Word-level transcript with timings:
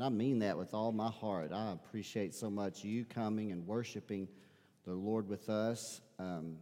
And 0.00 0.06
I 0.06 0.08
mean 0.08 0.38
that 0.38 0.56
with 0.56 0.72
all 0.72 0.92
my 0.92 1.10
heart. 1.10 1.52
I 1.52 1.72
appreciate 1.72 2.34
so 2.34 2.48
much 2.48 2.82
you 2.82 3.04
coming 3.04 3.52
and 3.52 3.66
worshiping 3.66 4.28
the 4.86 4.94
Lord 4.94 5.28
with 5.28 5.50
us 5.50 6.00
um, 6.18 6.56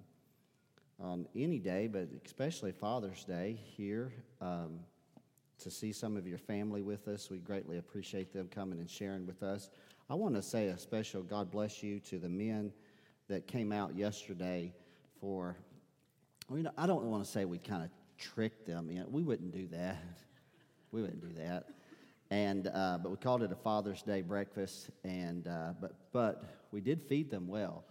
on 0.98 1.24
any 1.36 1.60
day, 1.60 1.86
but 1.86 2.08
especially 2.26 2.72
Father's 2.72 3.22
Day 3.22 3.56
here. 3.76 4.12
Um, 4.40 4.80
to 5.60 5.70
see 5.70 5.92
some 5.92 6.16
of 6.16 6.26
your 6.26 6.38
family 6.38 6.82
with 6.82 7.06
us. 7.06 7.30
We 7.30 7.38
greatly 7.38 7.78
appreciate 7.78 8.32
them 8.32 8.48
coming 8.48 8.80
and 8.80 8.90
sharing 8.90 9.24
with 9.24 9.44
us. 9.44 9.70
I 10.10 10.16
want 10.16 10.34
to 10.34 10.42
say 10.42 10.66
a 10.66 10.76
special 10.76 11.22
God 11.22 11.48
bless 11.52 11.80
you 11.80 12.00
to 12.00 12.18
the 12.18 12.28
men 12.28 12.72
that 13.28 13.46
came 13.46 13.70
out 13.70 13.94
yesterday 13.94 14.72
for, 15.20 15.56
you 16.50 16.64
know, 16.64 16.72
I 16.76 16.88
don't 16.88 17.04
want 17.04 17.24
to 17.24 17.30
say 17.30 17.44
we 17.44 17.58
kind 17.58 17.84
of 17.84 17.90
tricked 18.18 18.66
them. 18.66 18.90
You 18.90 19.02
know, 19.02 19.06
we 19.08 19.22
wouldn't 19.22 19.52
do 19.52 19.68
that. 19.68 20.02
We 20.90 21.02
wouldn't 21.02 21.20
do 21.20 21.40
that. 21.40 21.66
And, 22.30 22.66
uh, 22.68 22.98
but 23.02 23.10
we 23.10 23.16
called 23.16 23.42
it 23.42 23.52
a 23.52 23.56
Father's 23.56 24.02
Day 24.02 24.20
breakfast, 24.20 24.90
and, 25.02 25.48
uh, 25.48 25.72
but, 25.80 25.94
but 26.12 26.44
we 26.72 26.80
did 26.80 27.02
feed 27.02 27.30
them 27.30 27.48
well. 27.48 27.84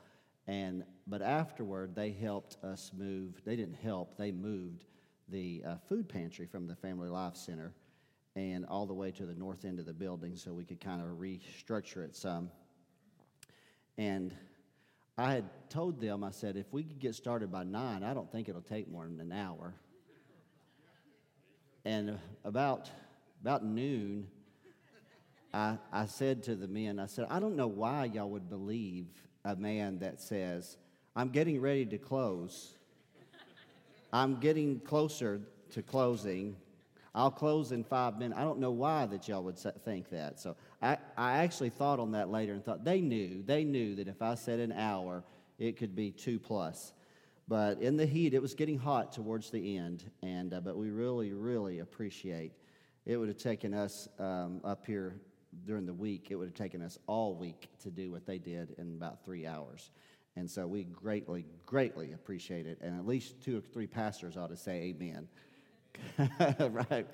And, 0.48 0.84
but 1.08 1.22
afterward, 1.22 1.96
they 1.96 2.12
helped 2.12 2.64
us 2.64 2.92
move. 2.96 3.42
They 3.46 3.56
didn't 3.56 3.78
help, 3.82 4.18
they 4.18 4.32
moved 4.32 4.86
the 5.30 5.64
uh, 5.66 5.76
food 5.90 6.08
pantry 6.08 6.46
from 6.46 6.68
the 6.68 6.76
Family 6.76 7.10
Life 7.10 7.36
Center 7.36 7.74
and 8.36 8.66
all 8.68 8.86
the 8.86 8.94
way 8.94 9.12
to 9.12 9.26
the 9.26 9.34
north 9.34 9.66
end 9.66 9.80
of 9.80 9.86
the 9.86 9.94
building 9.94 10.36
so 10.36 10.54
we 10.54 10.64
could 10.64 10.80
kind 10.80 11.02
of 11.02 11.08
restructure 11.18 12.06
it 12.06 12.16
some. 12.16 12.52
And 13.98 14.34
I 15.18 15.34
had 15.34 15.46
told 15.70 16.00
them, 16.00 16.24
I 16.24 16.30
said, 16.30 16.56
if 16.56 16.72
we 16.72 16.84
could 16.84 17.00
get 17.00 17.16
started 17.16 17.52
by 17.52 17.64
nine, 17.64 18.04
I 18.04 18.14
don't 18.14 18.32
think 18.32 18.48
it'll 18.48 18.62
take 18.62 18.88
more 18.88 19.06
than 19.06 19.20
an 19.20 19.32
hour. 19.32 19.74
And 21.84 22.20
about, 22.44 22.92
about 23.42 23.64
noon, 23.64 24.28
I, 25.54 25.78
I 25.92 26.06
said 26.06 26.44
to 26.44 26.56
the 26.56 26.68
men, 26.68 27.00
I 27.00 27.06
said, 27.06 27.28
I 27.30 27.40
don't 27.40 27.56
know 27.56 27.68
why 27.68 28.06
y'all 28.06 28.30
would 28.30 28.50
believe 28.50 29.08
a 29.46 29.56
man 29.56 30.00
that 30.00 30.22
says, 30.22 30.78
I'm 31.16 31.30
getting 31.30 31.62
ready 31.62 31.86
to 31.88 31.98
close. 31.98 32.74
I'm 34.12 34.40
getting 34.40 34.80
closer 34.80 35.42
to 35.72 35.82
closing. 35.82 36.56
I'll 37.16 37.32
close 37.32 37.72
in 37.72 37.84
five 37.84 38.20
minutes. 38.20 38.40
I 38.40 38.44
don't 38.44 38.60
know 38.60 38.72
why 38.72 39.06
that 39.08 39.28
y'all 39.28 39.44
would 39.44 39.58
think 39.58 40.10
that. 40.10 40.40
So 40.40 40.56
I, 40.82 40.98
I 41.18 41.38
actually 41.40 41.70
thought 41.70 42.00
on 42.00 42.12
that 42.12 42.30
later 42.30 42.54
and 42.54 42.64
thought 42.64 42.84
they 42.84 43.02
knew. 43.02 43.42
They 43.44 43.64
knew 43.64 43.96
that 43.96 44.08
if 44.08 44.22
I 44.22 44.36
said 44.36 44.60
an 44.60 44.72
hour, 44.72 45.24
it 45.58 45.78
could 45.78 45.96
be 45.96 46.12
two 46.12 46.40
plus. 46.40 46.94
But 47.48 47.82
in 47.82 47.98
the 47.98 48.06
heat, 48.06 48.34
it 48.34 48.42
was 48.42 48.54
getting 48.54 48.78
hot 48.78 49.14
towards 49.14 49.50
the 49.50 49.78
end. 49.78 50.04
And, 50.22 50.54
uh, 50.54 50.60
but 50.60 50.78
we 50.78 50.90
really, 50.90 51.34
really 51.34 51.80
appreciate 51.80 52.52
it 53.08 53.16
would 53.16 53.30
have 53.30 53.38
taken 53.38 53.74
us 53.74 54.10
um, 54.20 54.60
up 54.66 54.86
here 54.86 55.16
during 55.66 55.86
the 55.86 55.94
week, 55.94 56.28
it 56.30 56.36
would 56.36 56.48
have 56.48 56.54
taken 56.54 56.82
us 56.82 57.00
all 57.08 57.36
week 57.36 57.70
to 57.82 57.90
do 57.90 58.12
what 58.12 58.26
they 58.26 58.38
did 58.38 58.76
in 58.78 58.96
about 58.98 59.24
three 59.24 59.48
hours. 59.48 59.92
And 60.36 60.52
so 60.52 60.68
we 60.68 60.84
greatly, 60.84 61.46
greatly 61.66 62.12
appreciate 62.12 62.68
it. 62.68 62.80
And 62.82 63.00
at 63.00 63.08
least 63.08 63.42
two 63.42 63.58
or 63.58 63.62
three 63.62 63.88
pastors 63.88 64.36
ought 64.36 64.50
to 64.50 64.58
say 64.58 64.94
amen. 64.94 65.28
right? 66.70 67.08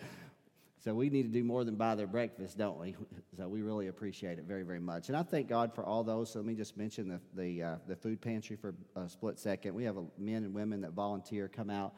So 0.84 0.96
we 0.96 1.10
need 1.10 1.24
to 1.24 1.30
do 1.30 1.44
more 1.44 1.64
than 1.64 1.76
buy 1.76 1.94
their 1.96 2.08
breakfast, 2.08 2.58
don't 2.58 2.80
we? 2.80 2.96
So 3.36 3.48
we 3.48 3.64
really 3.64 3.88
appreciate 3.88 4.38
it 4.38 4.46
very, 4.46 4.62
very 4.62 4.80
much. 4.80 5.08
And 5.08 5.18
I 5.18 5.24
thank 5.24 5.50
God 5.50 5.74
for 5.74 5.84
all 5.84 6.04
those. 6.04 6.32
So 6.32 6.38
let 6.38 6.46
me 6.46 6.54
just 6.54 6.78
mention 6.78 7.08
the 7.08 7.20
the, 7.34 7.64
uh, 7.64 7.76
the 7.88 7.96
food 7.96 8.22
pantry 8.22 8.56
for 8.56 8.76
a 8.96 9.10
split 9.10 9.40
second. 9.40 9.74
We 9.74 9.86
have 9.86 9.98
a, 9.98 10.04
men 10.20 10.44
and 10.44 10.54
women 10.54 10.82
that 10.82 10.92
volunteer 10.92 11.48
come 11.48 11.72
out 11.72 11.96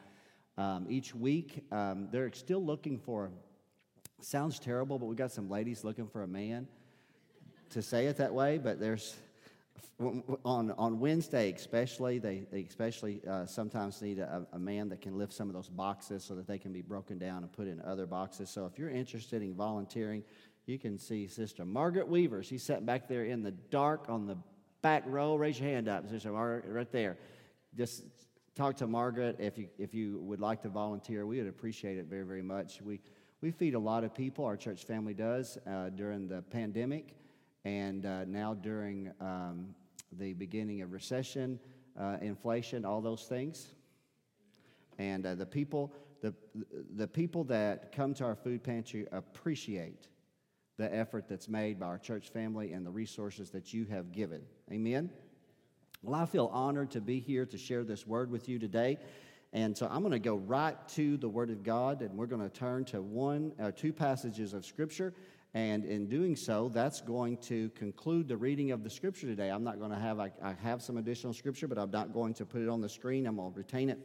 um, 0.56 0.86
each 0.88 1.14
week. 1.14 1.62
Um, 1.70 2.08
they're 2.10 2.32
still 2.32 2.64
looking 2.64 2.98
for. 2.98 3.32
Sounds 4.20 4.58
terrible, 4.58 4.98
but 4.98 5.06
we 5.06 5.14
got 5.14 5.30
some 5.30 5.50
ladies 5.50 5.84
looking 5.84 6.06
for 6.08 6.22
a 6.22 6.28
man 6.28 6.66
to 7.70 7.82
say 7.82 8.06
it 8.06 8.16
that 8.16 8.32
way. 8.32 8.58
But 8.58 8.80
there's 8.80 9.16
on, 9.98 10.74
on 10.76 11.00
Wednesday, 11.00 11.52
especially, 11.52 12.18
they, 12.18 12.46
they 12.50 12.62
especially 12.62 13.22
uh, 13.28 13.46
sometimes 13.46 14.02
need 14.02 14.18
a, 14.18 14.46
a, 14.52 14.58
man 14.58 14.90
that 14.90 15.00
can 15.00 15.16
lift 15.16 15.32
some 15.32 15.48
of 15.48 15.54
those 15.54 15.68
boxes 15.68 16.22
so 16.22 16.34
that 16.34 16.46
they 16.46 16.58
can 16.58 16.72
be 16.72 16.82
broken 16.82 17.18
down 17.18 17.42
and 17.42 17.52
put 17.52 17.66
in 17.66 17.80
other 17.80 18.06
boxes. 18.06 18.50
So 18.50 18.66
if 18.66 18.78
you're 18.78 18.90
interested 18.90 19.42
in 19.42 19.54
volunteering, 19.54 20.22
you 20.66 20.78
can 20.78 20.98
see 20.98 21.28
Sister 21.28 21.64
Margaret 21.64 22.08
Weaver. 22.08 22.42
She's 22.42 22.62
sitting 22.62 22.84
back 22.84 23.08
there 23.08 23.24
in 23.24 23.42
the 23.42 23.52
dark 23.52 24.08
on 24.08 24.26
the 24.26 24.36
back 24.82 25.04
row. 25.06 25.34
Raise 25.36 25.58
your 25.58 25.68
hand 25.70 25.88
up, 25.88 26.08
Sister 26.08 26.32
Margaret, 26.32 26.64
right 26.68 26.92
there. 26.92 27.16
Just 27.74 28.04
talk 28.54 28.76
to 28.76 28.86
Margaret 28.86 29.36
if 29.38 29.56
you, 29.56 29.68
if 29.78 29.94
you 29.94 30.18
would 30.18 30.40
like 30.40 30.62
to 30.62 30.68
volunteer. 30.68 31.26
We 31.26 31.38
would 31.38 31.48
appreciate 31.48 31.96
it 31.96 32.06
very, 32.06 32.24
very 32.24 32.42
much. 32.42 32.82
We, 32.82 33.00
we 33.40 33.50
feed 33.50 33.74
a 33.74 33.78
lot 33.78 34.02
of 34.02 34.14
people, 34.14 34.44
our 34.44 34.56
church 34.56 34.84
family 34.84 35.14
does, 35.14 35.58
uh, 35.66 35.90
during 35.90 36.26
the 36.26 36.42
pandemic 36.42 37.14
and 37.64 38.06
uh, 38.06 38.24
now 38.24 38.54
during 38.54 39.12
um, 39.20 39.74
the 40.12 40.32
beginning 40.32 40.82
of 40.82 40.92
recession, 40.92 41.58
uh, 41.98 42.16
inflation, 42.22 42.84
all 42.84 43.00
those 43.00 43.24
things. 43.24 43.74
And 44.98 45.26
uh, 45.26 45.34
the 45.34 45.44
people, 45.44 45.92
the, 46.22 46.32
the 46.94 47.08
people 47.08 47.44
that 47.44 47.92
come 47.92 48.14
to 48.14 48.24
our 48.24 48.36
food 48.36 48.62
pantry 48.62 49.06
appreciate 49.12 50.08
the 50.78 50.94
effort 50.94 51.26
that's 51.28 51.48
made 51.48 51.78
by 51.80 51.86
our 51.86 51.98
church 51.98 52.28
family 52.28 52.72
and 52.72 52.86
the 52.86 52.90
resources 52.90 53.50
that 53.50 53.74
you 53.74 53.84
have 53.86 54.12
given. 54.12 54.42
Amen. 54.70 55.10
Well, 56.02 56.14
I 56.20 56.26
feel 56.26 56.46
honored 56.52 56.92
to 56.92 57.00
be 57.00 57.20
here 57.20 57.44
to 57.46 57.58
share 57.58 57.82
this 57.82 58.06
word 58.06 58.30
with 58.30 58.48
you 58.48 58.58
today. 58.58 58.98
And 59.56 59.74
so 59.74 59.88
I'm 59.90 60.02
going 60.02 60.12
to 60.12 60.18
go 60.18 60.34
right 60.34 60.76
to 60.88 61.16
the 61.16 61.30
Word 61.30 61.48
of 61.48 61.62
God, 61.62 62.02
and 62.02 62.14
we're 62.14 62.26
going 62.26 62.42
to 62.42 62.50
turn 62.50 62.84
to 62.86 63.00
one, 63.00 63.52
uh, 63.58 63.70
two 63.74 63.90
passages 63.90 64.52
of 64.52 64.66
Scripture. 64.66 65.14
And 65.54 65.86
in 65.86 66.10
doing 66.10 66.36
so, 66.36 66.68
that's 66.68 67.00
going 67.00 67.38
to 67.38 67.70
conclude 67.70 68.28
the 68.28 68.36
reading 68.36 68.72
of 68.72 68.84
the 68.84 68.90
scripture 68.90 69.26
today. 69.26 69.48
I'm 69.48 69.64
not 69.64 69.78
going 69.78 69.92
to 69.92 69.98
have, 69.98 70.20
I, 70.20 70.30
I, 70.42 70.52
have 70.62 70.82
some 70.82 70.98
additional 70.98 71.32
scripture, 71.32 71.66
but 71.66 71.78
I'm 71.78 71.90
not 71.90 72.12
going 72.12 72.34
to 72.34 72.44
put 72.44 72.60
it 72.60 72.68
on 72.68 72.82
the 72.82 72.88
screen. 72.90 73.26
I'm 73.26 73.36
going 73.36 73.50
to 73.50 73.56
retain 73.56 73.88
it 73.88 73.98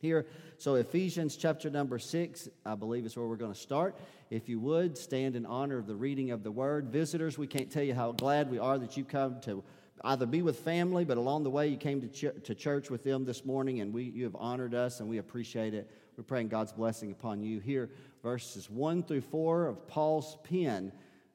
here. 0.00 0.26
So, 0.58 0.74
Ephesians 0.74 1.36
chapter 1.36 1.70
number 1.70 2.00
six, 2.00 2.48
I 2.66 2.74
believe 2.74 3.06
is 3.06 3.16
where 3.16 3.28
we're 3.28 3.36
going 3.36 3.52
to 3.52 3.60
start. 3.60 3.94
If 4.30 4.48
you 4.48 4.58
would, 4.58 4.98
stand 4.98 5.36
in 5.36 5.46
honor 5.46 5.78
of 5.78 5.86
the 5.86 5.94
reading 5.94 6.32
of 6.32 6.42
the 6.42 6.50
word. 6.50 6.88
Visitors, 6.88 7.38
we 7.38 7.46
can't 7.46 7.70
tell 7.70 7.84
you 7.84 7.94
how 7.94 8.10
glad 8.10 8.50
we 8.50 8.58
are 8.58 8.76
that 8.78 8.96
you 8.96 9.04
come 9.04 9.40
to 9.42 9.62
either 10.02 10.26
be 10.26 10.42
with 10.42 10.58
family, 10.58 11.04
but 11.04 11.16
along 11.16 11.44
the 11.44 11.50
way 11.50 11.68
you 11.68 11.76
came 11.76 12.00
to, 12.00 12.08
ch- 12.08 12.44
to 12.44 12.54
church 12.54 12.90
with 12.90 13.04
them 13.04 13.24
this 13.24 13.44
morning, 13.44 13.80
and 13.80 13.92
we, 13.92 14.04
you 14.04 14.24
have 14.24 14.36
honored 14.36 14.74
us, 14.74 15.00
and 15.00 15.08
we 15.08 15.18
appreciate 15.18 15.74
it. 15.74 15.90
We're 16.16 16.24
praying 16.24 16.48
God's 16.48 16.72
blessing 16.72 17.10
upon 17.12 17.42
you. 17.42 17.60
Here, 17.60 17.90
verses 18.22 18.70
1 18.70 19.04
through 19.04 19.22
4 19.22 19.66
of 19.66 19.88
Paul's 19.88 20.36
pen, 20.44 20.92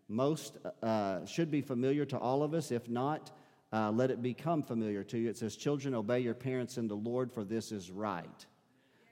most 0.08 0.58
uh, 0.82 1.26
should 1.26 1.52
be 1.52 1.62
familiar 1.62 2.06
to 2.06 2.18
all 2.18 2.44
of 2.44 2.54
us. 2.54 2.72
If 2.72 2.90
not, 2.90 3.32
uh, 3.72 3.92
let 3.92 4.10
it 4.10 4.22
become 4.22 4.64
familiar 4.64 5.04
to 5.04 5.18
you. 5.18 5.30
It 5.30 5.38
says, 5.38 5.56
Children, 5.56 5.94
obey 5.94 6.20
your 6.20 6.34
parents 6.34 6.78
in 6.78 6.88
the 6.88 6.96
Lord, 6.96 7.32
for 7.32 7.44
this 7.44 7.72
is 7.72 7.92
right. 7.92 8.46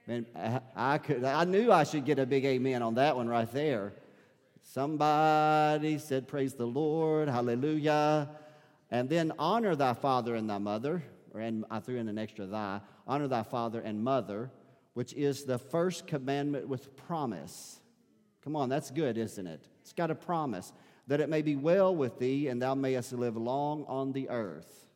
Man, 0.08 0.26
I, 0.36 0.62
I, 0.76 0.98
could, 0.98 1.24
I 1.24 1.44
knew 1.44 1.72
I 1.72 1.84
should 1.84 2.06
get 2.06 2.18
a 2.18 2.26
big 2.26 2.46
amen 2.46 2.82
on 2.82 2.96
that 2.96 3.16
one 3.16 3.28
right 3.28 3.52
there. 3.52 3.94
Somebody 4.62 5.98
said, 6.00 6.28
Praise 6.28 6.54
the 6.54 6.66
Lord, 6.66 7.30
hallelujah. 7.30 8.30
And 8.90 9.10
then 9.10 9.34
honor 9.38 9.76
thy 9.76 9.94
father 9.94 10.36
and 10.36 10.50
thy 10.50 10.58
mother, 10.58 11.04
or 11.34 11.42
and 11.42 11.66
I 11.70 11.80
threw 11.80 11.98
in 11.98 12.08
an 12.08 12.18
extra 12.18 12.46
thy, 12.46 12.82
honor 13.06 13.28
thy 13.28 13.44
father 13.44 13.82
and 13.82 14.04
mother, 14.04 14.52
which 14.94 15.14
is 15.14 15.44
the 15.44 15.58
first 15.58 16.08
commandment 16.08 16.68
with 16.68 16.96
promise. 16.96 17.80
Come 18.44 18.56
on, 18.56 18.70
that's 18.70 18.92
good, 18.92 19.18
isn't 19.18 19.46
it? 19.46 19.68
It's 19.82 19.94
got 19.94 20.10
a 20.10 20.16
promise 20.16 20.72
that 21.08 21.22
it 21.22 21.30
may 21.30 21.42
be 21.42 21.56
well 21.56 21.96
with 21.96 22.20
thee, 22.20 22.48
and 22.48 22.62
thou 22.62 22.76
mayest 22.76 23.14
live 23.14 23.38
long 23.38 23.86
on 23.88 24.12
the 24.12 24.30
earth. 24.30 24.88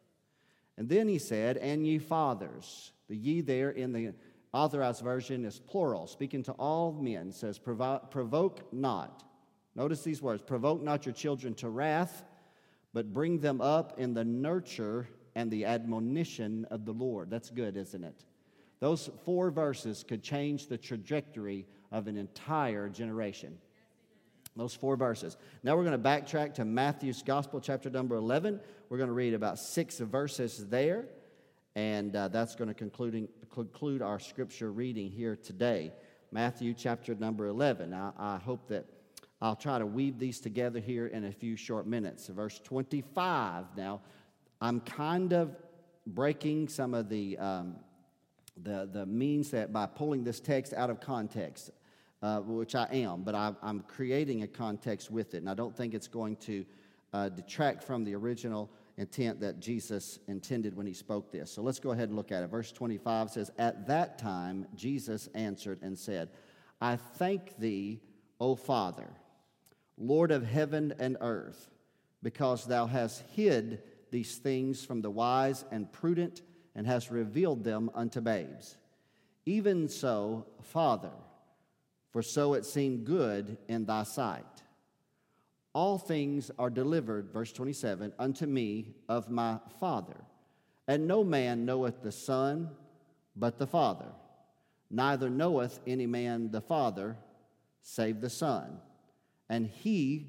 And 0.78 0.90
then 0.90 1.08
he 1.08 1.20
said, 1.20 1.58
And 1.58 1.86
ye 1.86 2.00
fathers. 2.00 2.92
The 3.08 3.16
ye 3.16 3.42
there 3.42 3.72
in 3.72 3.92
the 3.92 4.14
authorized 4.54 5.04
version 5.04 5.46
is 5.46 5.60
plural, 5.60 6.08
speaking 6.08 6.44
to 6.44 6.54
all 6.54 6.94
men, 6.94 7.32
says, 7.32 7.60
Provoke 7.60 8.74
not. 8.74 9.24
Notice 9.76 10.04
these 10.04 10.22
words 10.22 10.42
provoke 10.42 10.82
not 10.82 11.06
your 11.06 11.14
children 11.14 11.54
to 11.56 11.70
wrath, 11.70 12.24
but 12.94 13.14
bring 13.14 13.40
them 13.40 13.62
up 13.62 14.00
in 14.00 14.14
the 14.14 14.24
nurture 14.26 15.08
and 15.36 15.50
the 15.50 15.66
admonition 15.66 16.66
of 16.70 16.86
the 16.86 16.92
Lord. 16.92 17.30
That's 17.30 17.50
good, 17.50 17.78
isn't 17.78 18.04
it? 18.04 18.26
Those 18.80 19.10
four 19.26 19.52
verses 19.52 20.04
could 20.08 20.24
change 20.24 20.68
the 20.68 20.78
trajectory 20.78 21.68
of 21.92 22.08
an 22.08 22.18
entire 22.18 22.90
generation. 22.90 23.58
Those 24.56 24.74
four 24.74 24.98
verses. 24.98 25.38
Now 25.64 25.78
we're 25.78 25.86
going 25.86 26.02
to 26.02 26.10
backtrack 26.10 26.56
to 26.56 26.66
Matthew's 26.66 27.24
Gospel, 27.24 27.62
chapter 27.62 27.90
number 27.90 28.16
11. 28.16 28.60
We're 28.90 28.98
going 28.98 29.08
to 29.08 29.14
read 29.14 29.34
about 29.34 29.60
six 29.60 30.00
verses 30.00 30.68
there, 30.68 31.06
and 31.76 32.14
uh, 32.16 32.28
that's 32.28 32.56
going 32.56 32.68
to 32.68 32.74
conclude, 32.74 33.30
conclude 33.54 34.02
our 34.02 34.20
scripture 34.20 34.72
reading 34.72 35.10
here 35.10 35.38
today. 35.38 35.94
Matthew 36.34 36.74
chapter 36.74 37.16
number 37.16 37.48
11. 37.48 37.92
Now, 37.92 38.14
I 38.18 38.38
hope 38.38 38.68
that 38.68 38.86
I'll 39.42 39.56
try 39.56 39.80
to 39.80 39.86
weave 39.86 40.20
these 40.20 40.40
together 40.40 40.80
here 40.80 41.08
in 41.08 41.26
a 41.26 41.32
few 41.32 41.56
short 41.56 41.88
minutes. 41.88 42.28
Verse 42.28 42.60
25. 42.60 43.66
Now, 43.76 44.02
I'm 44.62 44.80
kind 44.82 45.34
of 45.34 45.56
breaking 46.06 46.68
some 46.68 46.94
of 46.94 47.10
the 47.10 47.38
um, 47.38 47.76
the, 48.62 48.88
the 48.92 49.06
means 49.06 49.52
that 49.52 49.74
by 49.74 49.86
pulling 49.88 50.24
this 50.24 50.40
text 50.40 50.74
out 50.74 50.90
of 50.90 51.00
context. 51.00 51.72
uh, 52.22 52.40
which 52.42 52.76
I 52.76 52.88
am, 52.92 53.24
but 53.24 53.34
I, 53.36 53.54
am 53.64 53.84
creating 53.88 54.44
a 54.44 54.48
context 54.48 55.10
with 55.10 55.34
it. 55.34 55.38
And 55.38 55.50
I 55.50 55.54
don't 55.54 55.76
think 55.76 55.94
it's 55.94 56.08
going 56.08 56.36
to 56.38 56.66
uh, 57.14 57.30
detract 57.30 57.84
from 57.84 58.04
the 58.04 58.16
original 58.16 58.70
intent 58.98 59.40
that 59.42 59.60
Jesus 59.60 60.20
intended 60.28 60.76
when 60.76 60.86
he 60.86 60.94
spoke 60.94 61.32
this. 61.32 61.52
So 61.52 61.62
let's 61.62 61.80
go 61.80 61.92
ahead 61.92 62.10
and 62.10 62.16
look 62.16 62.32
at 62.32 62.44
it. 62.44 62.48
Verse 62.48 62.72
25 62.72 63.32
says, 63.32 63.52
At 63.58 63.88
that 63.88 64.20
time, 64.20 64.68
Jesus 64.76 65.30
answered 65.34 65.80
and 65.82 65.98
said, 65.98 66.30
I 66.80 66.96
thank 66.96 67.58
thee, 67.58 68.02
O 68.40 68.56
Father, 68.56 69.10
Lord 70.02 70.32
of 70.32 70.44
heaven 70.44 70.96
and 70.98 71.16
earth, 71.22 71.70
because 72.24 72.66
thou 72.66 72.88
hast 72.88 73.22
hid 73.34 73.84
these 74.10 74.38
things 74.38 74.84
from 74.84 75.02
the 75.02 75.12
wise 75.12 75.64
and 75.72 75.92
prudent 75.92 76.42
and 76.76 76.88
hast 76.88 77.12
revealed 77.12 77.64
them 77.64 77.92
unto 77.94 78.20
babes. 78.20 78.78
Even 79.46 79.88
so, 79.88 80.48
Father, 80.62 81.12
for 82.12 82.24
so 82.24 82.56
it 82.56 82.66
seemed 82.66 83.06
good 83.06 83.58
in 83.68 83.86
thy 83.86 84.04
sight. 84.04 84.64
All 85.74 85.98
things 85.98 86.50
are 86.58 86.70
delivered, 86.70 87.32
verse 87.32 87.54
27, 87.54 88.12
unto 88.20 88.46
me 88.46 88.96
of 89.08 89.30
my 89.30 89.60
Father. 89.80 90.18
And 90.88 91.08
no 91.08 91.24
man 91.24 91.66
knoweth 91.66 92.02
the 92.02 92.12
Son 92.12 92.72
but 93.36 93.58
the 93.58 93.68
Father. 93.68 94.12
Neither 94.90 95.30
knoweth 95.30 95.80
any 95.88 96.08
man 96.08 96.52
the 96.52 96.60
Father 96.60 97.16
save 97.82 98.20
the 98.20 98.30
Son. 98.30 98.80
And 99.52 99.68
he 99.68 100.28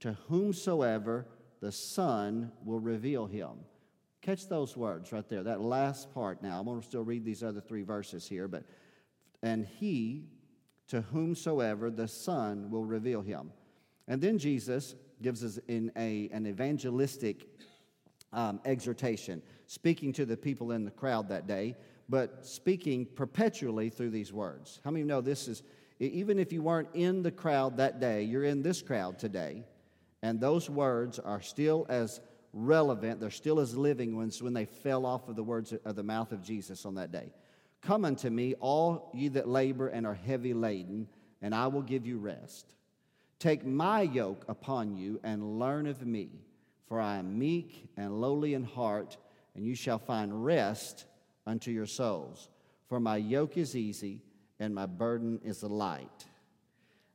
to 0.00 0.14
whomsoever 0.28 1.26
the 1.60 1.70
Son 1.70 2.50
will 2.64 2.80
reveal 2.80 3.26
him. 3.26 3.50
Catch 4.22 4.48
those 4.48 4.76
words 4.76 5.12
right 5.12 5.28
there, 5.28 5.42
that 5.42 5.60
last 5.60 6.12
part 6.14 6.42
now. 6.42 6.58
I'm 6.58 6.64
going 6.64 6.80
to 6.80 6.86
still 6.86 7.04
read 7.04 7.22
these 7.24 7.42
other 7.42 7.60
three 7.60 7.82
verses 7.82 8.26
here, 8.26 8.48
but 8.48 8.64
and 9.42 9.66
he 9.66 10.24
to 10.88 11.02
whomsoever 11.02 11.90
the 11.90 12.08
Son 12.08 12.70
will 12.70 12.84
reveal 12.84 13.20
him. 13.20 13.52
And 14.08 14.22
then 14.22 14.38
Jesus 14.38 14.94
gives 15.20 15.44
us 15.44 15.58
in 15.68 15.92
a, 15.96 16.30
an 16.32 16.46
evangelistic 16.46 17.46
um, 18.32 18.58
exhortation, 18.64 19.42
speaking 19.66 20.14
to 20.14 20.24
the 20.24 20.36
people 20.36 20.72
in 20.72 20.84
the 20.84 20.90
crowd 20.90 21.28
that 21.28 21.46
day, 21.46 21.76
but 22.08 22.46
speaking 22.46 23.04
perpetually 23.04 23.90
through 23.90 24.10
these 24.10 24.32
words. 24.32 24.80
How 24.82 24.90
many 24.90 25.04
know 25.04 25.20
this 25.20 25.46
is, 25.46 25.62
even 26.10 26.38
if 26.38 26.52
you 26.52 26.62
weren't 26.62 26.88
in 26.94 27.22
the 27.22 27.30
crowd 27.30 27.76
that 27.76 28.00
day, 28.00 28.24
you're 28.24 28.44
in 28.44 28.62
this 28.62 28.82
crowd 28.82 29.18
today, 29.18 29.64
and 30.22 30.40
those 30.40 30.68
words 30.68 31.18
are 31.18 31.40
still 31.40 31.86
as 31.88 32.20
relevant, 32.52 33.20
they're 33.20 33.30
still 33.30 33.60
as 33.60 33.76
living 33.76 34.16
ones 34.16 34.42
when 34.42 34.52
they 34.52 34.64
fell 34.64 35.06
off 35.06 35.28
of 35.28 35.36
the 35.36 35.42
words 35.42 35.72
of 35.84 35.96
the 35.96 36.02
mouth 36.02 36.32
of 36.32 36.42
Jesus 36.42 36.84
on 36.84 36.96
that 36.96 37.12
day. 37.12 37.32
Come 37.82 38.04
unto 38.04 38.30
me, 38.30 38.54
all 38.54 39.10
ye 39.14 39.28
that 39.28 39.48
labor 39.48 39.88
and 39.88 40.06
are 40.06 40.14
heavy 40.14 40.54
laden, 40.54 41.08
and 41.40 41.54
I 41.54 41.68
will 41.68 41.82
give 41.82 42.06
you 42.06 42.18
rest. 42.18 42.74
Take 43.38 43.64
my 43.64 44.02
yoke 44.02 44.44
upon 44.48 44.96
you 44.96 45.20
and 45.24 45.58
learn 45.58 45.86
of 45.86 46.06
me, 46.06 46.30
for 46.86 47.00
I 47.00 47.16
am 47.16 47.38
meek 47.38 47.88
and 47.96 48.20
lowly 48.20 48.54
in 48.54 48.64
heart, 48.64 49.16
and 49.54 49.64
you 49.64 49.74
shall 49.74 49.98
find 49.98 50.44
rest 50.44 51.06
unto 51.46 51.70
your 51.70 51.86
souls. 51.86 52.48
For 52.88 53.00
my 53.00 53.16
yoke 53.16 53.56
is 53.56 53.74
easy 53.74 54.20
and 54.62 54.72
my 54.72 54.86
burden 54.86 55.40
is 55.44 55.64
a 55.64 55.68
light. 55.68 56.26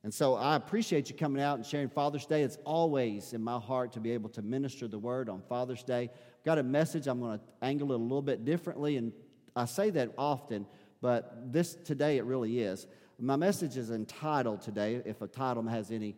And 0.04 0.14
so 0.14 0.36
I 0.36 0.58
appreciate 0.58 1.10
you 1.10 1.16
coming 1.16 1.42
out 1.42 1.58
and 1.58 1.66
sharing 1.66 1.88
Father's 1.88 2.26
Day. 2.26 2.44
It's 2.44 2.58
always 2.66 3.32
in 3.32 3.42
my 3.42 3.58
heart 3.58 3.94
to 3.94 4.02
be 4.02 4.12
able 4.12 4.30
to 4.32 4.42
minister 4.42 4.88
the 4.88 5.00
word 5.00 5.30
on 5.30 5.42
Father's 5.48 5.82
Day. 5.82 6.10
I've 6.12 6.44
got 6.44 6.58
a 6.58 6.64
message, 6.64 7.08
I'm 7.08 7.22
going 7.22 7.40
to 7.40 7.46
angle 7.62 7.94
it 7.94 7.96
a 7.96 8.04
little 8.04 8.22
bit 8.22 8.44
differently 8.44 8.98
and 8.98 9.14
I 9.56 9.66
say 9.66 9.90
that 9.92 10.12
often, 10.18 10.68
but 11.02 11.52
this 11.52 11.76
today 11.76 12.18
it 12.18 12.26
really 12.26 12.60
is. 12.60 12.86
My 13.18 13.38
message 13.38 13.78
is 13.78 13.92
entitled 13.92 14.62
today, 14.62 15.02
if 15.06 15.22
a 15.22 15.28
title 15.28 15.64
has 15.64 15.90
any 15.90 16.16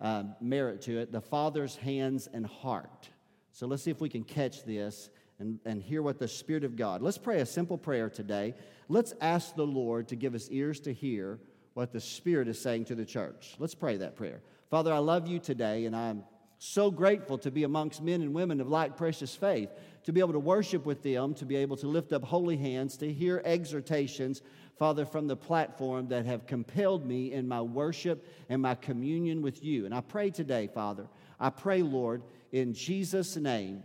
uh, 0.00 0.24
merit 0.40 0.82
to 0.82 0.98
it, 0.98 1.12
The 1.12 1.20
Father's 1.20 1.76
Hands 1.76 2.28
and 2.34 2.44
Heart. 2.44 3.08
So 3.52 3.66
let's 3.66 3.84
see 3.84 3.90
if 3.92 4.00
we 4.00 4.08
can 4.08 4.24
catch 4.24 4.64
this 4.64 5.10
and, 5.42 5.58
and 5.64 5.82
hear 5.82 6.02
what 6.02 6.18
the 6.18 6.28
Spirit 6.28 6.62
of 6.62 6.76
God. 6.76 7.02
Let's 7.02 7.18
pray 7.18 7.40
a 7.40 7.46
simple 7.46 7.76
prayer 7.76 8.08
today. 8.08 8.54
Let's 8.88 9.12
ask 9.20 9.56
the 9.56 9.66
Lord 9.66 10.08
to 10.08 10.16
give 10.16 10.34
us 10.36 10.48
ears 10.50 10.78
to 10.80 10.92
hear 10.94 11.40
what 11.74 11.92
the 11.92 12.00
Spirit 12.00 12.46
is 12.46 12.60
saying 12.60 12.86
to 12.86 12.94
the 12.94 13.04
church. 13.04 13.56
Let's 13.58 13.74
pray 13.74 13.96
that 13.96 14.14
prayer. 14.14 14.40
Father, 14.70 14.92
I 14.92 14.98
love 14.98 15.26
you 15.26 15.40
today, 15.40 15.84
and 15.86 15.96
I'm 15.96 16.22
so 16.58 16.92
grateful 16.92 17.38
to 17.38 17.50
be 17.50 17.64
amongst 17.64 18.00
men 18.00 18.22
and 18.22 18.32
women 18.32 18.60
of 18.60 18.68
like 18.68 18.96
precious 18.96 19.34
faith 19.34 19.68
to 20.04 20.12
be 20.12 20.20
able 20.20 20.32
to 20.32 20.38
worship 20.38 20.86
with 20.86 21.02
them, 21.02 21.34
to 21.34 21.44
be 21.44 21.56
able 21.56 21.76
to 21.78 21.88
lift 21.88 22.12
up 22.12 22.22
holy 22.22 22.56
hands, 22.56 22.96
to 22.98 23.12
hear 23.12 23.42
exhortations, 23.44 24.42
Father, 24.78 25.04
from 25.04 25.26
the 25.26 25.36
platform 25.36 26.06
that 26.08 26.24
have 26.24 26.46
compelled 26.46 27.04
me 27.04 27.32
in 27.32 27.48
my 27.48 27.60
worship 27.60 28.28
and 28.48 28.62
my 28.62 28.76
communion 28.76 29.42
with 29.42 29.64
you. 29.64 29.86
And 29.86 29.94
I 29.94 30.02
pray 30.02 30.30
today, 30.30 30.68
Father, 30.72 31.08
I 31.40 31.50
pray, 31.50 31.82
Lord, 31.82 32.22
in 32.52 32.74
Jesus' 32.74 33.36
name, 33.36 33.82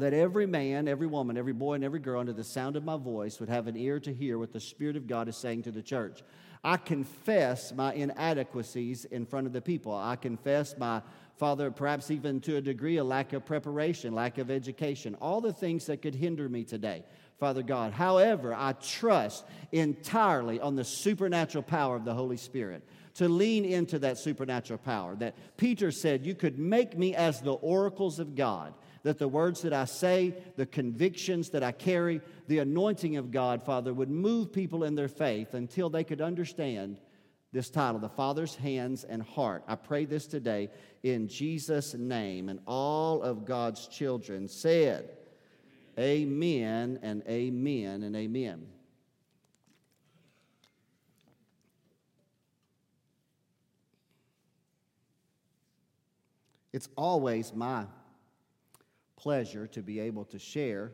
that 0.00 0.12
every 0.12 0.46
man, 0.46 0.88
every 0.88 1.06
woman, 1.06 1.36
every 1.36 1.52
boy, 1.52 1.74
and 1.74 1.84
every 1.84 2.00
girl 2.00 2.20
under 2.20 2.32
the 2.32 2.44
sound 2.44 2.76
of 2.76 2.84
my 2.84 2.96
voice 2.96 3.40
would 3.40 3.48
have 3.48 3.66
an 3.66 3.76
ear 3.76 4.00
to 4.00 4.12
hear 4.12 4.38
what 4.38 4.52
the 4.52 4.60
Spirit 4.60 4.96
of 4.96 5.06
God 5.06 5.28
is 5.28 5.36
saying 5.36 5.62
to 5.62 5.70
the 5.70 5.82
church. 5.82 6.22
I 6.64 6.76
confess 6.76 7.72
my 7.72 7.92
inadequacies 7.94 9.04
in 9.04 9.26
front 9.26 9.46
of 9.46 9.52
the 9.52 9.60
people. 9.60 9.94
I 9.94 10.16
confess 10.16 10.76
my 10.76 11.02
Father, 11.38 11.70
perhaps 11.70 12.10
even 12.10 12.40
to 12.40 12.56
a 12.56 12.60
degree, 12.60 12.96
a 12.96 13.04
lack 13.04 13.32
of 13.32 13.46
preparation, 13.46 14.12
lack 14.12 14.38
of 14.38 14.50
education, 14.50 15.14
all 15.20 15.40
the 15.40 15.52
things 15.52 15.86
that 15.86 16.02
could 16.02 16.16
hinder 16.16 16.48
me 16.48 16.64
today, 16.64 17.04
Father 17.38 17.62
God. 17.62 17.92
However, 17.92 18.52
I 18.52 18.72
trust 18.72 19.44
entirely 19.70 20.58
on 20.58 20.74
the 20.74 20.82
supernatural 20.82 21.62
power 21.62 21.94
of 21.94 22.04
the 22.04 22.12
Holy 22.12 22.36
Spirit 22.36 22.82
to 23.14 23.28
lean 23.28 23.64
into 23.64 24.00
that 24.00 24.18
supernatural 24.18 24.80
power. 24.80 25.14
That 25.14 25.36
Peter 25.56 25.92
said, 25.92 26.26
You 26.26 26.34
could 26.34 26.58
make 26.58 26.98
me 26.98 27.14
as 27.14 27.40
the 27.40 27.54
oracles 27.54 28.18
of 28.18 28.34
God, 28.34 28.74
that 29.08 29.18
the 29.18 29.26
words 29.26 29.62
that 29.62 29.72
I 29.72 29.86
say, 29.86 30.34
the 30.56 30.66
convictions 30.66 31.48
that 31.50 31.62
I 31.62 31.72
carry, 31.72 32.20
the 32.46 32.58
anointing 32.58 33.16
of 33.16 33.30
God, 33.30 33.62
Father, 33.62 33.94
would 33.94 34.10
move 34.10 34.52
people 34.52 34.84
in 34.84 34.94
their 34.96 35.08
faith 35.08 35.54
until 35.54 35.88
they 35.88 36.04
could 36.04 36.20
understand 36.20 36.98
this 37.50 37.70
title, 37.70 38.00
The 38.00 38.10
Father's 38.10 38.54
Hands 38.54 39.02
and 39.04 39.22
Heart. 39.22 39.64
I 39.66 39.76
pray 39.76 40.04
this 40.04 40.26
today 40.26 40.68
in 41.02 41.26
Jesus' 41.26 41.94
name. 41.94 42.50
And 42.50 42.60
all 42.66 43.22
of 43.22 43.46
God's 43.46 43.88
children 43.88 44.46
said, 44.46 45.16
Amen 45.98 46.98
and 47.02 47.22
amen 47.26 48.02
and 48.02 48.14
amen. 48.14 48.66
It's 56.74 56.90
always 56.94 57.54
my 57.54 57.86
pleasure 59.18 59.66
to 59.66 59.82
be 59.82 60.00
able 60.00 60.24
to 60.24 60.38
share 60.38 60.92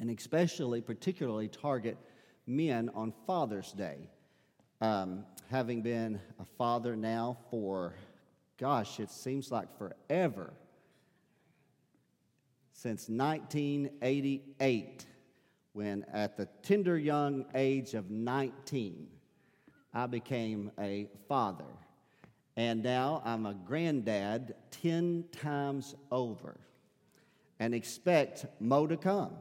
and 0.00 0.10
especially, 0.10 0.80
particularly, 0.80 1.46
target 1.46 1.98
men 2.46 2.90
on 2.94 3.12
Father's 3.26 3.72
Day. 3.72 4.08
Um, 4.80 5.26
having 5.50 5.82
been 5.82 6.18
a 6.40 6.44
father 6.56 6.96
now 6.96 7.36
for, 7.50 7.94
gosh, 8.58 8.98
it 8.98 9.10
seems 9.10 9.52
like 9.52 9.68
forever, 9.76 10.54
since 12.72 13.10
1988, 13.10 15.04
when 15.74 16.06
at 16.14 16.38
the 16.38 16.46
tender 16.62 16.96
young 16.96 17.44
age 17.54 17.92
of 17.92 18.10
19, 18.10 19.06
I 19.92 20.06
became 20.06 20.70
a 20.80 21.08
father. 21.28 21.66
And 22.56 22.82
now 22.82 23.20
I'm 23.22 23.44
a 23.44 23.52
granddad 23.52 24.54
10 24.70 25.26
times 25.32 25.94
over 26.10 26.58
and 27.60 27.74
expect 27.74 28.46
Mo 28.58 28.86
to 28.86 28.96
come. 28.96 29.34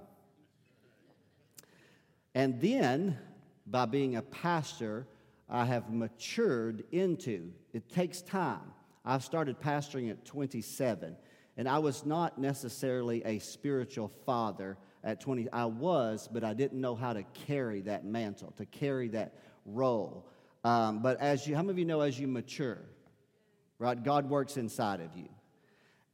And 2.35 2.61
then, 2.61 3.17
by 3.65 3.85
being 3.85 4.17
a 4.17 4.21
pastor, 4.21 5.07
I 5.49 5.65
have 5.65 5.91
matured 5.91 6.83
into. 6.91 7.51
It 7.73 7.89
takes 7.89 8.21
time. 8.21 8.73
I've 9.05 9.23
started 9.23 9.59
pastoring 9.59 10.11
at 10.11 10.25
27, 10.25 11.15
and 11.57 11.67
I 11.67 11.79
was 11.79 12.05
not 12.05 12.37
necessarily 12.37 13.23
a 13.23 13.39
spiritual 13.39 14.09
father 14.25 14.77
at 15.03 15.21
20. 15.21 15.49
I 15.51 15.65
was, 15.65 16.29
but 16.31 16.43
I 16.43 16.53
didn't 16.53 16.79
know 16.79 16.95
how 16.95 17.13
to 17.13 17.23
carry 17.47 17.81
that 17.81 18.05
mantle, 18.05 18.51
to 18.57 18.65
carry 18.65 19.07
that 19.09 19.33
role. 19.65 20.29
Um, 20.65 21.01
but 21.01 21.19
as 21.21 21.47
you, 21.47 21.55
how 21.55 21.61
many 21.61 21.71
of 21.71 21.79
you 21.79 21.85
know 21.85 22.01
as 22.01 22.19
you 22.19 22.27
mature, 22.27 22.81
right, 23.79 24.01
God 24.01 24.29
works 24.29 24.57
inside 24.57 24.99
of 24.99 25.15
you. 25.15 25.29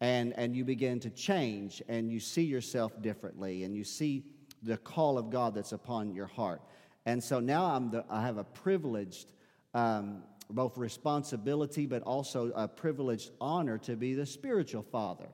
And, 0.02 0.34
and 0.38 0.56
you 0.56 0.66
begin 0.66 1.00
to 1.02 1.10
change 1.10 1.82
and 1.88 2.12
you 2.12 2.20
see 2.20 2.44
yourself 2.44 3.02
differently 3.02 3.64
and 3.64 3.76
you 3.76 3.84
see 3.84 4.26
the 4.62 4.78
call 4.78 5.18
of 5.18 5.30
God 5.30 5.56
that's 5.56 5.72
upon 5.72 6.14
your 6.14 6.28
heart. 6.28 6.62
And 7.06 7.24
so 7.24 7.40
now 7.40 7.66
I'm 7.66 7.92
the, 7.92 8.06
I 8.10 8.22
have 8.22 8.38
a 8.38 8.44
privileged 8.44 9.32
um, 9.74 10.24
both 10.50 10.78
responsibility, 10.78 11.86
but 11.86 12.04
also 12.04 12.52
a 12.56 12.68
privileged 12.68 13.32
honor 13.40 13.78
to 13.80 13.96
be 13.96 14.14
the 14.14 14.26
spiritual 14.26 14.84
father 14.84 15.28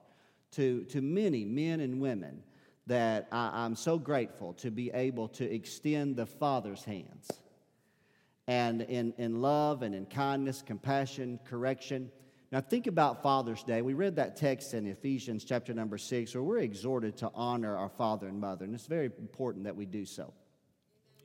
to, 0.51 0.83
to 0.85 1.01
many 1.01 1.45
men 1.45 1.79
and 1.79 1.99
women 1.99 2.43
that 2.87 3.27
I, 3.31 3.63
I'm 3.63 3.75
so 3.75 3.97
grateful 3.97 4.53
to 4.55 4.71
be 4.71 4.91
able 4.91 5.27
to 5.29 5.53
extend 5.53 6.15
the 6.15 6.25
Father's 6.25 6.83
hands. 6.83 7.29
and 8.47 8.81
in, 8.81 9.13
in 9.17 9.41
love 9.41 9.81
and 9.81 9.93
in 9.95 10.05
kindness, 10.05 10.61
compassion, 10.65 11.39
correction. 11.45 12.11
Now, 12.51 12.59
think 12.59 12.87
about 12.87 13.23
Father's 13.23 13.63
Day. 13.63 13.81
We 13.81 13.93
read 13.93 14.17
that 14.17 14.35
text 14.35 14.73
in 14.73 14.85
Ephesians 14.85 15.45
chapter 15.45 15.73
number 15.73 15.97
six, 15.97 16.35
where 16.35 16.43
we're 16.43 16.57
exhorted 16.57 17.15
to 17.17 17.31
honor 17.33 17.77
our 17.77 17.87
father 17.87 18.27
and 18.27 18.41
mother, 18.41 18.65
and 18.65 18.75
it's 18.75 18.87
very 18.87 19.05
important 19.05 19.63
that 19.63 19.75
we 19.75 19.85
do 19.85 20.05
so, 20.05 20.33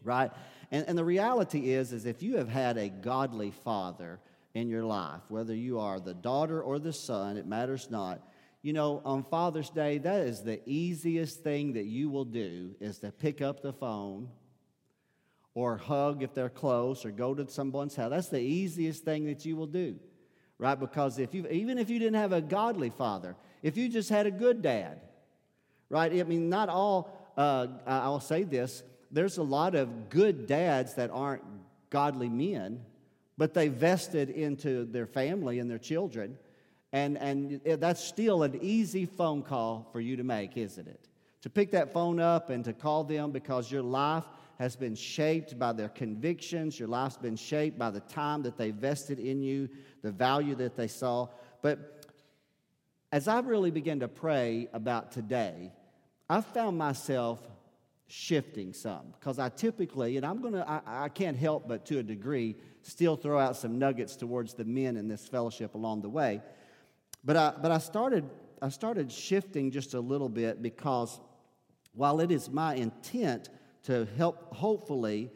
right? 0.05 0.31
And, 0.71 0.87
and 0.87 0.97
the 0.97 1.05
reality 1.05 1.73
is, 1.73 1.93
is 1.93 2.07
if 2.07 2.23
you 2.23 2.37
have 2.37 2.49
had 2.49 2.79
a 2.79 2.89
godly 2.89 3.51
father 3.51 4.21
in 4.55 4.69
your 4.69 4.85
life, 4.85 5.23
whether 5.29 5.55
you 5.55 5.81
are 5.81 5.99
the 5.99 6.15
daughter 6.15 6.63
or 6.63 6.79
the 6.79 6.93
son, 6.93 7.37
it 7.37 7.47
matters 7.47 7.91
not. 7.91 8.21
You 8.63 8.73
know, 8.73 9.03
on 9.05 9.25
Father's 9.25 9.71
Day, 9.71 9.99
that 9.99 10.21
is 10.21 10.43
the 10.43 10.61
easiest 10.65 11.43
thing 11.43 11.73
that 11.73 11.87
you 11.87 12.09
will 12.09 12.25
do 12.25 12.77
is 12.81 12.99
to 13.01 13.11
pick 13.11 13.43
up 13.43 13.63
the 13.63 13.73
phone 13.73 14.29
or 15.55 15.77
hug 15.77 16.23
if 16.23 16.35
they're 16.35 16.49
close 16.49 17.05
or 17.05 17.11
go 17.11 17.35
to 17.35 17.49
someone's 17.49 17.97
house. 17.97 18.11
That's 18.11 18.29
the 18.29 18.41
easiest 18.41 19.05
thing 19.05 19.27
that 19.27 19.45
you 19.45 19.57
will 19.57 19.67
do, 19.67 19.99
right? 20.59 20.79
Because 20.79 21.19
if 21.19 21.35
you 21.35 21.47
even 21.49 21.79
if 21.79 21.91
you 21.91 21.99
didn't 21.99 22.21
have 22.21 22.33
a 22.33 22.41
godly 22.41 22.91
father, 22.91 23.37
if 23.63 23.77
you 23.77 23.89
just 23.89 24.09
had 24.09 24.27
a 24.27 24.31
good 24.31 24.63
dad, 24.63 25.01
right? 25.89 26.13
I 26.13 26.23
mean, 26.25 26.49
not 26.49 26.69
all. 26.69 27.13
Uh, 27.37 27.67
I'll 27.87 28.21
say 28.21 28.45
this: 28.45 28.83
there's 29.11 29.39
a 29.39 29.43
lot 29.43 29.75
of 29.75 30.09
good 30.09 30.47
dads 30.47 30.95
that 30.95 31.11
aren't 31.11 31.43
godly 31.91 32.29
men, 32.29 32.85
but 33.39 33.55
they 33.55 33.69
vested 33.69 34.31
into 34.31 34.85
their 34.85 35.07
family 35.07 35.59
and 35.59 35.71
their 35.71 35.79
children. 35.79 36.39
And, 36.93 37.19
and 37.19 37.61
that's 37.81 38.03
still 38.03 38.43
an 38.43 38.59
easy 38.63 39.07
phone 39.07 39.43
call 39.43 39.89
for 39.93 40.01
you 40.01 40.17
to 40.17 40.25
make, 40.25 40.57
isn't 40.57 40.87
it? 40.87 41.09
To 41.43 41.51
pick 41.51 41.73
that 41.73 41.93
phone 41.93 42.21
up 42.21 42.49
and 42.49 42.65
to 42.65 42.73
call 42.73 43.05
them 43.05 43.33
because 43.33 43.71
your 43.71 43.83
life 43.83 44.25
has 44.59 44.75
been 44.75 44.95
shaped 44.95 45.59
by 45.59 45.73
their 45.73 45.89
convictions, 45.89 46.79
your 46.79 46.89
life's 46.89 47.17
been 47.17 47.37
shaped 47.37 47.79
by 47.79 47.91
the 47.91 48.01
time 48.01 48.43
that 48.43 48.57
they 48.57 48.71
vested 48.71 49.19
in 49.19 49.43
you, 49.43 49.69
the 50.03 50.11
value 50.11 50.55
that 50.55 50.77
they 50.77 50.89
saw. 50.89 51.29
But 51.61 52.07
as 53.13 53.29
I 53.29 53.41
really 53.41 53.71
began 53.71 54.01
to 54.01 54.09
pray 54.09 54.69
about 54.73 55.13
today, 55.13 55.73
I 56.29 56.41
found 56.41 56.79
myself 56.79 57.41
shifting 58.09 58.73
some 58.73 59.15
because 59.19 59.39
I 59.39 59.49
typically, 59.51 60.17
and 60.17 60.25
I'm 60.25 60.41
gonna, 60.41 60.65
I, 60.67 61.05
I 61.05 61.09
can't 61.11 61.37
help 61.37 61.69
but 61.69 61.85
to 61.87 61.99
a 61.99 62.03
degree, 62.03 62.57
still 62.83 63.17
throw 63.17 63.39
out 63.39 63.57
some 63.57 63.79
nuggets 63.79 64.17
towards 64.17 64.55
the 64.55 64.65
men 64.65 64.97
in 64.97 65.07
this 65.09 65.27
fellowship 65.27 65.75
along 65.75 66.03
the 66.03 66.09
way. 66.09 66.41
But 67.25 67.37
I, 67.37 67.53
but 67.61 67.71
I 67.71 67.79
started, 67.79 68.25
I 68.63 68.71
started 68.71 69.13
shifting 69.13 69.71
just 69.71 69.95
a 69.95 70.01
little 70.01 70.29
bit 70.29 70.63
because 70.63 71.21
while 71.93 72.21
it 72.21 72.31
is 72.31 72.49
my 72.49 72.75
intent 72.75 73.49
to 73.87 74.07
help, 74.17 74.55
hopefully, 74.55 75.31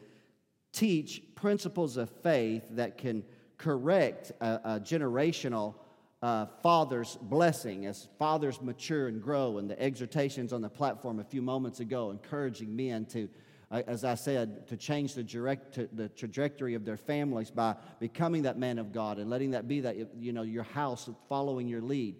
teach 0.71 1.21
principles 1.35 1.97
of 1.97 2.09
faith 2.09 2.63
that 2.71 2.97
can 2.97 3.23
correct 3.57 4.31
a, 4.41 4.59
a 4.63 4.79
generational 4.79 5.75
uh, 6.21 6.45
father's 6.61 7.17
blessing 7.21 7.85
as 7.85 8.07
fathers 8.19 8.61
mature 8.61 9.07
and 9.07 9.21
grow, 9.21 9.57
and 9.57 9.69
the 9.69 9.81
exhortations 9.81 10.53
on 10.53 10.61
the 10.61 10.69
platform 10.69 11.19
a 11.19 11.23
few 11.23 11.41
moments 11.41 11.79
ago 11.79 12.11
encouraging 12.11 12.75
men 12.75 13.05
to, 13.05 13.27
uh, 13.71 13.81
as 13.87 14.03
I 14.03 14.15
said, 14.15 14.67
to 14.67 14.77
change 14.77 15.15
the, 15.15 15.23
direct, 15.23 15.73
to 15.75 15.89
the 15.93 16.09
trajectory 16.09 16.75
of 16.75 16.85
their 16.85 16.97
families 16.97 17.49
by 17.49 17.75
becoming 17.99 18.43
that 18.43 18.57
man 18.57 18.77
of 18.77 18.91
God 18.91 19.17
and 19.17 19.29
letting 19.29 19.51
that 19.51 19.67
be 19.67 19.81
that, 19.81 19.95
you 20.15 20.31
know, 20.31 20.43
your 20.43 20.63
house 20.63 21.09
following 21.27 21.67
your 21.67 21.81
lead. 21.81 22.15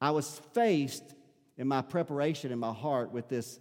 I 0.00 0.10
was 0.10 0.40
faced 0.52 1.14
in 1.56 1.68
my 1.68 1.82
preparation 1.82 2.50
in 2.50 2.58
my 2.58 2.72
heart 2.72 3.12
with 3.12 3.28
this, 3.28 3.60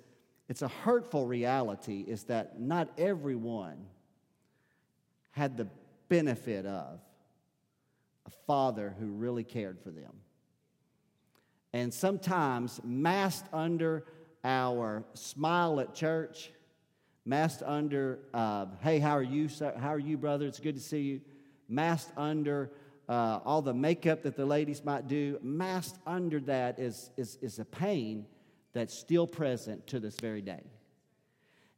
it's 0.50 0.64
a 0.64 0.68
hurtful 0.68 1.28
reality, 1.28 2.04
is 2.06 2.24
that 2.24 2.60
not 2.60 2.90
everyone 2.98 3.86
had 5.30 5.56
the 5.56 5.68
benefit 6.10 6.66
of 6.66 7.00
a 8.26 8.32
father 8.48 8.96
who 9.00 9.06
really 9.12 9.44
cared 9.44 9.80
for 9.80 9.92
them. 9.92 10.12
And 11.72 11.94
sometimes, 11.94 12.82
masked 12.84 13.48
under 13.54 14.06
our 14.44 15.04
smile 15.14 15.80
at 15.80 15.94
church, 15.94 16.52
masked 17.26 17.62
under, 17.64 18.18
uh, 18.34 18.66
hey, 18.82 18.98
how 18.98 19.16
are 19.16 19.24
you, 19.24 19.50
sir? 19.50 19.72
How 19.78 19.90
are 19.90 20.00
you, 20.00 20.18
brother? 20.18 20.48
It's 20.48 20.60
good 20.60 20.76
to 20.76 20.82
see 20.82 21.02
you. 21.02 21.22
Masked 21.68 22.12
under 22.18 22.72
uh, 23.08 23.40
all 23.46 23.62
the 23.62 23.74
makeup 23.74 24.24
that 24.24 24.36
the 24.36 24.48
ladies 24.48 24.84
might 24.84 25.08
do, 25.08 25.38
masked 25.44 26.00
under 26.08 26.40
that 26.42 26.80
is, 26.80 27.12
is, 27.18 27.38
is 27.40 27.60
a 27.60 27.66
pain 27.66 28.26
that's 28.74 28.94
still 28.94 29.28
present 29.28 29.88
to 29.88 30.00
this 30.00 30.16
very 30.20 30.42
day. 30.42 30.64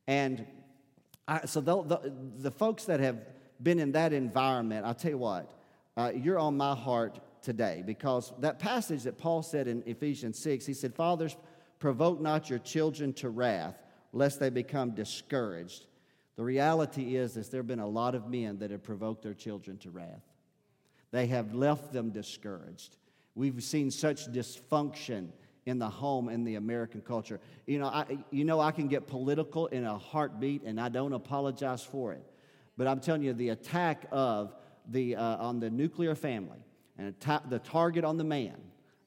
And 0.08 0.46
I, 1.28 1.46
so 1.46 1.62
the, 1.62 1.84
the, 1.84 2.14
the 2.38 2.52
folks 2.52 2.86
that 2.86 3.00
have 3.00 3.18
been 3.62 3.80
in 3.80 3.94
that 3.94 4.14
environment, 4.14 4.86
I'll 4.86 4.96
tell 4.96 5.12
you 5.12 5.18
what, 5.18 5.52
uh, 5.96 6.12
you're 6.16 6.40
on 6.40 6.58
my 6.58 6.76
heart 6.76 7.20
today 7.42 7.84
because 7.86 8.34
that 8.40 8.60
passage 8.60 9.04
that 9.04 9.18
Paul 9.18 9.44
said 9.44 9.68
in 9.68 9.84
Ephesians 9.86 10.40
6, 10.40 10.66
he 10.66 10.74
said, 10.74 10.96
Fathers, 10.96 11.36
provoke 11.80 12.22
not 12.22 12.50
your 12.50 12.60
children 12.60 13.14
to 13.14 13.30
wrath, 13.30 13.76
lest 14.14 14.40
they 14.40 14.50
become 14.50 14.92
discouraged. 14.92 15.86
The 16.36 16.44
reality 16.44 17.16
is, 17.16 17.38
is 17.38 17.50
there 17.50 17.60
have 17.60 17.68
been 17.68 17.80
a 17.80 17.88
lot 17.88 18.16
of 18.16 18.30
men 18.30 18.60
that 18.60 18.72
have 18.72 18.84
provoked 18.84 19.24
their 19.24 19.34
children 19.34 19.78
to 19.80 19.92
wrath. 19.92 20.24
They 21.12 21.28
have 21.28 21.54
left 21.54 21.92
them 21.92 22.12
discouraged. 22.12 22.96
We've 23.36 23.62
seen 23.64 23.92
such 23.92 24.32
dysfunction 24.32 25.30
in 25.66 25.80
the 25.80 25.90
home 25.90 26.30
in 26.30 26.44
the 26.44 26.56
American 26.56 27.02
culture. 27.02 27.40
You 27.66 27.80
know, 27.80 27.88
I, 27.88 28.18
you 28.32 28.46
know, 28.46 28.60
I 28.60 28.72
can 28.72 28.88
get 28.88 29.08
political 29.08 29.68
in 29.68 29.86
a 29.86 29.98
heartbeat, 29.98 30.64
and 30.64 30.80
I 30.80 30.90
don't 30.90 31.14
apologize 31.14 31.84
for 31.84 32.14
it. 32.14 32.24
But 32.78 32.88
I'm 32.88 33.00
telling 33.00 33.22
you, 33.22 33.34
the 33.34 33.50
attack 33.50 34.06
of 34.12 34.56
the, 34.88 35.16
uh, 35.16 35.38
on 35.38 35.60
the 35.60 35.70
nuclear 35.70 36.16
family 36.16 36.58
and 36.98 37.14
the 37.50 37.60
target 37.60 38.04
on 38.04 38.18
the 38.18 38.24
man 38.24 38.58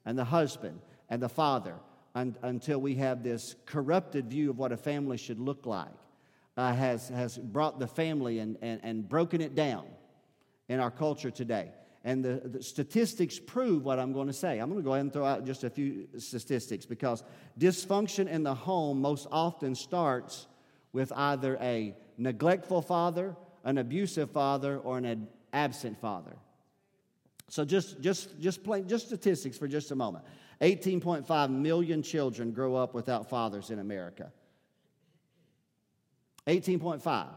and 0.05 0.17
the 0.17 0.23
husband 0.23 0.79
and 1.09 1.21
the 1.21 1.29
father 1.29 1.75
un- 2.13 2.37
until 2.41 2.79
we 2.79 2.95
have 2.95 3.23
this 3.23 3.55
corrupted 3.65 4.29
view 4.29 4.49
of 4.49 4.57
what 4.57 4.71
a 4.71 4.77
family 4.77 5.17
should 5.17 5.39
look 5.39 5.65
like 5.65 5.87
uh, 6.57 6.73
has, 6.73 7.09
has 7.09 7.37
brought 7.37 7.79
the 7.79 7.87
family 7.87 8.39
and, 8.39 8.57
and, 8.61 8.79
and 8.83 9.07
broken 9.09 9.41
it 9.41 9.55
down 9.55 9.85
in 10.69 10.79
our 10.79 10.91
culture 10.91 11.31
today. 11.31 11.71
And 12.05 12.23
the, 12.23 12.39
the, 12.45 12.61
statistics 12.61 13.39
prove 13.39 13.83
what 13.83 13.97
I'm 13.97 14.13
going 14.13 14.27
to 14.27 14.33
say. 14.33 14.59
I'm 14.59 14.69
going 14.69 14.79
to 14.79 14.85
go 14.85 14.93
ahead 14.93 15.05
and 15.05 15.11
throw 15.11 15.25
out 15.25 15.43
just 15.43 15.63
a 15.63 15.71
few 15.71 16.07
statistics 16.19 16.85
because 16.85 17.23
dysfunction 17.59 18.27
in 18.27 18.43
the 18.43 18.53
home 18.53 19.01
most 19.01 19.27
often 19.31 19.73
starts 19.73 20.45
with 20.93 21.11
either 21.13 21.57
a 21.59 21.95
neglectful 22.19 22.83
father, 22.83 23.35
an 23.63 23.79
abusive 23.79 24.29
father, 24.29 24.77
or 24.77 24.99
an 24.99 25.27
absent 25.51 25.99
father. 25.99 26.37
So 27.49 27.65
just, 27.65 27.99
just, 27.99 28.39
just, 28.39 28.63
plain, 28.63 28.87
just 28.87 29.07
statistics 29.07 29.57
for 29.57 29.67
just 29.67 29.89
a 29.89 29.95
moment. 29.95 30.25
18.5 30.61 31.49
million 31.49 32.03
children 32.03 32.51
grow 32.51 32.75
up 32.75 32.93
without 32.93 33.31
fathers 33.31 33.71
in 33.71 33.79
America. 33.79 34.31
18.5. 36.45 37.29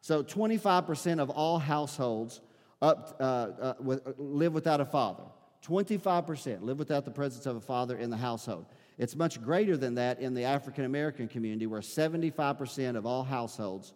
So 0.00 0.22
25% 0.22 1.20
of 1.20 1.28
all 1.28 1.58
households 1.58 2.40
up, 2.84 3.16
uh, 3.18 3.22
uh, 3.22 3.74
with, 3.80 4.02
live 4.18 4.52
without 4.52 4.80
a 4.80 4.84
father. 4.84 5.24
25% 5.66 6.62
live 6.62 6.78
without 6.78 7.06
the 7.06 7.10
presence 7.10 7.46
of 7.46 7.56
a 7.56 7.60
father 7.60 7.96
in 7.96 8.10
the 8.10 8.16
household. 8.16 8.66
It's 8.98 9.16
much 9.16 9.42
greater 9.42 9.76
than 9.76 9.94
that 9.94 10.20
in 10.20 10.34
the 10.34 10.44
African 10.44 10.84
American 10.84 11.26
community, 11.26 11.66
where 11.66 11.80
75% 11.80 12.96
of 12.96 13.06
all 13.06 13.24
households 13.24 13.94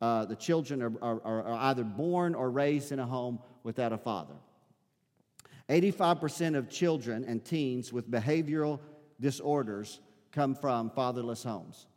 uh, 0.00 0.24
the 0.26 0.36
children 0.36 0.80
are, 0.80 0.92
are, 1.02 1.20
are 1.24 1.58
either 1.70 1.82
born 1.82 2.36
or 2.36 2.50
raised 2.50 2.92
in 2.92 3.00
a 3.00 3.06
home 3.06 3.40
without 3.64 3.92
a 3.92 3.98
father. 3.98 4.34
85% 5.68 6.56
of 6.56 6.70
children 6.70 7.24
and 7.24 7.44
teens 7.44 7.92
with 7.92 8.08
behavioral 8.08 8.78
disorders 9.20 9.98
come 10.30 10.54
from 10.54 10.90
fatherless 10.90 11.42
homes. 11.42 11.88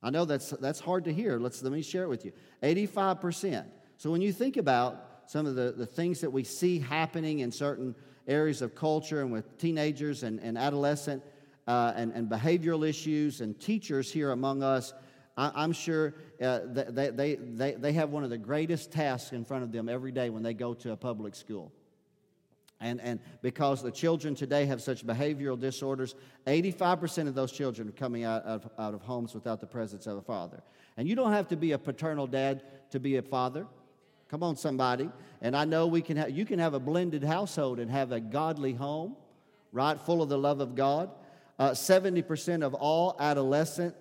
I 0.00 0.10
know 0.10 0.24
that's, 0.24 0.50
that's 0.50 0.78
hard 0.78 1.04
to 1.06 1.12
hear. 1.12 1.40
Let's, 1.40 1.60
let 1.62 1.72
me 1.72 1.82
share 1.82 2.04
it 2.04 2.08
with 2.08 2.24
you. 2.24 2.32
85%. 2.62 3.66
So 3.96 4.10
when 4.10 4.20
you 4.20 4.32
think 4.32 4.56
about 4.56 5.22
some 5.26 5.46
of 5.46 5.54
the, 5.54 5.72
the 5.72 5.86
things 5.86 6.20
that 6.20 6.30
we 6.30 6.44
see 6.44 6.78
happening 6.78 7.40
in 7.40 7.50
certain 7.50 7.94
areas 8.28 8.62
of 8.62 8.74
culture 8.74 9.22
and 9.22 9.32
with 9.32 9.58
teenagers 9.58 10.22
and, 10.22 10.38
and 10.40 10.58
adolescent 10.58 11.22
uh, 11.66 11.92
and, 11.96 12.12
and 12.12 12.28
behavioral 12.28 12.88
issues 12.88 13.40
and 13.40 13.58
teachers 13.58 14.12
here 14.12 14.30
among 14.30 14.62
us, 14.62 14.92
I, 15.36 15.64
am 15.64 15.72
sure 15.72 16.14
uh, 16.40 16.60
they, 16.64 17.10
they, 17.10 17.34
they, 17.34 17.72
they 17.72 17.92
have 17.92 18.10
one 18.10 18.24
of 18.24 18.30
the 18.30 18.38
greatest 18.38 18.90
tasks 18.90 19.32
in 19.32 19.44
front 19.44 19.64
of 19.64 19.72
them 19.72 19.88
every 19.88 20.12
day 20.12 20.30
when 20.30 20.42
they 20.42 20.54
go 20.54 20.74
to 20.74 20.92
a 20.92 20.96
public 20.96 21.34
school. 21.34 21.72
And, 22.80 23.00
and 23.00 23.20
because 23.40 23.82
the 23.82 23.90
children 23.90 24.34
today 24.34 24.66
have 24.66 24.82
such 24.82 25.06
behavioral 25.06 25.58
disorders, 25.58 26.14
85% 26.46 27.26
of 27.28 27.34
those 27.34 27.50
children 27.50 27.88
are 27.88 27.92
coming 27.92 28.24
out 28.24 28.42
of, 28.44 28.68
out 28.78 28.92
of 28.92 29.00
homes 29.00 29.34
without 29.34 29.60
the 29.60 29.66
presence 29.66 30.06
of 30.06 30.18
a 30.18 30.22
father. 30.22 30.62
And 30.96 31.08
you 31.08 31.14
don't 31.14 31.32
have 31.32 31.48
to 31.48 31.56
be 31.56 31.72
a 31.72 31.78
paternal 31.78 32.26
dad 32.26 32.62
to 32.90 33.00
be 33.00 33.16
a 33.16 33.22
father. 33.22 33.66
Come 34.28 34.42
on, 34.42 34.56
somebody. 34.56 35.08
And 35.40 35.56
I 35.56 35.64
know 35.64 35.86
we 35.86 36.02
can 36.02 36.16
have, 36.16 36.30
you 36.30 36.44
can 36.44 36.58
have 36.58 36.74
a 36.74 36.80
blended 36.80 37.22
household 37.22 37.78
and 37.78 37.90
have 37.90 38.12
a 38.12 38.20
godly 38.20 38.72
home, 38.72 39.16
right, 39.72 39.98
full 40.00 40.22
of 40.22 40.28
the 40.28 40.38
love 40.38 40.60
of 40.60 40.74
God. 40.74 41.10
Uh, 41.58 41.70
70% 41.70 42.62
of 42.62 42.74
all 42.74 43.16
adolescent 43.18 43.94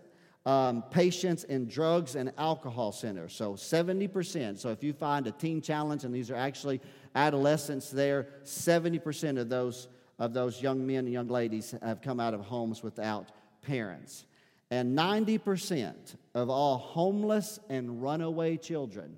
um, 0.45 0.83
patients 0.91 1.43
in 1.43 1.67
drugs 1.67 2.15
and 2.15 2.31
alcohol 2.37 2.91
centers. 2.91 3.33
So 3.33 3.53
70%. 3.53 4.57
So 4.57 4.69
if 4.69 4.83
you 4.83 4.93
find 4.93 5.27
a 5.27 5.31
teen 5.31 5.61
challenge, 5.61 6.03
and 6.03 6.13
these 6.13 6.29
are 6.29 6.35
actually 6.35 6.81
adolescents 7.15 7.89
there, 7.89 8.27
70% 8.43 9.39
of 9.39 9.49
those, 9.49 9.87
of 10.19 10.33
those 10.33 10.61
young 10.61 10.85
men 10.85 10.99
and 10.99 11.13
young 11.13 11.27
ladies 11.27 11.73
have 11.81 12.01
come 12.01 12.19
out 12.19 12.33
of 12.33 12.41
homes 12.41 12.83
without 12.83 13.31
parents. 13.61 14.25
And 14.71 14.97
90% 14.97 16.15
of 16.33 16.49
all 16.49 16.77
homeless 16.77 17.59
and 17.69 18.01
runaway 18.01 18.57
children 18.57 19.15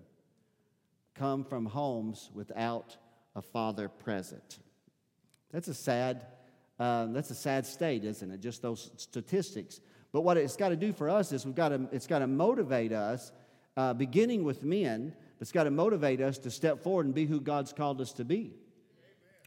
come 1.18 1.44
from 1.44 1.66
homes 1.66 2.30
without 2.34 2.98
a 3.36 3.42
father 3.42 3.90
present. 3.90 4.60
That's 5.52 5.68
a 5.68 5.74
sad, 5.74 6.26
uh, 6.80 7.08
that's 7.08 7.32
a 7.32 7.36
sad 7.36 7.66
state, 7.66 8.04
isn't 8.04 8.32
it? 8.32 8.42
Just 8.42 8.62
those 8.62 8.92
statistics. 8.98 9.80
But 10.12 10.22
what 10.22 10.38
it's 10.38 10.56
got 10.56 10.70
to 10.70 10.76
do 10.76 10.94
for 10.94 11.10
us 11.10 11.32
is 11.32 11.46
we've 11.46 11.56
got 11.56 11.70
to, 11.70 11.88
it's 11.92 12.08
got 12.08 12.20
to 12.20 12.28
motivate 12.28 12.92
us, 12.92 13.32
uh, 13.76 13.94
beginning 13.94 14.44
with 14.44 14.64
men, 14.64 15.14
it's 15.40 15.52
got 15.52 15.66
to 15.66 15.72
motivate 15.72 16.22
us 16.22 16.38
to 16.40 16.52
step 16.52 16.82
forward 16.82 17.06
and 17.06 17.14
be 17.14 17.26
who 17.26 17.40
God's 17.40 17.74
called 17.74 18.02
us 18.02 18.14
to 18.14 18.26
be. 18.26 18.54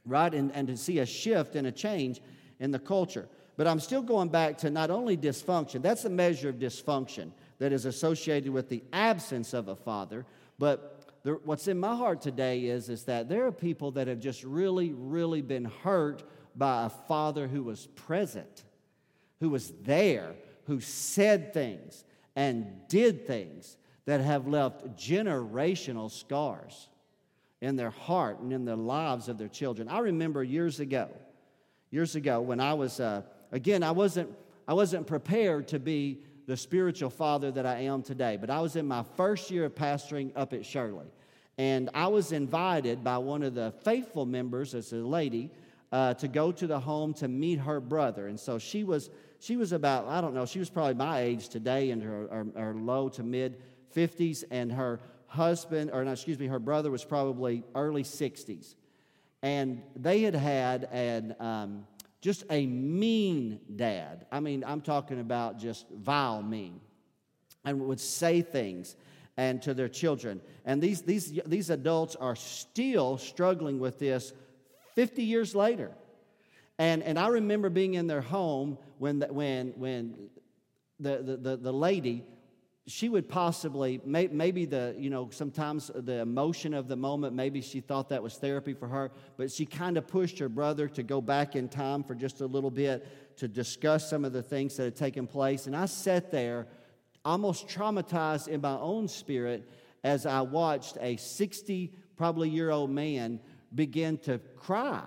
Right? 0.06 0.32
And, 0.32 0.52
and 0.54 0.68
to 0.68 0.76
see 0.76 1.00
a 1.00 1.06
shift 1.06 1.56
and 1.56 1.66
a 1.66 1.72
change 1.72 2.20
in 2.58 2.70
the 2.70 2.78
culture. 2.78 3.28
But 3.56 3.66
I'm 3.66 3.80
still 3.80 4.02
going 4.02 4.28
back 4.28 4.58
to 4.58 4.70
not 4.70 4.90
only 4.90 5.16
dysfunction, 5.16 5.82
that's 5.82 6.04
a 6.04 6.10
measure 6.10 6.48
of 6.48 6.56
dysfunction 6.56 7.32
that 7.58 7.72
is 7.72 7.84
associated 7.84 8.50
with 8.52 8.68
the 8.68 8.82
absence 8.92 9.52
of 9.52 9.68
a 9.68 9.76
father, 9.76 10.24
but 10.58 10.99
the, 11.22 11.32
what's 11.44 11.68
in 11.68 11.78
my 11.78 11.94
heart 11.94 12.20
today 12.20 12.64
is, 12.64 12.88
is 12.88 13.04
that 13.04 13.28
there 13.28 13.46
are 13.46 13.52
people 13.52 13.90
that 13.92 14.08
have 14.08 14.20
just 14.20 14.42
really, 14.42 14.92
really 14.92 15.42
been 15.42 15.66
hurt 15.66 16.22
by 16.56 16.86
a 16.86 16.88
father 16.88 17.46
who 17.46 17.62
was 17.62 17.86
present, 17.88 18.64
who 19.40 19.50
was 19.50 19.72
there, 19.82 20.34
who 20.64 20.80
said 20.80 21.52
things 21.52 22.04
and 22.36 22.88
did 22.88 23.26
things 23.26 23.76
that 24.06 24.20
have 24.20 24.48
left 24.48 24.86
generational 24.96 26.10
scars 26.10 26.88
in 27.60 27.76
their 27.76 27.90
heart 27.90 28.40
and 28.40 28.52
in 28.52 28.64
the 28.64 28.76
lives 28.76 29.28
of 29.28 29.36
their 29.36 29.48
children. 29.48 29.88
I 29.88 29.98
remember 29.98 30.42
years 30.42 30.80
ago, 30.80 31.10
years 31.90 32.14
ago 32.16 32.40
when 32.40 32.60
I 32.60 32.74
was, 32.74 32.98
uh, 32.98 33.22
again, 33.52 33.82
I 33.82 33.90
wasn't, 33.90 34.30
I 34.66 34.72
wasn't 34.74 35.06
prepared 35.06 35.68
to 35.68 35.78
be 35.78 36.22
the 36.50 36.56
spiritual 36.56 37.10
father 37.10 37.52
that 37.52 37.64
I 37.64 37.82
am 37.82 38.02
today, 38.02 38.36
but 38.36 38.50
I 38.50 38.58
was 38.58 38.74
in 38.74 38.84
my 38.84 39.04
first 39.16 39.52
year 39.52 39.66
of 39.66 39.74
pastoring 39.76 40.32
up 40.34 40.52
at 40.52 40.66
Shirley. 40.66 41.06
And 41.56 41.90
I 41.94 42.08
was 42.08 42.32
invited 42.32 43.04
by 43.04 43.18
one 43.18 43.44
of 43.44 43.54
the 43.54 43.72
faithful 43.84 44.26
members, 44.26 44.74
as 44.74 44.92
a 44.92 44.96
lady, 44.96 45.52
uh, 45.92 46.14
to 46.14 46.26
go 46.26 46.50
to 46.50 46.66
the 46.66 46.80
home 46.80 47.14
to 47.14 47.28
meet 47.28 47.60
her 47.60 47.78
brother. 47.78 48.26
And 48.26 48.40
so 48.40 48.58
she 48.58 48.82
was, 48.82 49.10
she 49.38 49.56
was 49.56 49.70
about, 49.70 50.08
I 50.08 50.20
don't 50.20 50.34
know, 50.34 50.44
she 50.44 50.58
was 50.58 50.68
probably 50.68 50.94
my 50.94 51.20
age 51.20 51.50
today 51.50 51.90
in 51.90 52.00
her, 52.00 52.26
her, 52.26 52.46
her 52.56 52.74
low 52.74 53.08
to 53.10 53.22
mid 53.22 53.62
50s, 53.94 54.42
and 54.50 54.72
her 54.72 54.98
husband, 55.28 55.92
or 55.92 56.04
no, 56.04 56.10
excuse 56.10 56.40
me, 56.40 56.48
her 56.48 56.58
brother 56.58 56.90
was 56.90 57.04
probably 57.04 57.62
early 57.76 58.02
60s. 58.02 58.74
And 59.40 59.82
they 59.94 60.22
had 60.22 60.34
had 60.34 60.88
an, 60.90 61.36
um, 61.38 61.86
just 62.20 62.44
a 62.50 62.66
mean 62.66 63.60
dad. 63.76 64.26
I 64.30 64.40
mean, 64.40 64.64
I'm 64.66 64.80
talking 64.80 65.20
about 65.20 65.58
just 65.58 65.86
vile 65.90 66.42
mean, 66.42 66.80
and 67.64 67.80
would 67.80 68.00
say 68.00 68.42
things 68.42 68.96
and 69.36 69.62
to 69.62 69.72
their 69.72 69.88
children. 69.88 70.40
And 70.64 70.82
these, 70.82 71.02
these, 71.02 71.38
these 71.46 71.70
adults 71.70 72.16
are 72.16 72.36
still 72.36 73.16
struggling 73.16 73.78
with 73.78 73.98
this 73.98 74.32
50 74.94 75.22
years 75.22 75.54
later. 75.54 75.92
And, 76.78 77.02
and 77.02 77.18
I 77.18 77.28
remember 77.28 77.70
being 77.70 77.94
in 77.94 78.06
their 78.06 78.20
home 78.20 78.78
when, 78.98 79.20
the, 79.20 79.26
when, 79.32 79.72
when 79.76 80.28
the, 80.98 81.18
the, 81.18 81.36
the, 81.36 81.56
the 81.56 81.72
lady 81.72 82.24
she 82.90 83.08
would 83.08 83.28
possibly 83.28 84.00
maybe 84.04 84.64
the 84.64 84.94
you 84.98 85.10
know 85.10 85.28
sometimes 85.30 85.90
the 85.94 86.20
emotion 86.20 86.74
of 86.74 86.88
the 86.88 86.96
moment 86.96 87.34
maybe 87.34 87.60
she 87.60 87.80
thought 87.80 88.08
that 88.08 88.22
was 88.22 88.34
therapy 88.36 88.74
for 88.74 88.88
her 88.88 89.10
but 89.36 89.50
she 89.50 89.64
kind 89.64 89.96
of 89.96 90.06
pushed 90.08 90.38
her 90.38 90.48
brother 90.48 90.88
to 90.88 91.02
go 91.02 91.20
back 91.20 91.54
in 91.54 91.68
time 91.68 92.02
for 92.02 92.14
just 92.14 92.40
a 92.40 92.46
little 92.46 92.70
bit 92.70 93.36
to 93.36 93.46
discuss 93.46 94.10
some 94.10 94.24
of 94.24 94.32
the 94.32 94.42
things 94.42 94.76
that 94.76 94.84
had 94.84 94.96
taken 94.96 95.26
place. 95.26 95.66
And 95.66 95.76
i 95.76 95.86
sat 95.86 96.30
there 96.30 96.66
almost 97.24 97.68
traumatized 97.68 98.48
in 98.48 98.60
my 98.60 98.76
own 98.78 99.06
spirit 99.06 99.70
as 100.02 100.26
i 100.26 100.40
watched 100.40 100.98
a 101.00 101.16
60 101.16 101.92
probably 102.16 102.48
year 102.48 102.70
old 102.70 102.90
man 102.90 103.40
begin 103.74 104.18
to 104.18 104.38
cry. 104.56 105.02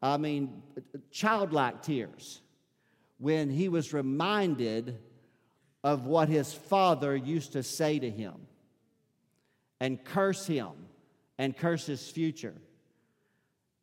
I 0.00 0.18
mean 0.18 0.62
childlike 1.10 1.82
tears 1.82 2.42
when 3.18 3.50
he 3.50 3.68
was 3.68 3.92
reminded 3.92 4.98
of 5.84 6.06
what 6.06 6.30
his 6.30 6.52
father 6.52 7.14
used 7.14 7.52
to 7.52 7.62
say 7.62 7.98
to 7.98 8.10
him 8.10 8.34
and 9.80 10.02
curse 10.02 10.46
him 10.46 10.72
and 11.38 11.54
curse 11.54 11.84
his 11.84 12.10
future. 12.10 12.54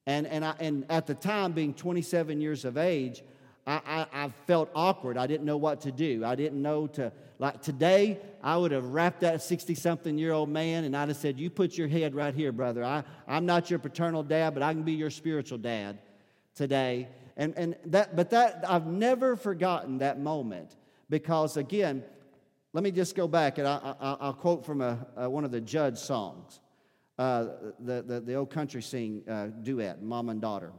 And, 0.08 0.26
and, 0.26 0.44
I, 0.44 0.56
and 0.60 0.86
at 0.90 1.06
the 1.06 1.14
time, 1.14 1.52
being 1.52 1.76
27 1.76 2.42
years 2.42 2.66
of 2.66 2.76
age, 2.76 3.22
I, 3.68 3.82
I, 3.86 4.24
I 4.26 4.30
felt 4.48 4.72
awkward. 4.74 5.16
I 5.16 5.28
didn't 5.28 5.46
know 5.46 5.58
what 5.58 5.82
to 5.82 5.92
do. 5.92 6.26
I 6.26 6.34
didn't 6.34 6.60
know 6.60 6.88
to, 6.88 7.14
like 7.38 7.62
today, 7.62 8.20
I 8.42 8.58
would 8.58 8.72
have 8.72 8.86
wrapped 8.86 9.20
that 9.20 9.44
60 9.44 9.76
something 9.76 10.18
year 10.18 10.32
old 10.32 10.50
man 10.50 10.86
and 10.86 10.98
I'd 10.98 11.10
have 11.10 11.18
said, 11.18 11.40
You 11.40 11.52
put 11.52 11.78
your 11.78 11.88
head 11.88 12.16
right 12.16 12.34
here, 12.34 12.52
brother. 12.52 12.84
I, 12.84 13.04
I'm 13.28 13.46
not 13.46 13.70
your 13.70 13.78
paternal 13.78 14.24
dad, 14.24 14.56
but 14.56 14.64
I 14.64 14.74
can 14.74 14.82
be 14.82 14.94
your 14.94 15.12
spiritual 15.12 15.60
dad 15.60 16.00
today. 16.56 17.10
And, 17.38 17.54
and 17.56 17.76
that, 17.86 18.16
but 18.16 18.32
that, 18.32 18.66
I've 18.68 18.88
never 18.88 19.36
forgotten 19.36 20.00
that 20.00 20.20
moment 20.20 20.76
because, 21.12 21.58
again, 21.58 22.04
let 22.72 22.86
me 22.86 22.90
just 22.90 23.16
go 23.16 23.28
back 23.28 23.58
and 23.58 23.68
I, 23.68 24.18
will 24.22 24.34
quote 24.34 24.66
from 24.66 24.80
a, 24.82 25.06
a, 25.18 25.30
one 25.30 25.44
of 25.44 25.52
the 25.52 25.60
Judds 25.60 26.02
songs, 26.02 26.62
uh, 27.20 27.48
the, 27.80 28.02
the, 28.02 28.22
the, 28.22 28.36
old 28.36 28.50
country 28.50 28.82
sing 28.82 29.22
uh, 29.30 29.48
duet, 29.48 30.02
Mom 30.02 30.30
and 30.30 30.42
Daughter. 30.42 30.72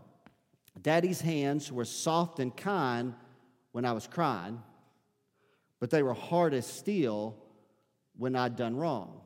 Daddy's 0.80 1.20
hands 1.20 1.70
were 1.70 1.84
soft 1.84 2.38
and 2.40 2.56
kind 2.56 3.14
when 3.72 3.84
I 3.84 3.92
was 3.92 4.06
crying, 4.06 4.62
but 5.78 5.90
they 5.90 6.02
were 6.02 6.14
hard 6.14 6.54
as 6.54 6.66
steel 6.66 7.36
when 8.16 8.34
I'd 8.34 8.56
done 8.56 8.74
wrong. 8.74 9.20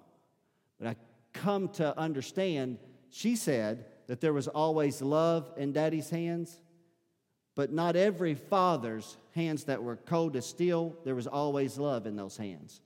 But 0.80 0.88
I 0.88 0.96
come 1.32 1.68
to 1.74 1.96
understand, 1.96 2.78
she 3.10 3.36
said, 3.36 3.86
that 4.08 4.20
there 4.20 4.32
was 4.32 4.48
always 4.48 5.00
love 5.00 5.52
in 5.56 5.72
daddy's 5.72 6.10
hands, 6.10 6.60
but 7.54 7.72
not 7.72 7.94
every 7.94 8.34
father's 8.34 9.16
hands 9.36 9.64
that 9.64 9.82
were 9.82 9.94
cold 9.94 10.34
as 10.34 10.44
steel, 10.46 10.96
there 11.04 11.14
was 11.14 11.28
always 11.28 11.78
love 11.78 12.06
in 12.06 12.16
those 12.16 12.36
hands. 12.36 12.80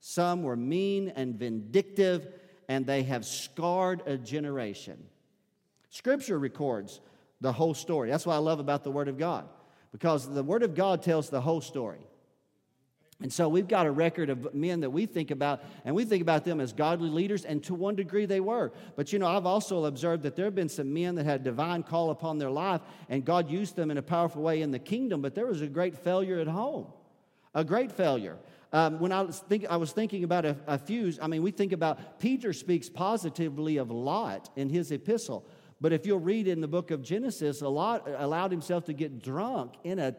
Some 0.00 0.42
were 0.42 0.56
mean 0.56 1.12
and 1.14 1.34
vindictive, 1.34 2.26
and 2.68 2.86
they 2.86 3.02
have 3.02 3.26
scarred 3.26 4.02
a 4.06 4.16
generation. 4.16 5.04
Scripture 5.90 6.38
records 6.38 7.00
the 7.40 7.52
whole 7.52 7.74
story. 7.74 8.08
That's 8.08 8.24
what 8.24 8.34
I 8.34 8.38
love 8.38 8.60
about 8.60 8.84
the 8.84 8.90
Word 8.90 9.08
of 9.08 9.18
God, 9.18 9.46
because 9.92 10.32
the 10.32 10.42
Word 10.42 10.62
of 10.62 10.74
God 10.74 11.02
tells 11.02 11.28
the 11.28 11.40
whole 11.40 11.60
story. 11.60 12.00
And 13.20 13.32
so 13.32 13.48
we've 13.48 13.66
got 13.66 13.84
a 13.86 13.90
record 13.90 14.30
of 14.30 14.54
men 14.54 14.80
that 14.80 14.90
we 14.90 15.04
think 15.04 15.32
about, 15.32 15.64
and 15.84 15.92
we 15.92 16.04
think 16.04 16.22
about 16.22 16.44
them 16.44 16.60
as 16.60 16.72
godly 16.72 17.10
leaders, 17.10 17.44
and 17.44 17.62
to 17.64 17.74
one 17.74 17.96
degree 17.96 18.26
they 18.26 18.38
were. 18.38 18.70
But 18.94 19.12
you 19.12 19.18
know, 19.18 19.26
I've 19.26 19.46
also 19.46 19.86
observed 19.86 20.22
that 20.22 20.36
there 20.36 20.44
have 20.44 20.54
been 20.54 20.68
some 20.68 20.92
men 20.94 21.16
that 21.16 21.26
had 21.26 21.42
divine 21.42 21.82
call 21.82 22.10
upon 22.10 22.38
their 22.38 22.50
life, 22.50 22.80
and 23.08 23.24
God 23.24 23.50
used 23.50 23.74
them 23.74 23.90
in 23.90 23.98
a 23.98 24.02
powerful 24.02 24.42
way 24.42 24.62
in 24.62 24.70
the 24.70 24.78
kingdom, 24.78 25.20
but 25.20 25.34
there 25.34 25.46
was 25.46 25.62
a 25.62 25.66
great 25.66 25.96
failure 25.96 26.38
at 26.38 26.46
home. 26.46 26.86
A 27.54 27.64
great 27.64 27.90
failure. 27.90 28.36
Um, 28.72 29.00
when 29.00 29.10
I 29.10 29.22
was, 29.22 29.40
think, 29.40 29.66
I 29.68 29.78
was 29.78 29.90
thinking 29.90 30.22
about 30.22 30.44
a, 30.44 30.56
a 30.68 30.78
few, 30.78 31.12
I 31.20 31.26
mean, 31.26 31.42
we 31.42 31.50
think 31.50 31.72
about 31.72 32.20
Peter 32.20 32.52
speaks 32.52 32.88
positively 32.88 33.78
of 33.78 33.90
Lot 33.90 34.50
in 34.54 34.68
his 34.68 34.92
epistle. 34.92 35.44
But 35.80 35.92
if 35.92 36.06
you'll 36.06 36.20
read 36.20 36.46
in 36.46 36.60
the 36.60 36.68
book 36.68 36.90
of 36.90 37.02
Genesis, 37.02 37.62
Lot 37.62 38.06
allowed 38.16 38.50
himself 38.52 38.84
to 38.86 38.92
get 38.92 39.22
drunk 39.22 39.74
in 39.82 39.98
a 39.98 40.14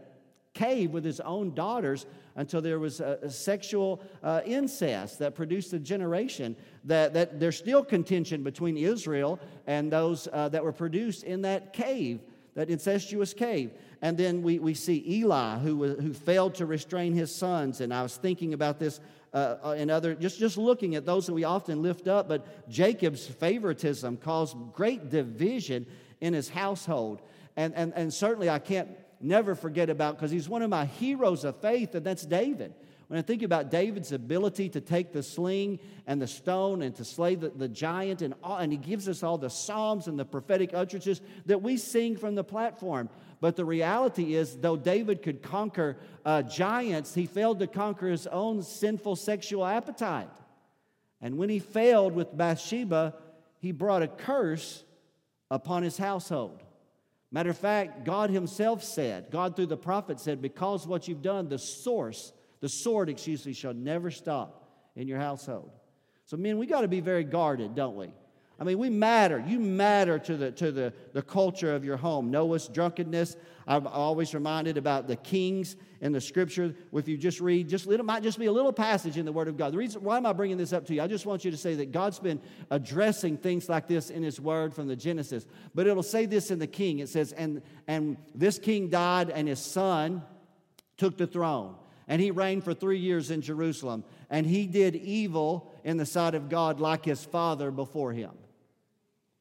cave 0.54 0.92
with 0.92 1.06
his 1.06 1.20
own 1.20 1.54
daughters 1.54 2.06
until 2.36 2.62
there 2.62 2.80
was 2.80 3.00
a, 3.00 3.20
a 3.22 3.30
sexual 3.30 4.02
uh, 4.24 4.42
incest 4.46 5.20
that 5.20 5.36
produced 5.36 5.74
a 5.74 5.80
generation 5.80 6.56
that, 6.86 7.14
that 7.14 7.40
there's 7.40 7.58
still 7.58 7.84
contention 7.84 8.44
between 8.44 8.78
Israel 8.78 9.40
and 9.68 9.92
those 9.92 10.28
uh, 10.32 10.50
that 10.50 10.64
were 10.64 10.72
produced 10.72 11.24
in 11.24 11.42
that 11.42 11.74
cave, 11.74 12.22
that 12.56 12.70
incestuous 12.70 13.34
cave. 13.34 13.72
And 14.02 14.18
then 14.18 14.42
we, 14.42 14.60
we 14.60 14.74
see 14.74 15.04
Eli, 15.08 15.58
who, 15.60 15.96
who 15.96 16.14
failed 16.14 16.56
to 16.56 16.66
restrain 16.66 17.14
his 17.14 17.34
sons. 17.34 17.82
And 17.82 17.94
I 17.94 18.02
was 18.02 18.16
thinking 18.16 18.54
about 18.54 18.80
this 18.80 19.02
uh, 19.34 19.58
uh, 19.64 19.76
and 19.78 19.92
other, 19.92 20.16
just, 20.16 20.40
just 20.40 20.58
looking 20.58 20.96
at 20.96 21.06
those 21.06 21.28
that 21.28 21.34
we 21.34 21.44
often 21.44 21.82
lift 21.82 22.08
up, 22.08 22.28
but 22.28 22.70
Jacob's 22.70 23.28
favoritism 23.28 24.18
caused 24.18 24.58
great 24.74 25.10
division 25.10 25.86
in 26.22 26.34
his 26.34 26.50
household. 26.50 27.22
And, 27.56 27.76
and, 27.76 27.94
and 27.96 28.14
certainly 28.14 28.50
I 28.50 28.60
can't 28.60 28.90
never 29.22 29.56
forget 29.56 29.90
about 29.90 30.16
because 30.16 30.32
he's 30.32 30.50
one 30.50 30.62
of 30.62 30.70
my 30.70 30.86
heroes 30.86 31.44
of 31.44 31.58
faith, 31.58 31.96
and 31.96 32.06
that's 32.06 32.26
David. 32.26 32.74
when 33.08 33.18
I 33.18 33.24
think 33.24 33.42
about 33.42 33.72
David's 33.72 34.12
ability 34.12 34.70
to 34.70 34.82
take 34.82 35.12
the 35.12 35.24
sling 35.24 35.80
and 36.06 36.22
the 36.22 36.28
stone 36.28 36.84
and 36.84 36.96
to 36.96 37.04
slay 37.04 37.34
the, 37.36 37.50
the 37.50 37.68
giant, 37.68 38.22
and, 38.22 38.36
all, 38.44 38.58
and 38.58 38.72
he 38.72 38.78
gives 38.78 39.10
us 39.10 39.24
all 39.24 39.38
the 39.38 39.50
psalms 39.50 40.08
and 40.08 40.18
the 40.18 40.26
prophetic 40.26 40.76
utterances 40.76 41.20
that 41.48 41.62
we 41.62 41.76
sing 41.78 42.18
from 42.18 42.36
the 42.36 42.44
platform. 42.44 43.10
But 43.42 43.56
the 43.56 43.66
reality 43.66 44.36
is, 44.36 44.58
though 44.58 44.78
David 44.78 45.24
could 45.24 45.42
conquer 45.42 45.98
uh, 46.24 46.44
giants, 46.44 47.16
he 47.16 47.26
failed 47.26 47.60
to 47.60 47.68
conquer 47.68 48.10
his 48.10 48.28
own 48.28 48.62
sinful 48.62 49.16
sexual 49.16 49.66
appetite. 49.66 50.30
And 51.20 51.38
when 51.38 51.50
he 51.50 51.60
failed 51.60 52.14
with 52.14 52.36
Bathsheba, 52.38 53.16
he 53.60 53.72
brought 53.72 54.04
a 54.04 54.08
curse 54.08 54.84
upon 55.50 55.84
his 55.84 55.98
household. 55.98 56.62
Matter 57.32 57.52
of 57.52 57.58
fact, 57.58 58.06
God 58.06 58.30
Himself 58.30 58.84
said, 58.84 59.28
God 59.32 59.56
through 59.56 59.68
the 59.68 59.78
prophet 59.78 60.20
said, 60.20 60.42
because 60.42 60.88
what 60.88 61.08
you've 61.08 61.22
done, 61.22 61.48
the 61.48 61.60
source 61.60 62.34
the 62.60 62.70
sword, 62.70 63.10
excuse 63.10 63.46
me, 63.46 63.54
shall 63.54 63.74
never 63.74 64.12
stop 64.12 64.68
in 64.96 65.08
your 65.08 65.20
household. 65.20 65.72
So, 66.26 66.38
men, 66.38 66.58
we 66.58 66.68
got 66.68 66.82
to 66.82 66.88
be 66.88 67.00
very 67.00 67.24
guarded, 67.24 67.76
don't 67.76 67.96
we? 67.96 68.12
I 68.60 68.66
mean, 68.66 68.78
we 68.78 68.90
matter. 68.90 69.42
You 69.48 69.58
matter 69.58 70.20
to 70.20 70.36
the, 70.36 70.52
to 70.52 70.72
the, 70.72 70.94
the 71.14 71.22
culture 71.22 71.74
of 71.74 71.86
your 71.86 71.96
home. 71.96 72.30
Noah's 72.30 72.68
drunkenness. 72.68 73.38
I'm 73.66 73.88
always 73.88 74.34
reminded 74.34 74.78
about 74.78 75.08
the 75.08 75.16
kings 75.16 75.78
in 76.02 76.12
the 76.12 76.20
scripture. 76.20 76.76
If 76.92 77.08
you 77.08 77.18
just 77.18 77.40
read, 77.40 77.70
just 77.70 77.88
it 77.88 78.04
might 78.04 78.22
just 78.22 78.38
be 78.38 78.48
a 78.48 78.52
little 78.52 78.74
passage 78.74 79.18
in 79.18 79.26
the 79.26 79.32
Word 79.32 79.48
of 79.48 79.56
God. 79.56 79.72
The 79.72 79.78
reason 79.78 80.04
why 80.04 80.18
am 80.18 80.26
I 80.26 80.34
bringing 80.34 80.58
this 80.58 80.74
up 80.74 80.86
to 80.88 80.94
you? 80.94 81.02
I 81.02 81.08
just 81.08 81.26
want 81.26 81.46
you 81.46 81.52
to 81.52 81.58
say 81.58 81.76
that 81.76 81.94
God's 81.94 82.20
been 82.20 82.42
addressing 82.70 83.38
things 83.38 83.70
like 83.70 83.88
this 83.88 84.10
in 84.10 84.24
His 84.24 84.42
Word 84.42 84.74
from 84.74 84.88
the 84.88 84.96
Genesis. 84.96 85.46
But 85.74 85.88
it'll 85.88 86.04
say 86.04 86.26
this 86.26 86.52
in 86.52 86.60
the 86.60 86.68
king. 86.68 87.00
It 87.00 87.08
says, 87.08 87.32
and, 87.32 87.62
and 87.88 88.18
this 88.36 88.60
king 88.60 88.90
died, 88.90 89.30
and 89.30 89.48
his 89.48 89.60
son 89.60 90.22
took 90.98 91.18
the 91.18 91.28
throne 91.28 91.76
and 92.10 92.20
he 92.20 92.32
reigned 92.32 92.64
for 92.64 92.74
three 92.74 92.98
years 92.98 93.30
in 93.30 93.42
Jerusalem. 93.42 94.04
And 94.32 94.46
he 94.46 94.66
did 94.66 94.96
evil 94.96 95.72
in 95.84 95.98
the 95.98 96.08
sight 96.08 96.34
of 96.34 96.50
God 96.50 96.80
like 96.80 97.06
his 97.06 97.24
father 97.24 97.70
before 97.70 98.12
him. 98.12 98.32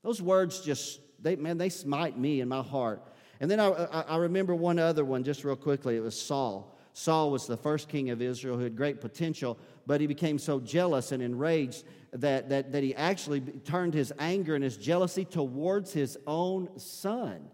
Those 0.09 0.23
words 0.23 0.61
just, 0.61 1.01
they, 1.21 1.37
man, 1.37 1.59
they 1.59 1.69
smite 1.69 2.19
me 2.19 2.41
in 2.41 2.49
my 2.49 2.63
heart. 2.63 3.03
And 3.41 3.51
then 3.51 3.61
I, 3.61 3.69
I, 3.69 4.01
I 4.01 4.17
remember 4.17 4.55
one 4.55 4.79
other 4.79 5.05
one 5.05 5.23
just 5.23 5.45
real 5.45 5.55
quickly. 5.55 5.99
It 5.99 6.01
was 6.01 6.19
Saul. 6.19 6.75
Saul 6.95 7.31
was 7.31 7.47
the 7.47 7.59
first 7.59 7.91
king 7.91 8.09
of 8.09 8.23
Israel 8.23 8.57
who 8.57 8.63
had 8.63 8.75
great 8.75 9.03
potential, 9.03 9.59
but 9.87 10.01
he 10.01 10.07
became 10.07 10.39
so 10.39 10.61
jealous 10.61 11.13
and 11.13 11.23
enraged 11.23 11.85
that, 12.15 12.49
that, 12.49 12.73
that 12.73 12.83
he 12.83 12.95
actually 12.95 13.43
turned 13.43 13.93
his 13.93 14.11
anger 14.19 14.55
and 14.55 14.65
his 14.65 14.79
jealousy 14.79 15.27
towards 15.27 15.93
his 15.93 16.17
own 16.27 16.71
son. 16.79 17.47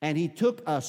And 0.00 0.16
he 0.16 0.28
took 0.28 0.66
a 0.66 0.80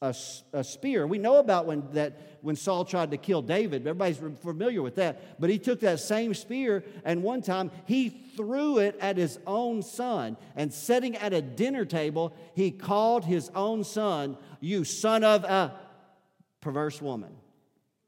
a, 0.00 0.14
a, 0.52 0.62
spear. 0.62 1.06
We 1.06 1.18
know 1.18 1.38
about 1.38 1.66
when, 1.66 1.88
that, 1.92 2.38
when 2.40 2.54
Saul 2.54 2.84
tried 2.84 3.10
to 3.10 3.16
kill 3.16 3.42
David. 3.42 3.86
Everybody's 3.86 4.20
familiar 4.40 4.80
with 4.80 4.94
that. 4.96 5.40
But 5.40 5.50
he 5.50 5.58
took 5.58 5.80
that 5.80 5.98
same 5.98 6.34
spear, 6.34 6.84
and 7.04 7.22
one 7.22 7.42
time 7.42 7.70
he 7.84 8.08
threw 8.08 8.78
it 8.78 8.96
at 9.00 9.16
his 9.16 9.38
own 9.46 9.82
son. 9.82 10.36
And 10.54 10.72
sitting 10.72 11.16
at 11.16 11.32
a 11.32 11.42
dinner 11.42 11.84
table, 11.84 12.32
he 12.54 12.70
called 12.70 13.24
his 13.24 13.50
own 13.54 13.82
son, 13.82 14.36
You 14.60 14.84
son 14.84 15.24
of 15.24 15.44
a 15.44 15.74
perverse 16.60 17.02
woman. 17.02 17.32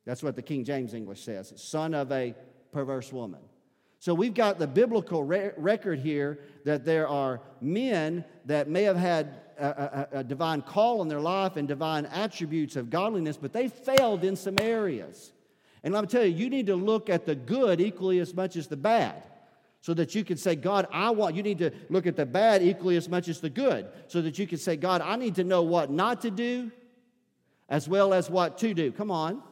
That's 0.04 0.22
what 0.22 0.36
the 0.36 0.42
King 0.42 0.64
James 0.64 0.94
English 0.94 1.22
says 1.22 1.52
son 1.56 1.94
of 1.94 2.10
a 2.12 2.34
perverse 2.72 3.12
woman. 3.12 3.40
So 3.98 4.14
we've 4.14 4.32
got 4.32 4.58
the 4.58 4.66
biblical 4.66 5.22
re- 5.22 5.50
record 5.58 5.98
here 5.98 6.38
that 6.64 6.86
there 6.86 7.06
are 7.06 7.42
men 7.60 8.24
that 8.46 8.68
may 8.68 8.84
have 8.84 8.96
had 8.96 9.49
a, 9.60 10.18
a, 10.18 10.24
divine 10.24 10.62
call 10.62 11.02
in 11.02 11.08
their 11.08 11.20
life 11.20 11.56
and 11.56 11.68
divine 11.68 12.06
attributes 12.06 12.76
of 12.76 12.90
godliness, 12.90 13.36
but 13.36 13.52
they 13.52 13.68
failed 13.68 14.24
in 14.24 14.36
some 14.36 14.56
areas. 14.60 15.32
And 15.82 15.94
let 15.94 16.02
me 16.02 16.08
tell 16.08 16.24
you, 16.24 16.34
you 16.34 16.50
need 16.50 16.66
to 16.66 16.76
look 16.76 17.08
at 17.08 17.26
the 17.26 17.34
good 17.34 17.80
equally 17.80 18.18
as 18.18 18.34
much 18.34 18.56
as 18.56 18.66
the 18.66 18.76
bad. 18.76 19.22
So 19.82 19.94
that 19.94 20.14
you 20.14 20.24
can 20.24 20.36
say, 20.36 20.56
God, 20.56 20.86
I 20.92 21.10
want, 21.10 21.34
you 21.34 21.42
need 21.42 21.58
to 21.58 21.70
look 21.88 22.06
at 22.06 22.14
the 22.14 22.26
bad 22.26 22.62
equally 22.62 22.96
as 22.96 23.08
much 23.08 23.28
as 23.28 23.40
the 23.40 23.48
good. 23.48 23.88
So 24.08 24.20
that 24.20 24.38
you 24.38 24.46
can 24.46 24.58
say, 24.58 24.76
God, 24.76 25.00
I 25.00 25.16
need 25.16 25.36
to 25.36 25.44
know 25.44 25.62
what 25.62 25.90
not 25.90 26.20
to 26.22 26.30
do 26.30 26.70
as 27.68 27.88
well 27.88 28.12
as 28.12 28.28
what 28.28 28.58
to 28.58 28.74
do. 28.74 28.92
Come 28.92 29.10
on. 29.10 29.42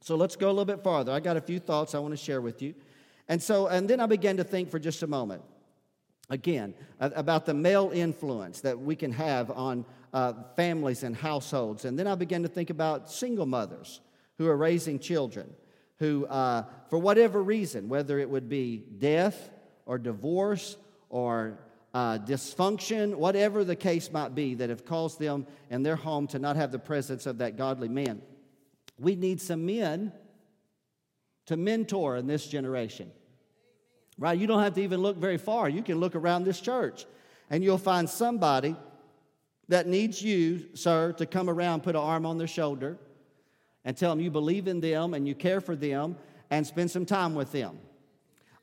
So 0.00 0.16
let's 0.16 0.34
go 0.34 0.48
a 0.48 0.50
little 0.50 0.64
bit 0.64 0.82
farther. 0.82 1.12
I 1.12 1.20
got 1.20 1.36
a 1.36 1.40
few 1.40 1.60
thoughts 1.60 1.94
I 1.94 1.98
want 2.00 2.12
to 2.12 2.22
share 2.22 2.40
with 2.40 2.62
you. 2.62 2.74
And 3.28 3.42
so, 3.42 3.68
and 3.68 3.88
then 3.88 4.00
I 4.00 4.06
began 4.06 4.36
to 4.38 4.44
think 4.44 4.70
for 4.70 4.78
just 4.78 5.02
a 5.02 5.06
moment, 5.06 5.42
again, 6.30 6.74
about 7.00 7.46
the 7.46 7.54
male 7.54 7.90
influence 7.92 8.60
that 8.62 8.78
we 8.78 8.96
can 8.96 9.12
have 9.12 9.50
on 9.50 9.84
uh, 10.12 10.32
families 10.56 11.02
and 11.02 11.14
households. 11.14 11.84
And 11.84 11.98
then 11.98 12.06
I 12.06 12.14
began 12.14 12.42
to 12.42 12.48
think 12.48 12.70
about 12.70 13.10
single 13.10 13.46
mothers 13.46 14.00
who 14.38 14.46
are 14.46 14.56
raising 14.56 14.98
children, 14.98 15.52
who, 15.98 16.26
uh, 16.26 16.64
for 16.88 16.98
whatever 16.98 17.42
reason, 17.42 17.88
whether 17.88 18.18
it 18.18 18.28
would 18.28 18.48
be 18.48 18.84
death 18.98 19.50
or 19.86 19.98
divorce 19.98 20.76
or 21.10 21.58
uh, 21.92 22.18
dysfunction, 22.18 23.14
whatever 23.14 23.62
the 23.64 23.76
case 23.76 24.10
might 24.10 24.34
be, 24.34 24.54
that 24.54 24.70
have 24.70 24.84
caused 24.84 25.18
them 25.18 25.46
and 25.70 25.84
their 25.84 25.96
home 25.96 26.26
to 26.28 26.38
not 26.38 26.56
have 26.56 26.72
the 26.72 26.78
presence 26.78 27.26
of 27.26 27.38
that 27.38 27.56
godly 27.56 27.88
man. 27.88 28.20
We 28.98 29.14
need 29.14 29.40
some 29.40 29.66
men 29.66 30.12
to 31.46 31.56
mentor 31.56 32.16
in 32.16 32.26
this 32.26 32.46
generation. 32.46 33.10
Right? 34.18 34.38
You 34.38 34.46
don't 34.46 34.62
have 34.62 34.74
to 34.74 34.82
even 34.82 35.00
look 35.00 35.16
very 35.16 35.38
far. 35.38 35.68
You 35.68 35.82
can 35.82 35.98
look 35.98 36.14
around 36.14 36.44
this 36.44 36.60
church 36.60 37.06
and 37.50 37.64
you'll 37.64 37.78
find 37.78 38.08
somebody 38.08 38.76
that 39.68 39.86
needs 39.86 40.22
you, 40.22 40.66
sir, 40.74 41.12
to 41.14 41.26
come 41.26 41.48
around, 41.50 41.82
put 41.82 41.96
an 41.96 42.02
arm 42.02 42.26
on 42.26 42.38
their 42.38 42.46
shoulder, 42.46 42.98
and 43.84 43.96
tell 43.96 44.10
them 44.10 44.20
you 44.20 44.30
believe 44.30 44.68
in 44.68 44.80
them 44.80 45.14
and 45.14 45.26
you 45.26 45.34
care 45.34 45.60
for 45.60 45.74
them 45.74 46.16
and 46.50 46.66
spend 46.66 46.90
some 46.90 47.04
time 47.04 47.34
with 47.34 47.52
them. 47.52 47.78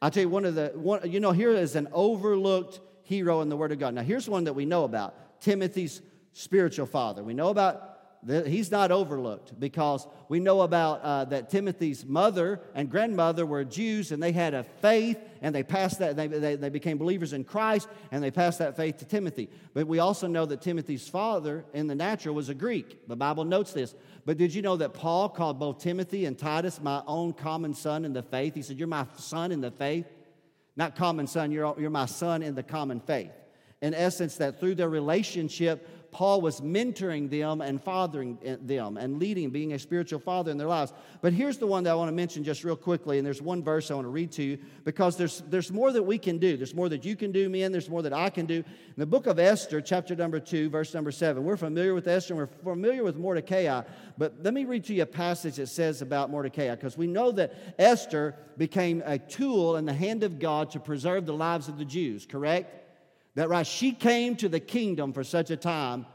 I'll 0.01 0.09
tell 0.09 0.23
you 0.23 0.29
one 0.29 0.45
of 0.45 0.55
the, 0.55 0.71
one, 0.75 1.09
you 1.09 1.19
know, 1.19 1.31
here 1.31 1.51
is 1.51 1.75
an 1.75 1.87
overlooked 1.91 2.79
hero 3.03 3.41
in 3.41 3.49
the 3.49 3.57
Word 3.57 3.71
of 3.71 3.79
God. 3.79 3.93
Now, 3.93 4.01
here's 4.03 4.29
one 4.29 4.45
that 4.45 4.53
we 4.53 4.65
know 4.65 4.83
about 4.83 5.41
Timothy's 5.41 6.01
spiritual 6.33 6.85
father. 6.85 7.23
We 7.23 7.33
know 7.33 7.49
about 7.49 7.90
he's 8.27 8.69
not 8.69 8.91
overlooked 8.91 9.59
because 9.59 10.07
we 10.29 10.39
know 10.39 10.61
about 10.61 11.01
uh, 11.01 11.25
that 11.25 11.49
Timothy's 11.49 12.05
mother 12.05 12.61
and 12.75 12.89
grandmother 12.89 13.45
were 13.45 13.63
Jews 13.63 14.11
and 14.11 14.21
they 14.21 14.31
had 14.31 14.53
a 14.53 14.63
faith 14.63 15.17
and 15.41 15.55
they 15.55 15.63
passed 15.63 15.99
that, 15.99 16.15
they, 16.15 16.27
they, 16.27 16.55
they, 16.55 16.69
became 16.69 16.99
believers 16.99 17.33
in 17.33 17.43
Christ 17.43 17.87
and 18.11 18.23
they 18.23 18.29
passed 18.29 18.59
that 18.59 18.77
faith 18.77 18.97
to 18.97 19.05
Timothy. 19.05 19.49
But 19.73 19.87
we 19.87 19.99
also 19.99 20.27
know 20.27 20.45
that 20.45 20.61
Timothy's 20.61 21.07
father 21.07 21.65
in 21.73 21.87
the 21.87 21.95
natural 21.95 22.35
was 22.35 22.49
a 22.49 22.53
Greek. 22.53 23.07
The 23.07 23.15
Bible 23.15 23.43
notes 23.43 23.73
this. 23.73 23.95
But 24.23 24.37
did 24.37 24.53
you 24.53 24.61
know 24.61 24.77
that 24.77 24.93
Paul 24.93 25.29
called 25.29 25.59
both 25.59 25.79
Timothy 25.79 26.25
and 26.25 26.37
Titus 26.37 26.79
my 26.79 27.01
own 27.07 27.33
common 27.33 27.73
son 27.73 28.05
in 28.05 28.13
the 28.13 28.23
faith? 28.23 28.53
He 28.53 28.61
said, 28.61 28.77
You're 28.77 28.87
my 28.87 29.07
son 29.17 29.51
in 29.51 29.61
the 29.61 29.71
faith. 29.71 30.05
Not 30.75 30.95
common 30.95 31.27
son, 31.27 31.51
you're, 31.51 31.75
you're 31.79 31.89
my 31.89 32.05
son 32.05 32.43
in 32.43 32.55
the 32.55 32.63
common 32.63 32.99
faith. 32.99 33.31
In 33.81 33.95
essence, 33.95 34.37
that 34.37 34.59
through 34.59 34.75
their 34.75 34.89
relationship, 34.89 36.00
Paul 36.11 36.41
was 36.41 36.59
mentoring 36.59 37.29
them 37.29 37.61
and 37.61 37.81
fathering 37.81 38.37
eh, 38.43 38.57
them 38.61 38.97
and 38.97 39.17
leading, 39.17 39.49
being 39.49 39.73
a 39.73 39.79
spiritual 39.79 40.19
father 40.19 40.51
in 40.51 40.57
their 40.57 40.67
lives. 40.67 40.91
But 41.21 41.31
here's 41.31 41.57
the 41.57 41.67
one 41.67 41.83
that 41.85 41.91
I 41.91 41.95
want 41.95 42.09
to 42.09 42.15
mention 42.15 42.43
just 42.43 42.63
real 42.63 42.75
quickly, 42.75 43.17
and 43.17 43.25
there's 43.25 43.41
one 43.41 43.63
verse 43.63 43.89
I 43.89 43.95
want 43.95 44.05
to 44.05 44.09
read 44.09 44.31
to 44.33 44.43
you 44.43 44.57
because 44.83 45.15
there's, 45.15 45.41
there's 45.47 45.71
more 45.71 45.91
that 45.91 46.03
we 46.03 46.17
can 46.17 46.37
do. 46.37 46.57
There's 46.57 46.75
more 46.75 46.89
that 46.89 47.05
you 47.05 47.15
can 47.15 47.31
do, 47.31 47.49
men. 47.49 47.71
There's 47.71 47.89
more 47.89 48.01
that 48.01 48.13
I 48.13 48.29
can 48.29 48.45
do. 48.45 48.57
In 48.57 48.95
the 48.97 49.05
book 49.05 49.25
of 49.25 49.39
Esther, 49.39 49.79
chapter 49.79 50.15
number 50.15 50.39
2, 50.39 50.69
verse 50.69 50.93
number 50.93 51.11
7, 51.11 51.43
we're 51.43 51.57
familiar 51.57 51.93
with 51.93 52.07
Esther 52.07 52.33
and 52.33 52.41
we're 52.41 52.73
familiar 52.73 53.03
with 53.03 53.15
Mordecai. 53.15 53.81
But 54.17 54.35
let 54.43 54.53
me 54.53 54.65
read 54.65 54.83
to 54.85 54.93
you 54.93 55.03
a 55.03 55.05
passage 55.05 55.55
that 55.55 55.67
says 55.67 56.01
about 56.01 56.29
Mordecai 56.29 56.75
because 56.75 56.97
we 56.97 57.07
know 57.07 57.31
that 57.31 57.75
Esther 57.79 58.35
became 58.57 59.01
a 59.05 59.17
tool 59.17 59.77
in 59.77 59.85
the 59.85 59.93
hand 59.93 60.23
of 60.23 60.39
God 60.39 60.71
to 60.71 60.79
preserve 60.79 61.25
the 61.25 61.33
lives 61.33 61.67
of 61.69 61.77
the 61.77 61.85
Jews, 61.85 62.25
correct? 62.25 62.80
That 63.35 63.49
right, 63.49 63.65
she 63.65 63.93
came 63.93 64.35
to 64.37 64.49
the 64.49 64.59
kingdom 64.59 65.13
for 65.13 65.23
such 65.23 65.51
a 65.51 65.57
time, 65.57 66.05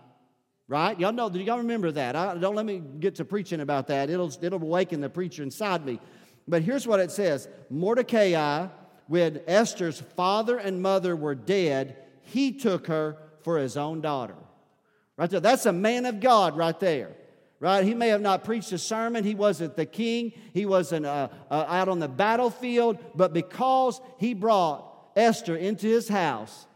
right? 0.69 0.99
Y'all 0.99 1.13
know, 1.13 1.31
do 1.31 1.41
y'all 1.41 1.59
remember 1.59 1.91
that? 1.93 2.15
I, 2.15 2.37
don't 2.37 2.55
let 2.55 2.67
me 2.67 2.83
get 3.01 3.17
to 3.17 3.25
preaching 3.25 3.61
about 3.61 3.87
that. 3.87 4.11
It'll, 4.11 4.33
it'll 4.43 4.63
awaken 4.63 5.01
the 5.01 5.09
preacher 5.09 5.43
inside 5.43 5.85
me. 5.85 5.99
But 6.47 6.63
here's 6.63 6.87
what 6.87 7.01
it 7.01 7.11
says 7.11 7.49
Mordecai, 7.71 8.69
when 9.09 9.41
Esther's 9.47 10.01
father 10.01 10.59
and 10.59 10.83
mother 10.83 11.17
were 11.17 11.35
dead, 11.35 11.97
he 12.23 12.53
took 12.53 12.89
her 12.89 13.17
for 13.43 13.59
his 13.59 13.77
own 13.77 14.01
daughter. 14.01 14.37
Right 15.17 15.31
there. 15.31 15.41
That's 15.41 15.67
a 15.67 15.73
man 15.73 16.05
of 16.05 16.21
God 16.21 16.57
right 16.57 16.79
there. 16.79 17.13
Right? 17.59 17.85
He 17.85 17.95
may 17.95 18.09
have 18.09 18.21
not 18.21 18.45
preached 18.45 18.71
a 18.73 18.79
sermon. 18.79 19.25
He 19.25 19.35
wasn't 19.35 19.77
the 19.77 19.87
king. 19.87 20.33
He 20.53 20.67
wasn't 20.67 21.07
uh, 21.07 21.29
uh, 21.51 21.65
out 21.67 21.89
on 21.89 22.01
the 22.01 22.09
battlefield. 22.09 22.99
But 23.15 23.33
because 23.33 23.99
he 24.19 24.35
brought 24.35 25.13
Esther 25.17 25.57
into 25.57 25.87
his 25.87 26.07
house, 26.07 26.67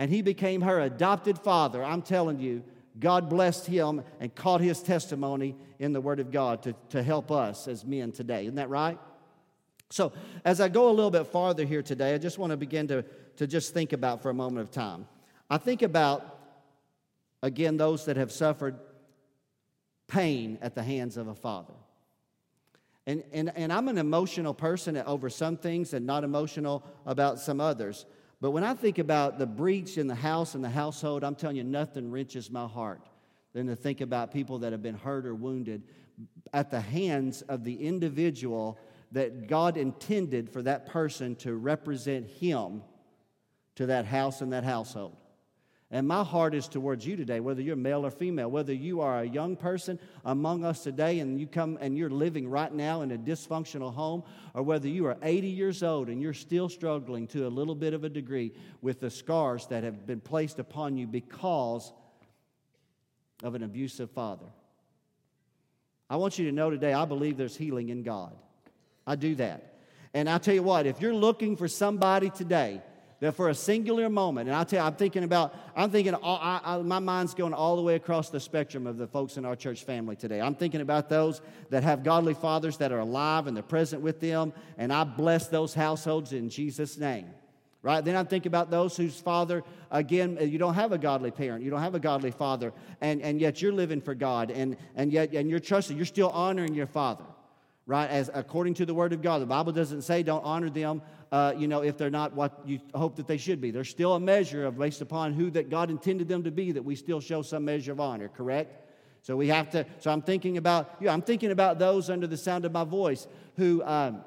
and 0.00 0.10
he 0.10 0.22
became 0.22 0.62
her 0.62 0.80
adopted 0.80 1.38
father. 1.38 1.84
I'm 1.84 2.00
telling 2.00 2.40
you, 2.40 2.64
God 2.98 3.28
blessed 3.28 3.66
him 3.66 4.02
and 4.18 4.34
caught 4.34 4.62
his 4.62 4.82
testimony 4.82 5.54
in 5.78 5.92
the 5.92 6.00
Word 6.00 6.20
of 6.20 6.30
God 6.30 6.62
to, 6.62 6.74
to 6.88 7.02
help 7.02 7.30
us 7.30 7.68
as 7.68 7.84
men 7.84 8.10
today. 8.10 8.44
Isn't 8.44 8.54
that 8.54 8.70
right? 8.70 8.98
So, 9.90 10.14
as 10.42 10.58
I 10.58 10.70
go 10.70 10.88
a 10.88 10.94
little 10.94 11.10
bit 11.10 11.26
farther 11.26 11.66
here 11.66 11.82
today, 11.82 12.14
I 12.14 12.18
just 12.18 12.38
want 12.38 12.50
to 12.50 12.56
begin 12.56 12.88
to, 12.88 13.04
to 13.36 13.46
just 13.46 13.74
think 13.74 13.92
about 13.92 14.22
for 14.22 14.30
a 14.30 14.34
moment 14.34 14.66
of 14.66 14.70
time. 14.70 15.06
I 15.50 15.58
think 15.58 15.82
about, 15.82 16.38
again, 17.42 17.76
those 17.76 18.06
that 18.06 18.16
have 18.16 18.32
suffered 18.32 18.78
pain 20.08 20.56
at 20.62 20.74
the 20.74 20.82
hands 20.82 21.18
of 21.18 21.28
a 21.28 21.34
father. 21.34 21.74
And, 23.06 23.22
and, 23.34 23.52
and 23.54 23.70
I'm 23.70 23.88
an 23.88 23.98
emotional 23.98 24.54
person 24.54 24.96
over 24.96 25.28
some 25.28 25.58
things 25.58 25.92
and 25.92 26.06
not 26.06 26.24
emotional 26.24 26.86
about 27.04 27.38
some 27.38 27.60
others. 27.60 28.06
But 28.40 28.52
when 28.52 28.64
I 28.64 28.74
think 28.74 28.98
about 28.98 29.38
the 29.38 29.46
breach 29.46 29.98
in 29.98 30.06
the 30.06 30.14
house 30.14 30.54
and 30.54 30.64
the 30.64 30.70
household, 30.70 31.22
I'm 31.24 31.34
telling 31.34 31.56
you, 31.56 31.64
nothing 31.64 32.10
wrenches 32.10 32.50
my 32.50 32.66
heart 32.66 33.06
than 33.52 33.66
to 33.66 33.76
think 33.76 34.00
about 34.00 34.32
people 34.32 34.60
that 34.60 34.72
have 34.72 34.82
been 34.82 34.96
hurt 34.96 35.26
or 35.26 35.34
wounded 35.34 35.82
at 36.52 36.70
the 36.70 36.80
hands 36.80 37.42
of 37.42 37.64
the 37.64 37.74
individual 37.74 38.78
that 39.12 39.46
God 39.48 39.76
intended 39.76 40.50
for 40.50 40.62
that 40.62 40.86
person 40.86 41.34
to 41.36 41.54
represent 41.54 42.26
Him 42.26 42.82
to 43.74 43.86
that 43.86 44.06
house 44.06 44.40
and 44.40 44.52
that 44.52 44.64
household. 44.64 45.16
And 45.92 46.06
my 46.06 46.22
heart 46.22 46.54
is 46.54 46.68
towards 46.68 47.04
you 47.04 47.16
today, 47.16 47.40
whether 47.40 47.60
you're 47.60 47.74
male 47.74 48.06
or 48.06 48.12
female, 48.12 48.48
whether 48.48 48.72
you 48.72 49.00
are 49.00 49.20
a 49.20 49.28
young 49.28 49.56
person 49.56 49.98
among 50.24 50.64
us 50.64 50.84
today 50.84 51.18
and 51.18 51.40
you 51.40 51.48
come 51.48 51.78
and 51.80 51.98
you're 51.98 52.10
living 52.10 52.48
right 52.48 52.72
now 52.72 53.02
in 53.02 53.10
a 53.10 53.18
dysfunctional 53.18 53.92
home, 53.92 54.22
or 54.54 54.62
whether 54.62 54.86
you 54.86 55.06
are 55.06 55.16
80 55.20 55.48
years 55.48 55.82
old 55.82 56.08
and 56.08 56.22
you're 56.22 56.32
still 56.32 56.68
struggling 56.68 57.26
to 57.28 57.44
a 57.44 57.48
little 57.48 57.74
bit 57.74 57.92
of 57.92 58.04
a 58.04 58.08
degree 58.08 58.52
with 58.80 59.00
the 59.00 59.10
scars 59.10 59.66
that 59.66 59.82
have 59.82 60.06
been 60.06 60.20
placed 60.20 60.60
upon 60.60 60.96
you 60.96 61.08
because 61.08 61.92
of 63.42 63.56
an 63.56 63.64
abusive 63.64 64.12
father. 64.12 64.46
I 66.08 66.16
want 66.16 66.38
you 66.38 66.46
to 66.46 66.52
know 66.52 66.70
today, 66.70 66.92
I 66.92 67.04
believe 67.04 67.36
there's 67.36 67.56
healing 67.56 67.88
in 67.88 68.04
God. 68.04 68.36
I 69.08 69.16
do 69.16 69.34
that. 69.36 69.80
And 70.14 70.28
I'll 70.28 70.40
tell 70.40 70.54
you 70.54 70.62
what, 70.62 70.86
if 70.86 71.00
you're 71.00 71.14
looking 71.14 71.56
for 71.56 71.66
somebody 71.66 72.30
today 72.30 72.80
that 73.20 73.36
for 73.36 73.50
a 73.50 73.54
singular 73.54 74.08
moment, 74.08 74.48
and 74.48 74.56
I 74.56 74.64
tell 74.64 74.80
you, 74.80 74.86
I'm 74.86 74.94
thinking 74.94 75.24
about, 75.24 75.54
I'm 75.76 75.90
thinking, 75.90 76.14
all, 76.14 76.38
I, 76.42 76.60
I, 76.64 76.78
my 76.78 76.98
mind's 76.98 77.34
going 77.34 77.52
all 77.52 77.76
the 77.76 77.82
way 77.82 77.94
across 77.94 78.30
the 78.30 78.40
spectrum 78.40 78.86
of 78.86 78.96
the 78.96 79.06
folks 79.06 79.36
in 79.36 79.44
our 79.44 79.54
church 79.54 79.84
family 79.84 80.16
today. 80.16 80.40
I'm 80.40 80.54
thinking 80.54 80.80
about 80.80 81.10
those 81.10 81.42
that 81.68 81.82
have 81.82 82.02
godly 82.02 82.32
fathers 82.32 82.78
that 82.78 82.92
are 82.92 83.00
alive 83.00 83.46
and 83.46 83.54
they're 83.54 83.62
present 83.62 84.02
with 84.02 84.20
them, 84.20 84.54
and 84.78 84.90
I 84.90 85.04
bless 85.04 85.48
those 85.48 85.74
households 85.74 86.32
in 86.32 86.48
Jesus' 86.48 86.96
name. 86.96 87.26
Right? 87.82 88.04
Then 88.04 88.14
I'm 88.14 88.26
thinking 88.26 88.50
about 88.50 88.70
those 88.70 88.96
whose 88.96 89.18
father, 89.18 89.64
again, 89.90 90.36
you 90.40 90.58
don't 90.58 90.74
have 90.74 90.92
a 90.92 90.98
godly 90.98 91.30
parent, 91.30 91.62
you 91.62 91.70
don't 91.70 91.80
have 91.80 91.94
a 91.94 92.00
godly 92.00 92.30
father, 92.30 92.72
and, 93.00 93.22
and 93.22 93.40
yet 93.40 93.60
you're 93.60 93.72
living 93.72 94.00
for 94.00 94.14
God, 94.14 94.50
and, 94.50 94.76
and 94.96 95.12
yet 95.12 95.32
and 95.32 95.48
you're 95.48 95.60
trusting, 95.60 95.96
you're 95.96 96.06
still 96.06 96.30
honoring 96.30 96.74
your 96.74 96.86
father 96.86 97.24
right? 97.90 98.08
As 98.08 98.30
according 98.32 98.74
to 98.74 98.86
the 98.86 98.94
Word 98.94 99.12
of 99.12 99.20
God, 99.20 99.42
the 99.42 99.46
Bible 99.46 99.72
doesn't 99.72 100.02
say 100.02 100.22
don't 100.22 100.44
honor 100.44 100.70
them, 100.70 101.02
uh, 101.32 101.54
you 101.56 101.66
know, 101.66 101.82
if 101.82 101.98
they're 101.98 102.08
not 102.08 102.34
what 102.36 102.60
you 102.64 102.78
hope 102.94 103.16
that 103.16 103.26
they 103.26 103.36
should 103.36 103.60
be. 103.60 103.72
There's 103.72 103.90
still 103.90 104.14
a 104.14 104.20
measure 104.20 104.64
of 104.64 104.78
based 104.78 105.00
upon 105.00 105.32
who 105.32 105.50
that 105.50 105.70
God 105.70 105.90
intended 105.90 106.28
them 106.28 106.44
to 106.44 106.52
be 106.52 106.70
that 106.70 106.84
we 106.84 106.94
still 106.94 107.20
show 107.20 107.42
some 107.42 107.64
measure 107.64 107.90
of 107.90 107.98
honor. 107.98 108.28
Correct? 108.28 108.88
So 109.22 109.36
we 109.36 109.48
have 109.48 109.70
to. 109.70 109.84
So 109.98 110.12
I'm 110.12 110.22
thinking 110.22 110.56
about 110.56 110.98
you. 111.00 111.06
Know, 111.06 111.12
I'm 111.12 111.20
thinking 111.20 111.50
about 111.50 111.80
those 111.80 112.10
under 112.10 112.28
the 112.28 112.36
sound 112.36 112.64
of 112.64 112.70
my 112.70 112.84
voice 112.84 113.26
who. 113.56 113.82
Um, 113.84 114.22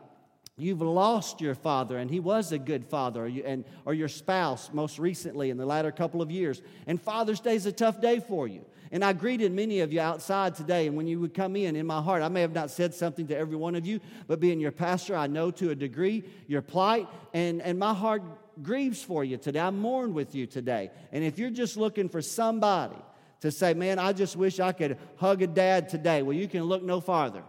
You've 0.55 0.81
lost 0.81 1.41
your 1.41 1.55
father, 1.55 1.97
and 1.97 2.11
he 2.11 2.19
was 2.19 2.51
a 2.51 2.59
good 2.59 2.85
father, 2.85 3.23
or, 3.23 3.27
you, 3.27 3.43
and, 3.43 3.65
or 3.85 3.93
your 3.95 4.07
spouse 4.07 4.69
most 4.71 4.99
recently 4.99 5.49
in 5.49 5.57
the 5.57 5.65
latter 5.65 5.91
couple 5.91 6.21
of 6.21 6.29
years. 6.29 6.61
And 6.85 7.01
Father's 7.01 7.39
Day 7.39 7.55
is 7.55 7.65
a 7.65 7.71
tough 7.71 7.99
day 7.99 8.19
for 8.19 8.47
you. 8.47 8.63
And 8.91 9.03
I 9.03 9.13
greeted 9.13 9.51
many 9.51 9.79
of 9.79 9.91
you 9.91 9.99
outside 9.99 10.53
today, 10.53 10.85
and 10.85 10.95
when 10.95 11.07
you 11.07 11.19
would 11.19 11.33
come 11.33 11.55
in, 11.55 11.75
in 11.75 11.87
my 11.87 11.99
heart, 11.99 12.21
I 12.21 12.27
may 12.27 12.41
have 12.41 12.53
not 12.53 12.69
said 12.69 12.93
something 12.93 13.25
to 13.27 13.35
every 13.35 13.55
one 13.55 13.73
of 13.73 13.87
you, 13.87 13.99
but 14.27 14.39
being 14.39 14.59
your 14.59 14.71
pastor, 14.71 15.15
I 15.15 15.25
know 15.25 15.49
to 15.49 15.71
a 15.71 15.75
degree 15.75 16.23
your 16.45 16.61
plight, 16.61 17.07
and, 17.33 17.59
and 17.59 17.79
my 17.79 17.95
heart 17.95 18.21
grieves 18.61 19.01
for 19.01 19.23
you 19.23 19.37
today. 19.37 19.59
I 19.59 19.71
mourn 19.71 20.13
with 20.13 20.35
you 20.35 20.45
today. 20.45 20.91
And 21.11 21.23
if 21.23 21.39
you're 21.39 21.49
just 21.49 21.77
looking 21.77 22.09
for 22.09 22.21
somebody 22.21 22.97
to 23.41 23.49
say, 23.49 23.73
man, 23.73 23.97
I 23.97 24.13
just 24.13 24.35
wish 24.35 24.59
I 24.59 24.71
could 24.71 24.99
hug 25.15 25.41
a 25.41 25.47
dad 25.47 25.89
today, 25.89 26.21
well, 26.21 26.37
you 26.37 26.47
can 26.47 26.61
look 26.61 26.83
no 26.83 27.01
farther. 27.01 27.41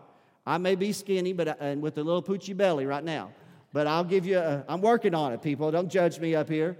I 0.47 0.59
may 0.59 0.75
be 0.75 0.93
skinny, 0.93 1.33
but 1.33 1.49
uh, 1.49 1.55
and 1.61 1.81
with 1.81 1.97
a 1.99 2.03
little 2.03 2.23
poochy 2.23 2.57
belly 2.57 2.87
right 2.87 3.05
now. 3.05 3.33
But 3.73 3.87
I'll 3.87 4.05
give 4.05 4.27
you. 4.27 4.39
A, 4.39 4.65
I'm 4.69 4.81
working 4.81 5.15
on 5.15 5.33
it, 5.33 5.43
people. 5.43 5.71
Don't 5.71 5.89
judge 5.89 6.19
me 6.19 6.35
up 6.35 6.49
here. 6.49 6.77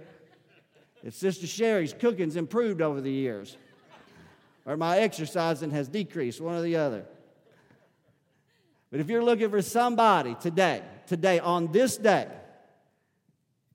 If 1.03 1.13
Sister 1.13 1.47
Sherry's 1.47 1.93
cooking's 1.93 2.35
improved 2.35 2.81
over 2.81 3.01
the 3.01 3.11
years, 3.11 3.57
or 4.65 4.77
my 4.77 4.99
exercising 4.99 5.71
has 5.71 5.87
decreased, 5.87 6.41
one 6.41 6.55
or 6.55 6.61
the 6.61 6.75
other. 6.75 7.05
But 8.91 8.99
if 8.99 9.09
you're 9.09 9.23
looking 9.23 9.49
for 9.49 9.61
somebody 9.61 10.35
today, 10.39 10.81
today, 11.05 11.39
on 11.39 11.71
this 11.71 11.97
day, 11.97 12.27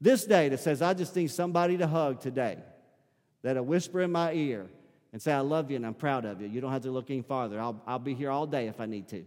this 0.00 0.24
day 0.24 0.48
that 0.48 0.60
says, 0.60 0.80
I 0.80 0.94
just 0.94 1.14
need 1.14 1.30
somebody 1.30 1.76
to 1.76 1.86
hug 1.86 2.20
today, 2.20 2.56
that'll 3.42 3.64
whisper 3.64 4.00
in 4.00 4.12
my 4.12 4.32
ear 4.32 4.66
and 5.12 5.20
say, 5.20 5.32
I 5.32 5.40
love 5.40 5.70
you 5.70 5.76
and 5.76 5.84
I'm 5.84 5.94
proud 5.94 6.24
of 6.24 6.40
you. 6.40 6.48
You 6.48 6.60
don't 6.60 6.72
have 6.72 6.82
to 6.82 6.90
look 6.90 7.10
any 7.10 7.22
farther. 7.22 7.60
I'll, 7.60 7.80
I'll 7.86 7.98
be 7.98 8.14
here 8.14 8.30
all 8.30 8.46
day 8.46 8.68
if 8.68 8.80
I 8.80 8.86
need 8.86 9.08
to 9.08 9.24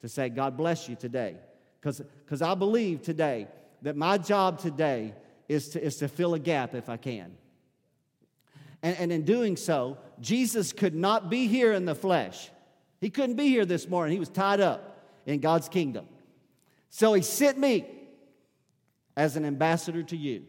to 0.00 0.08
say, 0.08 0.28
God 0.28 0.56
bless 0.56 0.88
you 0.88 0.96
today. 0.96 1.36
Because 1.80 2.42
I 2.42 2.54
believe 2.54 3.02
today 3.02 3.48
that 3.82 3.96
my 3.96 4.18
job 4.18 4.58
today 4.58 5.14
is 5.48 5.70
to, 5.70 5.82
is 5.82 5.96
to 5.98 6.08
fill 6.08 6.34
a 6.34 6.38
gap 6.38 6.74
if 6.74 6.88
I 6.88 6.96
can. 6.96 7.36
And, 8.82 8.96
and 8.98 9.12
in 9.12 9.24
doing 9.24 9.56
so, 9.56 9.98
Jesus 10.20 10.72
could 10.72 10.94
not 10.94 11.30
be 11.30 11.46
here 11.46 11.72
in 11.72 11.84
the 11.84 11.94
flesh. 11.94 12.50
He 13.00 13.10
couldn't 13.10 13.36
be 13.36 13.48
here 13.48 13.64
this 13.64 13.88
morning. 13.88 14.12
He 14.12 14.18
was 14.18 14.28
tied 14.28 14.60
up 14.60 15.04
in 15.26 15.40
God's 15.40 15.68
kingdom. 15.68 16.06
So 16.90 17.12
he 17.14 17.22
sent 17.22 17.58
me 17.58 17.86
as 19.16 19.36
an 19.36 19.44
ambassador 19.44 20.02
to 20.04 20.16
you. 20.16 20.44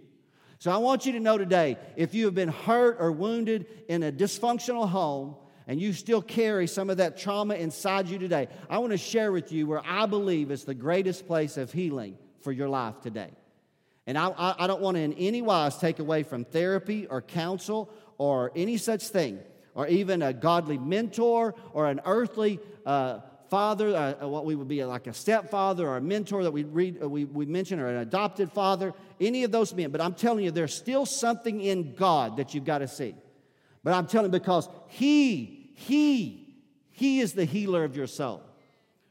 So 0.60 0.72
I 0.72 0.78
want 0.78 1.06
you 1.06 1.12
to 1.14 1.20
know 1.20 1.38
today 1.38 1.78
if 1.96 2.14
you 2.14 2.26
have 2.26 2.36
been 2.36 2.50
hurt 2.50 2.98
or 3.00 3.12
wounded 3.12 3.68
in 3.88 4.04
a 4.04 4.12
dysfunctional 4.12 4.90
home, 4.90 5.36
and 5.68 5.82
you 5.82 5.92
still 5.92 6.22
carry 6.22 6.66
some 6.66 6.90
of 6.90 6.98
that 6.98 7.18
trauma 7.18 7.56
inside 7.56 8.08
you 8.08 8.18
today, 8.18 8.48
I 8.70 8.78
want 8.80 8.92
to 8.92 8.98
share 8.98 9.34
with 9.34 9.52
you 9.52 9.68
where 9.68 9.82
I 9.86 10.06
believe 10.06 10.50
is 10.50 10.64
the 10.64 10.74
greatest 10.74 11.28
place 11.28 11.58
of 11.58 11.74
healing 11.74 12.18
for 12.42 12.54
your 12.54 12.70
life 12.70 13.02
today. 13.02 13.32
And 14.08 14.18
I, 14.18 14.30
I, 14.30 14.64
I 14.64 14.68
don't 14.68 14.82
want 14.82 14.96
to 14.96 15.02
in 15.02 15.12
any 15.14 15.42
wise 15.42 15.78
take 15.78 16.00
away 16.00 16.24
from 16.24 16.46
therapy 16.46 17.06
or 17.08 17.22
counsel 17.22 17.90
or 18.18 18.54
any 18.56 18.78
such 18.78 19.10
thing, 19.10 19.40
or 19.76 19.88
even 19.88 20.22
a 20.22 20.34
godly 20.34 20.78
mentor 20.78 21.54
or 21.74 21.88
an 21.88 22.00
earthly 22.06 22.60
uh, 22.86 23.20
father, 23.50 23.90
uh, 23.90 24.24
uh 24.24 24.28
what 24.28 24.46
we 24.46 24.56
would 24.56 24.68
be 24.68 24.84
like 24.86 25.06
a 25.06 25.14
stepfather 25.14 25.88
or 25.88 25.98
a 25.98 26.02
mentor 26.02 26.44
that 26.44 26.52
we 26.52 26.64
read, 26.64 27.04
uh, 27.04 27.10
we, 27.10 27.26
we 27.26 27.46
mentioned, 27.46 27.82
or 27.82 27.88
an 27.88 27.98
adopted 27.98 28.52
father, 28.52 28.94
any 29.20 29.44
of 29.44 29.52
those 29.52 29.74
men. 29.74 29.92
But 29.92 30.02
I'm 30.02 30.14
telling 30.14 30.46
you, 30.46 30.52
there's 30.52 30.74
still 30.74 31.06
something 31.06 31.62
in 31.62 31.94
God 31.94 32.38
that 32.38 32.54
you've 32.54 32.66
got 32.66 32.80
to 32.80 32.88
see. 32.88 33.14
But 33.84 33.94
I'm 33.94 34.08
telling 34.08 34.32
you 34.32 34.40
because 34.40 34.68
He 34.88 35.57
he, 35.80 36.56
He 36.90 37.20
is 37.20 37.34
the 37.34 37.46
healer 37.46 37.84
of 37.84 37.96
your 37.96 38.08
soul, 38.08 38.42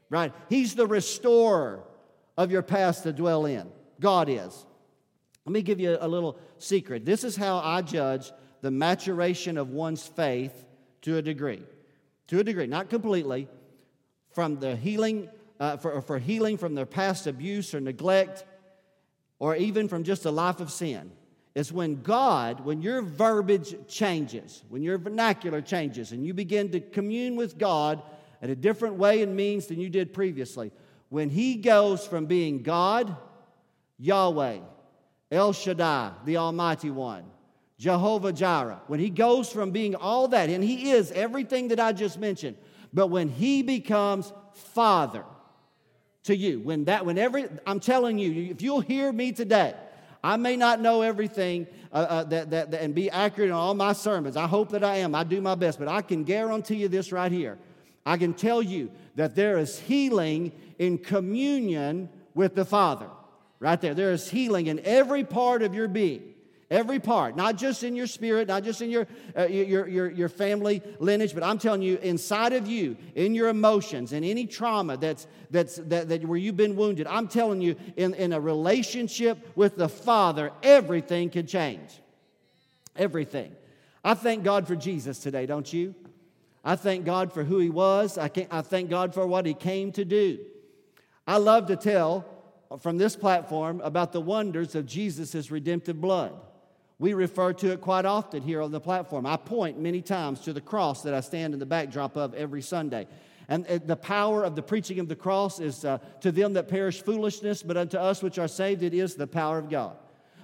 right? 0.09 0.33
He's 0.49 0.75
the 0.75 0.85
restorer 0.85 1.81
of 2.37 2.51
your 2.51 2.61
past 2.61 3.03
to 3.03 3.13
dwell 3.13 3.45
in. 3.45 3.71
God 4.01 4.27
is. 4.27 4.65
Let 5.45 5.53
me 5.53 5.61
give 5.61 5.79
you 5.79 5.97
a 5.97 6.07
little 6.09 6.37
secret. 6.57 7.05
This 7.05 7.23
is 7.23 7.37
how 7.37 7.59
I 7.59 7.81
judge 7.83 8.33
the 8.59 8.69
maturation 8.69 9.57
of 9.57 9.69
one's 9.69 10.05
faith 10.05 10.65
to 11.03 11.15
a 11.15 11.21
degree. 11.21 11.63
To 12.27 12.39
a 12.39 12.43
degree, 12.43 12.67
not 12.67 12.89
completely, 12.89 13.47
from 14.31 14.59
the 14.59 14.75
healing, 14.75 15.29
uh, 15.61 15.77
for, 15.77 16.01
for 16.01 16.19
healing 16.19 16.57
from 16.57 16.75
their 16.75 16.85
past 16.85 17.27
abuse 17.27 17.73
or 17.73 17.79
neglect, 17.79 18.43
or 19.39 19.55
even 19.55 19.87
from 19.87 20.03
just 20.03 20.25
a 20.25 20.31
life 20.31 20.59
of 20.59 20.69
sin 20.69 21.13
is 21.57 21.73
when 21.73 22.03
God, 22.03 22.63
when 22.63 22.83
your 22.83 23.01
verbiage 23.01 23.75
changes, 23.87 24.63
when 24.69 24.83
your 24.83 24.99
vernacular 24.99 25.59
changes, 25.59 26.11
and 26.11 26.23
you 26.23 26.31
begin 26.31 26.69
to 26.69 26.79
commune 26.79 27.35
with 27.35 27.57
God 27.57 27.99
in 28.43 28.51
a 28.51 28.55
different 28.55 28.93
way 28.97 29.23
and 29.23 29.35
means 29.35 29.65
than 29.65 29.79
you 29.79 29.89
did 29.89 30.13
previously. 30.13 30.71
When 31.09 31.31
He 31.31 31.55
goes 31.55 32.05
from 32.05 32.27
being 32.27 32.61
God, 32.61 33.17
Yahweh, 33.97 34.59
El 35.31 35.51
Shaddai, 35.51 36.11
the 36.25 36.37
Almighty 36.37 36.91
One, 36.91 37.23
Jehovah 37.79 38.33
Jireh, 38.33 38.81
when 38.85 38.99
He 38.99 39.09
goes 39.09 39.51
from 39.51 39.71
being 39.71 39.95
all 39.95 40.27
that, 40.27 40.51
and 40.51 40.63
He 40.63 40.91
is 40.91 41.11
everything 41.11 41.69
that 41.69 41.79
I 41.79 41.91
just 41.91 42.19
mentioned, 42.19 42.55
but 42.93 43.07
when 43.07 43.29
He 43.29 43.63
becomes 43.63 44.31
Father 44.53 45.25
to 46.25 46.35
you, 46.35 46.59
when 46.59 46.85
that, 46.85 47.03
whenever, 47.03 47.49
I'm 47.65 47.79
telling 47.79 48.19
you, 48.19 48.51
if 48.51 48.61
you'll 48.61 48.81
hear 48.81 49.11
me 49.11 49.31
today, 49.31 49.73
I 50.27 50.35
may 50.35 50.57
not 50.57 50.81
know 50.81 51.03
everything 51.03 51.67
uh, 51.89 51.95
uh, 51.95 52.23
that, 52.25 52.49
that, 52.49 52.71
that, 52.71 52.81
and 52.81 52.93
be 52.93 53.09
accurate 53.09 53.47
in 53.49 53.55
all 53.55 53.73
my 53.73 53.93
sermons. 53.93 54.35
I 54.35 54.45
hope 54.45 54.71
that 54.71 54.83
I 54.83 54.97
am. 54.97 55.15
I 55.15 55.23
do 55.23 55.39
my 55.39 55.55
best. 55.55 55.79
But 55.79 55.87
I 55.87 56.01
can 56.01 56.25
guarantee 56.25 56.75
you 56.75 56.89
this 56.89 57.13
right 57.13 57.31
here. 57.31 57.57
I 58.05 58.17
can 58.17 58.33
tell 58.33 58.61
you 58.61 58.91
that 59.15 59.35
there 59.35 59.57
is 59.57 59.79
healing 59.79 60.51
in 60.79 60.97
communion 60.97 62.09
with 62.33 62.55
the 62.55 62.65
Father. 62.65 63.07
Right 63.61 63.79
there. 63.79 63.93
There 63.93 64.11
is 64.11 64.29
healing 64.29 64.67
in 64.67 64.81
every 64.83 65.23
part 65.23 65.61
of 65.61 65.73
your 65.73 65.87
being. 65.87 66.33
Every 66.69 66.99
part, 66.99 67.37
not 67.37 67.55
just 67.55 67.83
in 67.83 67.95
your 67.95 68.07
spirit, 68.07 68.49
not 68.49 68.63
just 68.63 68.81
in 68.81 68.89
your, 68.89 69.07
uh, 69.37 69.45
your, 69.45 69.87
your, 69.87 70.11
your 70.11 70.27
family 70.27 70.81
lineage, 70.99 71.33
but 71.33 71.41
I'm 71.41 71.59
telling 71.59 71.81
you, 71.81 71.97
inside 71.99 72.51
of 72.51 72.67
you, 72.67 72.97
in 73.15 73.33
your 73.33 73.47
emotions, 73.47 74.11
in 74.11 74.25
any 74.25 74.45
trauma 74.45 74.97
that's, 74.97 75.27
that's, 75.49 75.77
that, 75.77 76.09
that 76.09 76.25
where 76.25 76.37
you've 76.37 76.57
been 76.57 76.75
wounded, 76.75 77.07
I'm 77.07 77.29
telling 77.29 77.61
you, 77.61 77.77
in, 77.95 78.13
in 78.15 78.33
a 78.33 78.39
relationship 78.41 79.37
with 79.55 79.77
the 79.77 79.87
Father, 79.87 80.51
everything 80.61 81.29
can 81.29 81.47
change. 81.47 82.01
Everything. 82.97 83.55
I 84.03 84.13
thank 84.13 84.43
God 84.43 84.67
for 84.67 84.75
Jesus 84.75 85.19
today, 85.19 85.45
don't 85.45 85.71
you? 85.71 85.95
I 86.65 86.75
thank 86.75 87.05
God 87.05 87.31
for 87.31 87.45
who 87.45 87.59
He 87.59 87.69
was. 87.69 88.17
I, 88.17 88.27
can, 88.27 88.47
I 88.51 88.61
thank 88.61 88.89
God 88.89 89.13
for 89.13 89.25
what 89.25 89.45
He 89.45 89.53
came 89.53 89.93
to 89.93 90.03
do. 90.03 90.39
I 91.25 91.37
love 91.37 91.67
to 91.67 91.77
tell 91.77 92.25
from 92.81 92.97
this 92.97 93.15
platform 93.15 93.79
about 93.85 94.11
the 94.11 94.19
wonders 94.19 94.75
of 94.75 94.85
Jesus' 94.85 95.49
redemptive 95.49 96.01
blood. 96.01 96.33
We 96.99 97.13
refer 97.13 97.53
to 97.53 97.71
it 97.71 97.81
quite 97.81 98.05
often 98.05 98.41
here 98.41 98.61
on 98.61 98.71
the 98.71 98.79
platform. 98.79 99.25
I 99.25 99.37
point 99.37 99.79
many 99.79 100.01
times 100.01 100.39
to 100.41 100.53
the 100.53 100.61
cross 100.61 101.03
that 101.03 101.13
I 101.13 101.19
stand 101.19 101.53
in 101.53 101.59
the 101.59 101.65
backdrop 101.65 102.17
of 102.17 102.33
every 102.33 102.61
Sunday. 102.61 103.07
And 103.49 103.65
the 103.65 103.95
power 103.95 104.43
of 104.43 104.55
the 104.55 104.61
preaching 104.61 104.99
of 104.99 105.07
the 105.07 105.15
cross 105.15 105.59
is 105.59 105.85
uh, 105.85 105.99
to 106.21 106.31
them 106.31 106.53
that 106.53 106.67
perish 106.67 107.01
foolishness, 107.01 107.63
but 107.63 107.77
unto 107.77 107.97
us 107.97 108.21
which 108.21 108.39
are 108.39 108.47
saved, 108.47 108.83
it 108.83 108.93
is 108.93 109.15
the 109.15 109.27
power 109.27 109.57
of 109.57 109.69
God. 109.69 109.95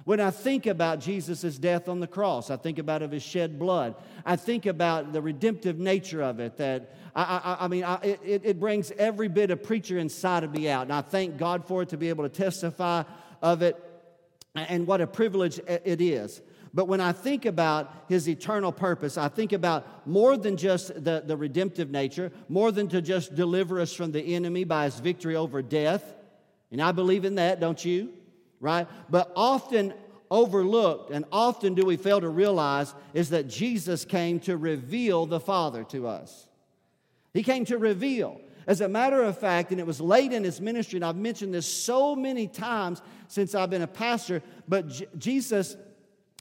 When 0.04 0.20
I 0.20 0.30
think 0.30 0.66
about 0.66 1.00
Jesus' 1.00 1.58
death 1.58 1.88
on 1.88 2.00
the 2.00 2.06
cross, 2.06 2.50
I 2.50 2.56
think 2.56 2.78
about 2.78 3.02
of 3.02 3.10
his 3.10 3.22
shed 3.22 3.58
blood. 3.58 3.94
I 4.24 4.36
think 4.36 4.66
about 4.66 5.12
the 5.12 5.22
redemptive 5.22 5.78
nature 5.78 6.22
of 6.22 6.40
it. 6.40 6.58
That 6.58 6.94
I, 7.16 7.22
I, 7.22 7.64
I 7.64 7.68
mean, 7.68 7.84
I, 7.84 7.94
it, 8.02 8.42
it 8.44 8.60
brings 8.60 8.90
every 8.92 9.28
bit 9.28 9.50
of 9.50 9.62
preacher 9.62 9.98
inside 9.98 10.44
of 10.44 10.52
me 10.52 10.68
out, 10.68 10.82
and 10.82 10.92
I 10.92 11.00
thank 11.00 11.38
God 11.38 11.66
for 11.66 11.82
it 11.82 11.88
to 11.90 11.96
be 11.96 12.10
able 12.10 12.24
to 12.24 12.30
testify 12.30 13.04
of 13.40 13.62
it, 13.62 13.82
and 14.54 14.86
what 14.86 15.00
a 15.00 15.06
privilege 15.06 15.58
it 15.66 16.00
is. 16.00 16.40
But 16.72 16.88
when 16.88 17.00
I 17.00 17.12
think 17.12 17.44
about 17.44 18.04
his 18.08 18.28
eternal 18.28 18.72
purpose, 18.72 19.16
I 19.16 19.28
think 19.28 19.52
about 19.52 20.06
more 20.06 20.36
than 20.36 20.56
just 20.56 20.88
the, 21.04 21.22
the 21.24 21.36
redemptive 21.36 21.90
nature, 21.90 22.32
more 22.48 22.72
than 22.72 22.88
to 22.88 23.00
just 23.00 23.34
deliver 23.36 23.80
us 23.80 23.92
from 23.92 24.10
the 24.10 24.34
enemy 24.34 24.64
by 24.64 24.86
his 24.86 24.98
victory 24.98 25.36
over 25.36 25.62
death. 25.62 26.14
And 26.72 26.82
I 26.82 26.90
believe 26.90 27.24
in 27.24 27.36
that, 27.36 27.60
don't 27.60 27.82
you? 27.84 28.12
Right? 28.60 28.88
But 29.08 29.30
often 29.36 29.94
overlooked, 30.30 31.12
and 31.12 31.24
often 31.30 31.74
do 31.74 31.86
we 31.86 31.96
fail 31.96 32.20
to 32.20 32.28
realize, 32.28 32.92
is 33.12 33.30
that 33.30 33.46
Jesus 33.46 34.04
came 34.04 34.40
to 34.40 34.56
reveal 34.56 35.26
the 35.26 35.38
Father 35.38 35.84
to 35.84 36.08
us. 36.08 36.48
He 37.32 37.44
came 37.44 37.64
to 37.66 37.78
reveal. 37.78 38.40
As 38.66 38.80
a 38.80 38.88
matter 38.88 39.22
of 39.22 39.38
fact, 39.38 39.70
and 39.70 39.80
it 39.80 39.86
was 39.86 40.00
late 40.00 40.32
in 40.32 40.44
his 40.44 40.60
ministry, 40.60 40.96
and 40.96 41.04
I've 41.04 41.16
mentioned 41.16 41.52
this 41.52 41.66
so 41.66 42.16
many 42.16 42.46
times 42.46 43.02
since 43.28 43.54
I've 43.54 43.70
been 43.70 43.82
a 43.82 43.86
pastor, 43.86 44.42
but 44.66 44.88
J- 44.88 45.06
Jesus 45.18 45.76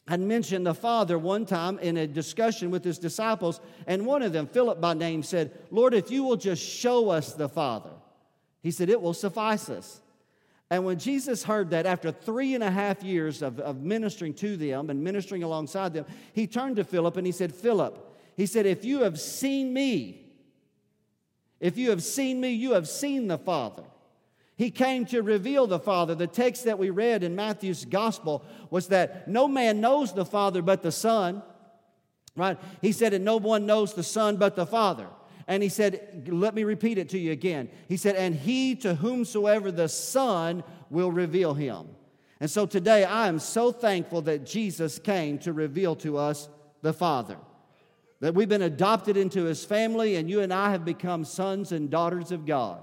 had 0.08 0.20
mentioned 0.20 0.66
the 0.66 0.74
Father 0.74 1.18
one 1.18 1.46
time 1.46 1.80
in 1.80 1.98
a 1.98 2.08
discussion 2.08 2.72
with 2.72 2.84
his 2.84 2.98
disciples, 2.98 3.62
and 3.88 4.06
one 4.06 4.22
of 4.22 4.34
them, 4.34 4.48
Philip 4.48 4.80
by 4.80 4.94
name, 4.94 5.24
said, 5.24 5.52
Lord, 5.72 5.94
if 5.94 6.12
you 6.12 6.24
will 6.24 6.36
just 6.36 6.62
show 6.62 7.10
us 7.10 7.34
the 7.34 7.50
Father, 7.50 7.92
he 8.62 8.72
said, 8.72 8.90
it 8.90 9.02
will 9.02 9.14
suffice 9.14 9.70
us. 9.70 10.02
And 10.70 10.86
when 10.86 10.98
Jesus 10.98 11.44
heard 11.44 11.70
that, 11.70 11.86
after 11.86 12.12
three 12.12 12.56
and 12.56 12.64
a 12.64 12.72
half 12.72 13.04
years 13.04 13.42
of, 13.42 13.60
of 13.60 13.82
ministering 13.82 14.34
to 14.36 14.58
them 14.58 14.90
and 14.90 15.04
ministering 15.04 15.44
alongside 15.44 15.94
them, 15.94 16.06
he 16.34 16.48
turned 16.48 16.78
to 16.78 16.84
Philip 16.84 17.18
and 17.18 17.28
he 17.28 17.32
said, 17.32 17.54
Philip, 17.54 18.18
he 18.36 18.46
said, 18.46 18.66
if 18.66 18.84
you 18.84 19.02
have 19.02 19.20
seen 19.20 19.74
me, 19.74 20.23
if 21.64 21.78
you 21.78 21.92
have 21.92 22.04
seen 22.04 22.42
me, 22.42 22.50
you 22.50 22.74
have 22.74 22.90
seen 22.90 23.30
the 23.30 23.38
Father. 23.38 23.84
He 24.58 24.70
came 24.70 25.06
to 25.06 25.22
reveal 25.22 25.66
the 25.66 25.80
Father. 25.80 26.14
The 26.14 26.28
text 26.28 26.66
that 26.66 26.78
we 26.78 26.90
read 26.90 27.24
in 27.24 27.38
Matthew's 27.38 27.86
gospel 27.86 28.44
was 28.70 28.90
that 28.90 29.30
no 29.30 29.48
man 29.48 29.80
knows 29.80 30.14
the 30.14 30.26
Father 30.26 30.62
but 30.62 30.82
the 30.82 30.92
Son. 30.92 31.42
Right? 32.36 32.58
He 32.82 32.92
said, 32.92 33.14
and 33.14 33.24
no 33.24 33.38
one 33.38 33.66
knows 33.66 33.94
the 33.94 34.04
Son 34.04 34.36
but 34.36 34.58
the 34.58 34.66
Father. 34.66 35.08
And 35.48 35.64
he 35.64 35.70
said, 35.70 36.28
let 36.30 36.54
me 36.54 36.66
repeat 36.66 36.98
it 36.98 37.08
to 37.10 37.18
you 37.18 37.32
again. 37.32 37.70
He 37.88 37.96
said, 37.96 38.18
and 38.18 38.36
he 38.36 38.76
to 38.78 38.96
whomsoever 38.96 39.72
the 39.72 39.88
Son 39.88 40.66
will 40.90 41.14
reveal 41.14 41.54
him. 41.54 41.88
And 42.42 42.52
so 42.52 42.66
today 42.66 43.06
I 43.06 43.30
am 43.30 43.40
so 43.40 43.72
thankful 43.72 44.22
that 44.24 44.46
Jesus 44.46 45.00
came 45.00 45.40
to 45.40 45.54
reveal 45.54 45.96
to 45.98 46.18
us 46.18 46.50
the 46.82 46.92
Father. 46.92 47.38
That 48.24 48.36
we've 48.36 48.48
been 48.48 48.62
adopted 48.62 49.18
into 49.18 49.44
his 49.44 49.66
family, 49.66 50.16
and 50.16 50.30
you 50.30 50.40
and 50.40 50.54
I 50.54 50.72
have 50.72 50.86
become 50.86 51.26
sons 51.26 51.74
and 51.74 51.90
daughters 51.90 52.32
of 52.32 52.46
God. 52.46 52.82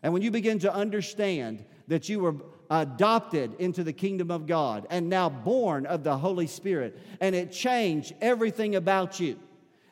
And 0.00 0.12
when 0.12 0.22
you 0.22 0.30
begin 0.30 0.60
to 0.60 0.72
understand 0.72 1.64
that 1.88 2.08
you 2.08 2.20
were 2.20 2.36
adopted 2.70 3.54
into 3.58 3.82
the 3.82 3.92
kingdom 3.92 4.30
of 4.30 4.46
God 4.46 4.86
and 4.90 5.08
now 5.08 5.28
born 5.28 5.86
of 5.86 6.04
the 6.04 6.16
Holy 6.16 6.46
Spirit, 6.46 6.96
and 7.20 7.34
it 7.34 7.50
changed 7.50 8.14
everything 8.20 8.76
about 8.76 9.18
you. 9.18 9.40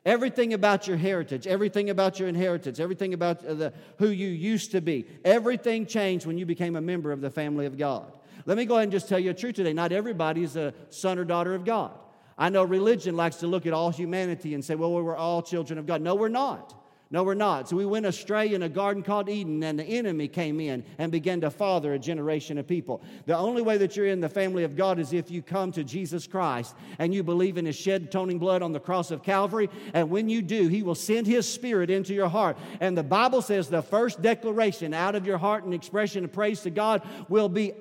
Everything 0.07 0.55
about 0.55 0.87
your 0.87 0.97
heritage, 0.97 1.49
everything 1.49 1.91
about 1.91 2.21
your 2.21 2.29
inheritance, 2.29 2.79
everything 2.79 3.15
about 3.15 3.45
uh, 3.45 3.55
the, 3.55 3.73
who 3.99 4.11
you 4.11 4.29
used 4.29 4.71
to 4.71 4.81
be, 4.81 5.07
everything 5.25 5.87
changed 5.87 6.25
when 6.25 6.39
you 6.39 6.47
became 6.47 6.77
a 6.77 6.81
member 6.81 7.11
of 7.11 7.21
the 7.21 7.31
family 7.31 7.67
of 7.67 7.77
God. 7.77 8.13
Let 8.47 8.57
me 8.57 8.65
go 8.65 8.75
ahead 8.75 8.85
and 8.85 8.93
just 8.93 9.09
tell 9.09 9.19
you 9.19 9.31
a 9.31 9.35
truth 9.35 9.57
today. 9.57 9.73
Not 9.73 9.91
everybody 9.91 10.45
is 10.45 10.55
a 10.55 10.73
son 10.91 11.19
or 11.19 11.25
daughter 11.25 11.53
of 11.53 11.65
God. 11.65 11.99
I 12.39 12.49
know 12.49 12.65
religion 12.65 13.17
likes 13.17 13.37
to 13.37 13.47
look 13.47 13.67
at 13.67 13.73
all 13.73 13.91
humanity 13.91 14.55
and 14.55 14.65
say, 14.65 14.75
well, 14.75 14.93
we're 14.93 15.17
all 15.17 15.43
children 15.43 15.79
of 15.79 15.87
God. 15.87 16.01
No, 16.01 16.15
we're 16.15 16.29
not. 16.29 16.75
No, 17.13 17.25
we're 17.25 17.35
not. 17.35 17.69
So 17.69 17.77
we 17.77 17.85
went 17.85 18.07
astray 18.07 18.55
in 18.55 18.63
a 18.63 18.71
garden 18.71 19.03
called 19.03 19.29
Eden, 19.29 19.63
and 19.63 19.79
the 19.79 19.85
enemy 19.85 20.29
came 20.29 20.59
in 20.61 20.83
and 20.97 21.13
began 21.13 21.43
to 21.43 21.51
father 21.51 21.93
a 21.93 21.99
generation 21.99 22.57
of 22.57 22.67
people. 22.67 23.03
The 23.27 23.37
only 23.37 23.61
way 23.61 23.77
that 23.77 23.95
you're 23.95 24.07
in 24.07 24.21
the 24.21 24.31
family 24.31 24.65
of 24.65 24.77
God 24.77 24.99
is 24.99 25.13
if 25.13 25.31
you 25.31 25.43
come 25.43 25.73
to 25.73 25.85
Jesus 25.85 26.27
Christ 26.27 26.75
and 26.99 27.13
you 27.13 27.23
believe 27.23 27.59
in 27.59 27.67
his 27.67 27.77
shed 27.77 28.05
atoning 28.05 28.39
blood 28.39 28.63
on 28.63 28.73
the 28.73 28.81
cross 28.81 29.11
of 29.11 29.23
Calvary. 29.23 29.69
And 29.93 30.09
when 30.09 30.31
you 30.31 30.41
do, 30.41 30.69
he 30.69 30.83
will 30.83 30.95
send 30.95 31.27
his 31.27 31.47
spirit 31.47 31.91
into 31.91 32.15
your 32.15 32.31
heart. 32.31 32.57
And 32.81 32.97
the 32.97 33.03
Bible 33.03 33.43
says 33.43 33.69
the 33.69 33.83
first 33.83 34.23
declaration 34.23 34.95
out 34.95 35.15
of 35.15 35.27
your 35.27 35.37
heart 35.37 35.65
and 35.65 35.75
expression 35.75 36.25
of 36.25 36.33
praise 36.33 36.63
to 36.63 36.71
God 36.71 37.03
will 37.29 37.51
be 37.51 37.75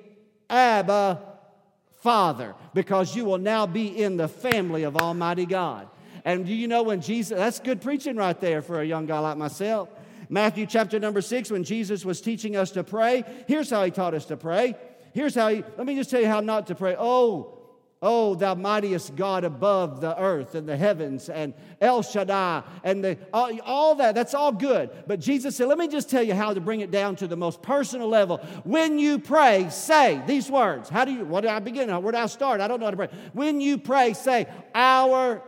Abba, 0.49 1.30
Father, 2.01 2.55
because 2.73 3.15
you 3.15 3.25
will 3.25 3.37
now 3.37 3.67
be 3.67 3.87
in 4.01 4.17
the 4.17 4.27
family 4.27 4.83
of 4.83 4.97
Almighty 4.97 5.45
God. 5.45 5.87
And 6.25 6.45
do 6.45 6.53
you 6.53 6.67
know 6.67 6.83
when 6.83 7.01
Jesus, 7.01 7.37
that's 7.37 7.59
good 7.59 7.81
preaching 7.81 8.15
right 8.15 8.39
there 8.39 8.61
for 8.61 8.81
a 8.81 8.85
young 8.85 9.05
guy 9.05 9.19
like 9.19 9.37
myself. 9.37 9.89
Matthew 10.27 10.65
chapter 10.65 10.99
number 10.99 11.21
six, 11.21 11.51
when 11.51 11.63
Jesus 11.63 12.03
was 12.03 12.19
teaching 12.19 12.55
us 12.55 12.71
to 12.71 12.83
pray, 12.83 13.23
here's 13.47 13.69
how 13.69 13.83
he 13.83 13.91
taught 13.91 14.13
us 14.13 14.25
to 14.25 14.37
pray. 14.37 14.75
Here's 15.13 15.35
how 15.35 15.49
he, 15.49 15.63
let 15.77 15.85
me 15.85 15.95
just 15.95 16.09
tell 16.09 16.21
you 16.21 16.27
how 16.27 16.39
not 16.39 16.67
to 16.67 16.75
pray. 16.75 16.95
Oh, 16.97 17.60
Oh, 18.03 18.33
thou 18.33 18.55
mightiest 18.55 19.15
God 19.15 19.43
above 19.43 20.01
the 20.01 20.19
earth 20.19 20.55
and 20.55 20.67
the 20.67 20.75
heavens, 20.75 21.29
and 21.29 21.53
El 21.79 22.01
Shaddai, 22.01 22.63
and 22.83 23.03
the, 23.03 23.17
all, 23.31 23.51
all, 23.63 23.95
that, 23.95 24.15
that's 24.15 24.33
all 24.33 24.51
good. 24.51 24.89
But 25.05 25.19
Jesus 25.19 25.55
said, 25.55 25.67
Let 25.67 25.77
me 25.77 25.87
just 25.87 26.09
tell 26.09 26.23
you 26.23 26.33
how 26.33 26.51
to 26.51 26.59
bring 26.59 26.79
it 26.79 26.89
down 26.89 27.15
to 27.17 27.27
the 27.27 27.37
most 27.37 27.61
personal 27.61 28.07
level. 28.07 28.37
When 28.63 28.97
you 28.97 29.19
pray, 29.19 29.69
say 29.69 30.19
these 30.25 30.49
words. 30.49 30.89
How 30.89 31.05
do 31.05 31.11
you, 31.11 31.25
what 31.25 31.41
do 31.41 31.49
I 31.49 31.59
begin? 31.59 31.89
Where 32.01 32.11
do 32.11 32.17
I 32.17 32.25
start? 32.25 32.59
I 32.59 32.67
don't 32.67 32.79
know 32.79 32.87
how 32.87 32.91
to 32.91 32.97
pray. 32.97 33.09
When 33.33 33.61
you 33.61 33.77
pray, 33.77 34.13
say, 34.13 34.47
Our 34.73 35.43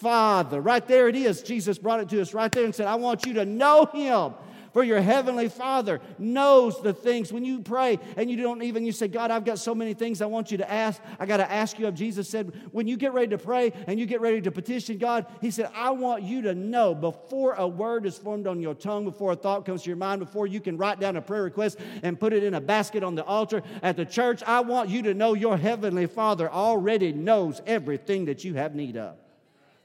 Father. 0.00 0.60
Right 0.60 0.86
there 0.86 1.08
it 1.08 1.16
is. 1.16 1.42
Jesus 1.42 1.76
brought 1.78 2.00
it 2.00 2.08
to 2.10 2.20
us 2.20 2.32
right 2.32 2.52
there 2.52 2.64
and 2.64 2.74
said, 2.74 2.86
I 2.86 2.94
want 2.94 3.26
you 3.26 3.34
to 3.34 3.44
know 3.44 3.84
Him. 3.86 4.34
For 4.72 4.84
your 4.84 5.00
heavenly 5.00 5.48
Father 5.48 6.00
knows 6.18 6.80
the 6.82 6.92
things. 6.92 7.32
When 7.32 7.44
you 7.44 7.60
pray 7.60 7.98
and 8.16 8.30
you 8.30 8.36
don't 8.36 8.62
even, 8.62 8.84
you 8.84 8.92
say, 8.92 9.08
God, 9.08 9.30
I've 9.30 9.44
got 9.44 9.58
so 9.58 9.74
many 9.74 9.94
things 9.94 10.20
I 10.20 10.26
want 10.26 10.50
you 10.50 10.58
to 10.58 10.70
ask. 10.70 11.00
I 11.18 11.26
got 11.26 11.38
to 11.38 11.50
ask 11.50 11.78
you 11.78 11.86
of 11.86 11.94
Jesus 11.94 12.28
said, 12.28 12.52
when 12.72 12.86
you 12.86 12.96
get 12.96 13.12
ready 13.12 13.28
to 13.28 13.38
pray 13.38 13.72
and 13.86 13.98
you 13.98 14.06
get 14.06 14.20
ready 14.20 14.40
to 14.42 14.50
petition 14.50 14.98
God, 14.98 15.26
He 15.40 15.50
said, 15.50 15.70
I 15.74 15.90
want 15.90 16.22
you 16.22 16.42
to 16.42 16.54
know 16.54 16.94
before 16.94 17.54
a 17.54 17.66
word 17.66 18.06
is 18.06 18.18
formed 18.18 18.46
on 18.46 18.60
your 18.60 18.74
tongue, 18.74 19.04
before 19.04 19.32
a 19.32 19.36
thought 19.36 19.64
comes 19.64 19.82
to 19.82 19.90
your 19.90 19.96
mind, 19.96 20.20
before 20.20 20.46
you 20.46 20.60
can 20.60 20.76
write 20.76 21.00
down 21.00 21.16
a 21.16 21.22
prayer 21.22 21.42
request 21.42 21.78
and 22.02 22.18
put 22.18 22.32
it 22.32 22.44
in 22.44 22.54
a 22.54 22.60
basket 22.60 23.02
on 23.02 23.14
the 23.14 23.24
altar 23.24 23.62
at 23.82 23.96
the 23.96 24.04
church, 24.04 24.42
I 24.46 24.60
want 24.60 24.90
you 24.90 25.02
to 25.02 25.14
know 25.14 25.34
your 25.34 25.56
heavenly 25.56 26.06
Father 26.06 26.50
already 26.50 27.12
knows 27.12 27.60
everything 27.66 28.26
that 28.26 28.44
you 28.44 28.54
have 28.54 28.74
need 28.74 28.96
of. 28.96 29.16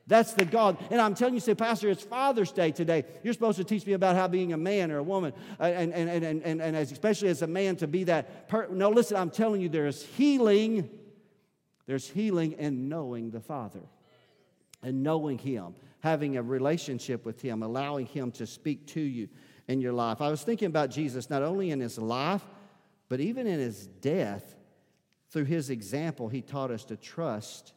That's 0.06 0.34
the 0.34 0.44
God. 0.44 0.78
And 0.92 1.00
I'm 1.00 1.16
telling 1.16 1.34
you, 1.34 1.40
say, 1.40 1.56
Pastor, 1.56 1.90
it's 1.90 2.04
Father's 2.04 2.52
Day 2.52 2.72
today. 2.72 3.06
You're 3.24 3.34
supposed 3.34 3.58
to 3.58 3.64
teach 3.64 3.86
me 3.86 3.94
about 3.94 4.16
how 4.16 4.28
being 4.28 4.52
a 4.52 4.58
man 4.58 4.92
or 4.92 4.98
a 4.98 5.04
woman, 5.04 5.34
uh, 5.60 5.64
and, 5.64 5.94
and, 5.94 6.10
and, 6.10 6.44
and, 6.44 6.62
and 6.62 6.76
as, 6.76 6.92
especially 6.92 7.30
as 7.30 7.42
a 7.42 7.48
man, 7.48 7.78
to 7.78 7.88
be 7.88 8.04
that. 8.06 8.50
Per- 8.50 8.68
no, 8.68 8.90
listen, 8.90 9.16
I'm 9.16 9.30
telling 9.30 9.62
you, 9.62 9.70
there's 9.70 10.04
healing. 10.04 10.90
There's 11.86 12.10
healing 12.10 12.54
in 12.54 12.90
knowing 12.90 13.32
the 13.32 13.40
Father 13.40 13.82
and 14.82 15.04
knowing 15.04 15.38
Him, 15.38 15.76
having 16.02 16.36
a 16.36 16.44
relationship 16.44 17.26
with 17.26 17.42
Him, 17.42 17.64
allowing 17.64 18.06
Him 18.06 18.32
to 18.32 18.46
speak 18.46 18.88
to 18.88 19.02
you 19.02 19.30
in 19.70 19.80
your 19.80 19.94
life. 19.94 20.22
I 20.22 20.30
was 20.30 20.44
thinking 20.44 20.66
about 20.66 20.92
Jesus 20.92 21.30
not 21.30 21.44
only 21.44 21.72
in 21.72 21.80
His 21.80 21.98
life, 21.98 22.44
but 23.08 23.22
even 23.22 23.48
in 23.48 23.60
His 23.60 23.88
death. 23.88 24.56
Through 25.30 25.46
His 25.46 25.70
example, 25.70 26.28
He 26.28 26.42
taught 26.42 26.72
us 26.72 26.84
to 26.86 26.98
trust 26.98 27.74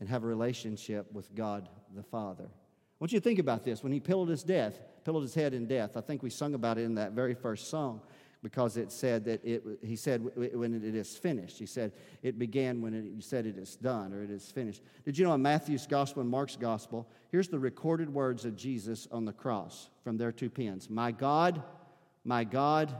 and 0.00 0.08
have 0.08 0.24
a 0.24 0.26
relationship 0.26 1.12
with 1.12 1.34
God 1.34 1.68
the 1.94 2.02
Father. 2.02 2.44
I 2.44 2.96
want 2.98 3.12
you 3.12 3.20
to 3.20 3.24
think 3.24 3.38
about 3.38 3.64
this. 3.64 3.82
When 3.82 3.92
he 3.92 4.00
pillowed 4.00 4.28
his 4.28 4.42
death, 4.42 4.80
pillowed 5.04 5.22
his 5.22 5.34
head 5.34 5.54
in 5.54 5.66
death, 5.66 5.96
I 5.96 6.00
think 6.00 6.22
we 6.22 6.30
sung 6.30 6.54
about 6.54 6.78
it 6.78 6.82
in 6.82 6.94
that 6.96 7.12
very 7.12 7.34
first 7.34 7.70
song 7.70 8.00
because 8.42 8.76
it 8.76 8.90
said 8.90 9.24
that 9.26 9.44
it, 9.44 9.62
he 9.82 9.96
said 9.96 10.22
when 10.54 10.74
it 10.74 10.94
is 10.94 11.16
finished. 11.16 11.58
He 11.58 11.66
said 11.66 11.92
it 12.22 12.38
began 12.38 12.80
when 12.80 12.94
it, 12.94 13.04
he 13.14 13.20
said 13.20 13.46
it 13.46 13.58
is 13.58 13.76
done 13.76 14.12
or 14.12 14.22
it 14.22 14.30
is 14.30 14.50
finished. 14.50 14.82
Did 15.04 15.18
you 15.18 15.24
know 15.26 15.34
in 15.34 15.42
Matthew's 15.42 15.86
gospel 15.86 16.22
and 16.22 16.30
Mark's 16.30 16.56
gospel, 16.56 17.08
here's 17.30 17.48
the 17.48 17.58
recorded 17.58 18.12
words 18.12 18.44
of 18.44 18.56
Jesus 18.56 19.06
on 19.12 19.24
the 19.24 19.32
cross 19.32 19.90
from 20.02 20.16
their 20.16 20.32
two 20.32 20.50
pens 20.50 20.88
My 20.88 21.10
God, 21.10 21.62
my 22.24 22.44
God, 22.44 22.94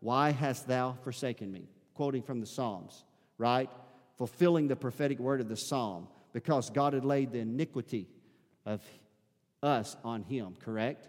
why 0.00 0.30
hast 0.30 0.68
thou 0.68 0.96
forsaken 1.02 1.50
me? 1.50 1.68
Quoting 1.94 2.22
from 2.22 2.40
the 2.40 2.46
Psalms, 2.46 3.04
right? 3.38 3.70
Fulfilling 4.16 4.68
the 4.68 4.76
prophetic 4.76 5.18
word 5.18 5.40
of 5.40 5.48
the 5.48 5.56
Psalm 5.56 6.08
because 6.34 6.68
God 6.68 6.92
had 6.92 7.04
laid 7.06 7.32
the 7.32 7.38
iniquity 7.38 8.08
of 8.66 8.82
us 9.62 9.96
on 10.04 10.22
him, 10.24 10.54
correct? 10.62 11.08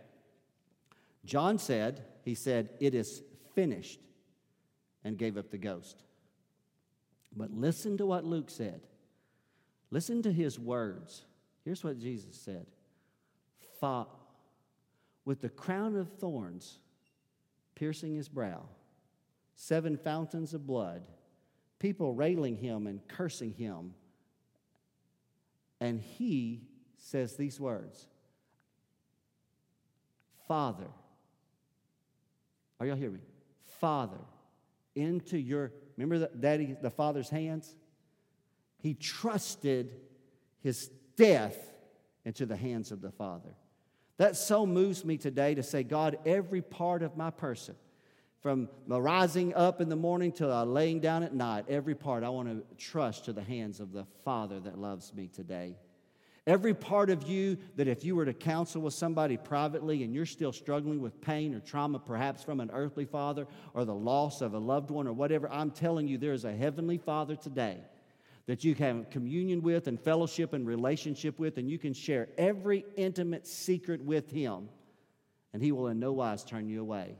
John 1.26 1.57
said, 1.57 2.05
he 2.23 2.36
said, 2.36 2.69
it 2.80 2.95
is 2.95 3.23
finished, 3.53 3.99
and 5.03 5.17
gave 5.17 5.36
up 5.38 5.51
the 5.51 5.57
ghost. 5.57 6.03
But 7.36 7.51
listen 7.51 7.97
to 7.97 8.05
what 8.05 8.23
Luke 8.23 8.49
said. 8.49 8.82
Listen 9.91 10.21
to 10.21 10.32
his 10.32 10.59
words. 10.59 11.26
Here's 11.63 11.84
what 11.84 11.99
Jesus 11.99 12.36
said 12.36 12.67
Fought 13.80 14.09
with 15.26 15.41
the 15.41 15.49
crown 15.49 15.95
of 15.95 16.09
thorns 16.13 16.80
piercing 17.73 18.15
his 18.15 18.30
brow, 18.30 18.63
seven 19.55 19.97
fountains 19.97 20.53
of 20.53 20.65
blood, 20.65 21.07
people 21.80 22.13
railing 22.13 22.55
him 22.55 22.88
and 22.88 23.05
cursing 23.07 23.51
him. 23.51 23.93
And 25.86 26.02
he 26.02 26.64
says 26.98 27.36
these 27.36 27.60
words 27.60 28.08
Father, 30.48 30.88
are 32.80 32.88
y'all 32.88 32.96
hearing 32.96 33.14
me? 33.14 33.20
Father, 33.80 34.18
into 34.96 35.38
your, 35.38 35.72
remember 35.96 36.20
the, 36.20 36.32
daddy, 36.38 36.76
the 36.82 36.90
father's 36.90 37.30
hands? 37.30 37.76
He 38.80 38.96
trusted 38.96 39.92
his 40.62 40.90
death 41.16 41.58
into 42.26 42.48
the 42.48 42.56
hands 42.56 42.92
of 42.92 43.02
the 43.02 43.12
Father. 43.12 43.56
That 44.18 44.36
so 44.36 44.66
moves 44.66 45.06
me 45.06 45.18
today 45.18 45.54
to 45.54 45.64
say, 45.64 45.84
God, 45.84 46.18
every 46.26 46.62
part 46.62 47.04
of 47.04 47.16
my 47.16 47.30
person, 47.30 47.76
from 48.42 48.70
rising 48.88 49.54
up 49.56 49.82
in 49.82 49.90
the 49.90 49.96
morning 49.96 50.32
till 50.32 50.52
I 50.52 50.62
laying 50.62 51.00
down 51.00 51.24
at 51.24 51.34
night, 51.34 51.66
every 51.68 51.96
part 51.96 52.24
I 52.24 52.30
want 52.30 52.48
to 52.48 52.76
trust 52.78 53.26
to 53.26 53.34
the 53.34 53.44
hands 53.44 53.80
of 53.80 53.92
the 53.92 54.06
Father 54.24 54.60
that 54.60 54.78
loves 54.78 55.14
me 55.14 55.28
today. 55.28 55.76
Every 56.48 56.76
part 56.76 57.10
of 57.10 57.24
you 57.24 57.58
that 57.76 57.88
if 57.88 58.06
you 58.06 58.16
were 58.16 58.26
to 58.26 58.34
counsel 58.34 58.84
with 58.84 58.94
somebody 58.94 59.36
privately 59.36 60.04
and 60.04 60.14
you're 60.14 60.28
still 60.28 60.52
struggling 60.52 61.02
with 61.02 61.20
pain 61.20 61.56
or 61.56 61.60
trauma, 61.60 61.98
perhaps 61.98 62.44
from 62.44 62.60
an 62.60 62.70
earthly 62.72 63.06
father 63.06 63.48
or 63.74 63.84
the 63.84 63.96
loss 63.96 64.42
of 64.42 64.54
a 64.54 64.60
loved 64.60 64.92
one 64.92 65.08
or 65.08 65.14
whatever, 65.14 65.50
I'm 65.52 65.72
telling 65.72 66.08
you, 66.08 66.20
there 66.20 66.34
is 66.34 66.46
a 66.46 66.54
heavenly 66.54 67.00
Father 67.00 67.36
today 67.36 67.80
that 68.46 68.64
you 68.64 68.76
can 68.76 68.98
have 68.98 69.10
communion 69.10 69.64
with 69.64 69.88
and 69.88 70.00
fellowship 70.00 70.54
and 70.54 70.68
relationship 70.68 71.40
with, 71.40 71.58
and 71.58 71.68
you 71.68 71.80
can 71.80 71.94
share 71.94 72.28
every 72.38 72.86
intimate 72.96 73.48
secret 73.48 74.04
with 74.04 74.30
Him, 74.30 74.70
and 75.52 75.64
He 75.64 75.72
will 75.72 75.88
in 75.88 76.00
no 76.00 76.14
wise 76.14 76.44
turn 76.44 76.70
you 76.70 76.80
away. 76.80 77.16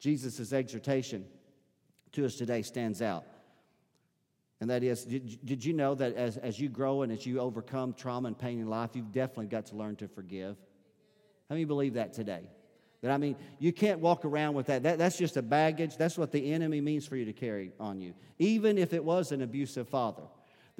Jesus' 0.00 0.52
exhortation 0.52 1.26
to 2.12 2.24
us 2.26 2.34
today 2.34 2.62
stands 2.62 3.00
out. 3.00 3.24
And 4.60 4.68
that 4.68 4.82
is, 4.82 5.04
did, 5.04 5.44
did 5.44 5.64
you 5.64 5.72
know 5.72 5.94
that 5.94 6.16
as, 6.16 6.36
as 6.36 6.58
you 6.58 6.68
grow 6.68 7.02
and 7.02 7.12
as 7.12 7.24
you 7.24 7.40
overcome 7.40 7.94
trauma 7.94 8.28
and 8.28 8.38
pain 8.38 8.60
in 8.60 8.68
life, 8.68 8.90
you've 8.94 9.12
definitely 9.12 9.46
got 9.46 9.66
to 9.66 9.76
learn 9.76 9.96
to 9.96 10.08
forgive? 10.08 10.56
How 11.48 11.54
many 11.54 11.64
believe 11.64 11.94
that 11.94 12.12
today? 12.12 12.42
That 13.02 13.10
I 13.10 13.16
mean, 13.16 13.36
you 13.58 13.72
can't 13.72 14.00
walk 14.00 14.24
around 14.26 14.54
with 14.54 14.66
that. 14.66 14.82
that. 14.82 14.98
That's 14.98 15.16
just 15.16 15.38
a 15.38 15.42
baggage. 15.42 15.96
That's 15.96 16.18
what 16.18 16.32
the 16.32 16.52
enemy 16.52 16.82
means 16.82 17.06
for 17.06 17.16
you 17.16 17.24
to 17.24 17.32
carry 17.32 17.72
on 17.80 18.00
you. 18.00 18.14
Even 18.38 18.76
if 18.76 18.92
it 18.92 19.02
was 19.02 19.32
an 19.32 19.40
abusive 19.40 19.88
father, 19.88 20.24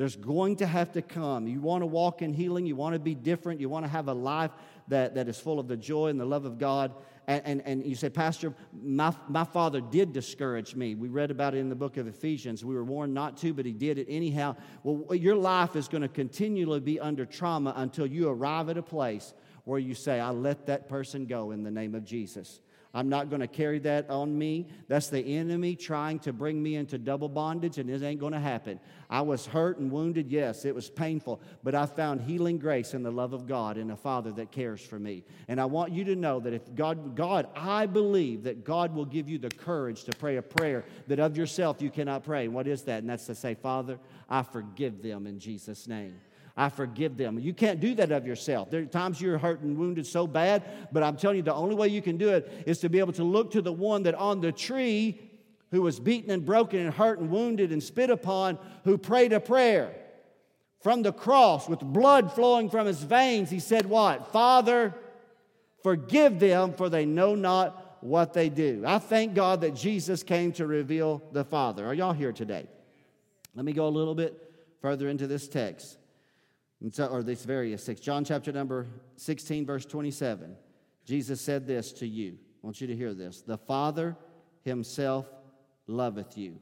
there's 0.01 0.17
going 0.17 0.57
to 0.57 0.67
have 0.67 0.93
to 0.93 1.03
come. 1.03 1.47
You 1.47 1.61
want 1.61 1.83
to 1.83 1.87
walk 1.87 2.23
in 2.23 2.33
healing, 2.33 2.65
you 2.65 2.75
want 2.75 2.95
to 2.95 2.99
be 2.99 3.15
different, 3.15 3.61
you 3.61 3.69
want 3.69 3.85
to 3.85 3.91
have 3.91 4.09
a 4.09 4.15
life 4.15 4.51
that, 4.89 5.15
that 5.17 5.29
is 5.29 5.39
full 5.39 5.61
of 5.61 5.69
the 5.69 5.77
joy 5.77 6.07
and 6.07 6.19
the 6.19 6.25
love 6.25 6.47
of 6.47 6.57
God. 6.57 6.95
And, 7.27 7.43
and, 7.45 7.63
and 7.67 7.85
you 7.85 7.95
say, 7.95 8.09
Pastor, 8.09 8.55
my, 8.73 9.15
my 9.29 9.45
father 9.45 9.83
did 9.83 10.15
discourage 10.15 10.75
me. 10.75 10.95
We 10.95 11.11
read 11.11 11.31
about 11.31 11.55
it 11.55 11.59
in 11.59 11.69
the 11.69 11.75
book 11.75 11.99
of 11.99 12.07
Ephesians. 12.07 12.65
We 12.65 12.75
were 12.75 12.83
warned 12.83 13.13
not 13.13 13.37
to, 13.43 13.53
but 13.53 13.67
he 13.67 13.75
did 13.75 13.99
it 13.99 14.07
anyhow. 14.09 14.57
Well, 14.85 15.15
your 15.15 15.37
life 15.37 15.77
is 15.77 15.87
going 15.87 16.01
to 16.01 16.09
continually 16.09 16.81
be 16.81 16.99
under 16.99 17.27
trauma 17.27 17.75
until 17.77 18.07
you 18.07 18.31
arrive 18.31 18.71
at 18.71 18.79
a 18.79 18.83
place 18.83 19.35
where 19.65 19.79
you 19.79 19.95
say, 19.95 20.19
I 20.19 20.31
let 20.31 20.65
that 20.65 20.89
person 20.89 21.27
go 21.27 21.51
in 21.51 21.63
the 21.63 21.71
name 21.71 21.95
of 21.95 22.07
Jesus. 22.07 22.61
I'm 22.93 23.09
not 23.09 23.31
going 23.31 23.41
to 23.41 23.47
carry 23.47 23.79
that 23.81 24.11
on 24.11 24.37
me. 24.37 24.67
That's 24.89 25.09
the 25.09 25.21
enemy 25.21 25.77
trying 25.77 26.19
to 26.21 26.33
bring 26.33 26.61
me 26.61 26.75
into 26.75 26.99
double 26.99 27.29
bondage, 27.29 27.79
and 27.79 27.89
it 27.89 28.03
ain't 28.03 28.19
going 28.19 28.33
to 28.33 28.41
happen. 28.41 28.81
I 29.09 29.21
was 29.21 29.47
hurt 29.47 29.79
and 29.79 29.93
wounded, 29.93 30.31
yes, 30.31 30.65
it 30.65 30.75
was 30.75 30.91
painful, 30.91 31.41
but 31.63 31.75
I 31.75 31.87
found 31.87 32.21
healing 32.21 32.59
grace 32.59 32.93
in 32.93 33.05
the 33.05 33.11
love 33.11 33.33
of 33.33 33.47
God 33.47 33.77
and 33.77 33.93
a 33.93 33.97
Father 33.97 34.33
that 34.33 34.51
cares 34.51 34.81
for 34.81 34.99
me. 34.99 35.23
And 35.47 35.61
I 35.61 35.67
want 35.67 35.93
you 35.93 36.03
to 36.05 36.17
know 36.17 36.41
that 36.41 36.53
if 36.53 36.75
God, 36.75 37.15
God, 37.15 37.47
I 37.55 37.87
believe 37.87 38.43
that 38.45 38.65
God 38.65 38.93
will 38.93 39.05
give 39.05 39.29
you 39.29 39.39
the 39.39 39.51
courage 39.51 40.03
to 40.05 40.13
pray 40.13 40.37
a 40.37 40.43
prayer 40.43 40.85
that 41.07 41.21
of 41.21 41.37
yourself 41.37 41.81
you 41.81 41.91
cannot 41.91 42.25
pray. 42.25 42.49
what 42.49 42.67
is 42.67 42.83
that? 42.83 42.99
And 42.99 43.11
that's 43.11 43.27
to 43.27 43.35
say, 43.37 43.55
Father, 43.55 44.01
I 44.29 44.43
forgive 44.43 45.01
them 45.01 45.27
in 45.27 45.39
Jesus' 45.39 45.87
name. 45.87 46.15
I 46.57 46.69
forgive 46.69 47.17
them. 47.17 47.39
You 47.39 47.55
can't 47.55 47.81
do 47.81 47.95
that 47.95 48.13
of 48.13 48.27
yourself. 48.27 48.71
There 48.71 48.83
are 48.83 48.87
times 48.87 49.21
you're 49.21 49.39
hurt 49.39 49.61
and 49.61 49.79
wounded 49.79 50.07
so 50.07 50.27
bad, 50.27 50.65
but 50.93 51.03
I'm 51.03 51.17
telling 51.17 51.39
you, 51.39 51.43
the 51.43 51.55
only 51.55 51.75
way 51.75 51.89
you 51.89 52.03
can 52.03 52.17
do 52.17 52.31
it 52.31 52.65
is 52.67 52.81
to 52.81 52.89
be 52.89 52.99
able 52.99 53.13
to 53.15 53.25
look 53.25 53.53
to 53.53 53.63
the 53.63 53.73
one 53.73 54.03
that 54.05 54.15
on 54.15 54.41
the 54.41 54.53
tree 54.53 55.21
who 55.71 55.83
was 55.83 56.01
beaten 56.01 56.31
and 56.31 56.45
broken 56.45 56.81
and 56.81 56.93
hurt 56.93 57.21
and 57.21 57.31
wounded 57.31 57.73
and 57.73 57.83
spit 57.83 58.11
upon, 58.11 58.59
who 58.85 58.99
prayed 58.99 59.33
a 59.33 59.41
prayer 59.41 59.95
from 60.81 61.03
the 61.03 61.13
cross 61.13 61.69
with 61.69 61.81
blood 61.81 62.33
flowing 62.33 62.69
from 62.69 62.87
his 62.87 63.03
veins. 63.03 63.51
He 63.51 63.61
said, 63.61 63.87
What? 63.87 64.33
Father, 64.33 64.95
forgive 65.83 66.41
them, 66.41 66.73
for 66.75 66.89
they 66.89 67.07
know 67.07 67.35
not 67.35 67.99
what 68.01 68.33
they 68.33 68.49
do. 68.49 68.83
I 68.87 68.99
thank 68.99 69.35
God 69.35 69.61
that 69.61 69.75
Jesus 69.75 70.23
came 70.23 70.53
to 70.53 70.67
reveal 70.67 71.23
the 71.33 71.45
Father. 71.45 71.87
Are 71.87 71.95
y'all 71.95 72.13
here 72.13 72.33
today? 72.33 72.67
Let 73.55 73.65
me 73.65 73.73
go 73.73 73.87
a 73.87 73.91
little 73.91 74.15
bit 74.15 74.35
further 74.81 75.09
into 75.09 75.27
this 75.27 75.47
text 75.47 75.99
so, 76.91 77.07
or 77.07 77.23
these 77.23 77.45
various 77.45 77.85
six. 77.85 78.01
John 78.01 78.25
chapter 78.25 78.53
number 78.53 78.87
16, 79.17 79.67
verse 79.67 79.85
27. 79.85 80.57
Jesus 81.05 81.41
said 81.41 81.67
this 81.67 81.93
to 81.95 82.07
you. 82.07 82.39
I 82.63 82.67
want 82.67 82.81
you 82.81 82.87
to 82.87 82.97
hear 82.97 83.13
this. 83.13 83.43
The 83.43 83.59
Father 83.59 84.17
himself 84.63 85.27
loveth 85.87 86.39
you. 86.39 86.59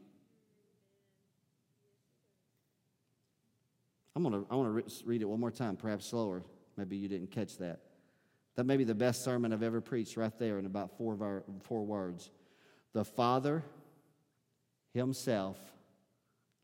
I'm 4.17 4.25
gonna, 4.25 4.43
I 4.51 4.57
want 4.57 4.89
to 4.89 5.07
read 5.07 5.23
it 5.23 5.27
one 5.27 5.39
more 5.39 5.53
time, 5.53 5.77
perhaps 5.77 6.07
slower. 6.07 6.43
Maybe 6.77 6.97
you 6.97 7.09
didn't 7.09 7.31
catch 7.31 7.57
that. 7.59 7.81
That 8.57 8.65
may 8.65 8.77
be 8.77 8.83
the 8.83 8.95
best 8.95 9.23
sermon 9.23 9.53
I've 9.53 9.63
ever 9.63 9.81
preached 9.81 10.17
right 10.17 10.37
there 10.37 10.59
in 10.59 10.67
about 10.67 10.99
four, 10.99 11.15
of 11.15 11.23
our, 11.23 11.45
four 11.63 11.85
words. 11.85 12.31
The 12.93 13.05
Father 13.05 13.63
himself 14.93 15.59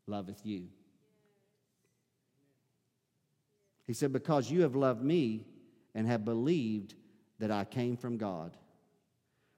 loveth 0.05 0.45
you. 0.45 0.67
He 3.85 3.93
said, 3.93 4.11
Because 4.11 4.49
you 4.49 4.61
have 4.61 4.75
loved 4.75 5.03
me 5.03 5.45
and 5.93 6.07
have 6.07 6.25
believed 6.25 6.95
that 7.39 7.51
I 7.51 7.65
came 7.65 7.97
from 7.97 8.17
God. 8.17 8.57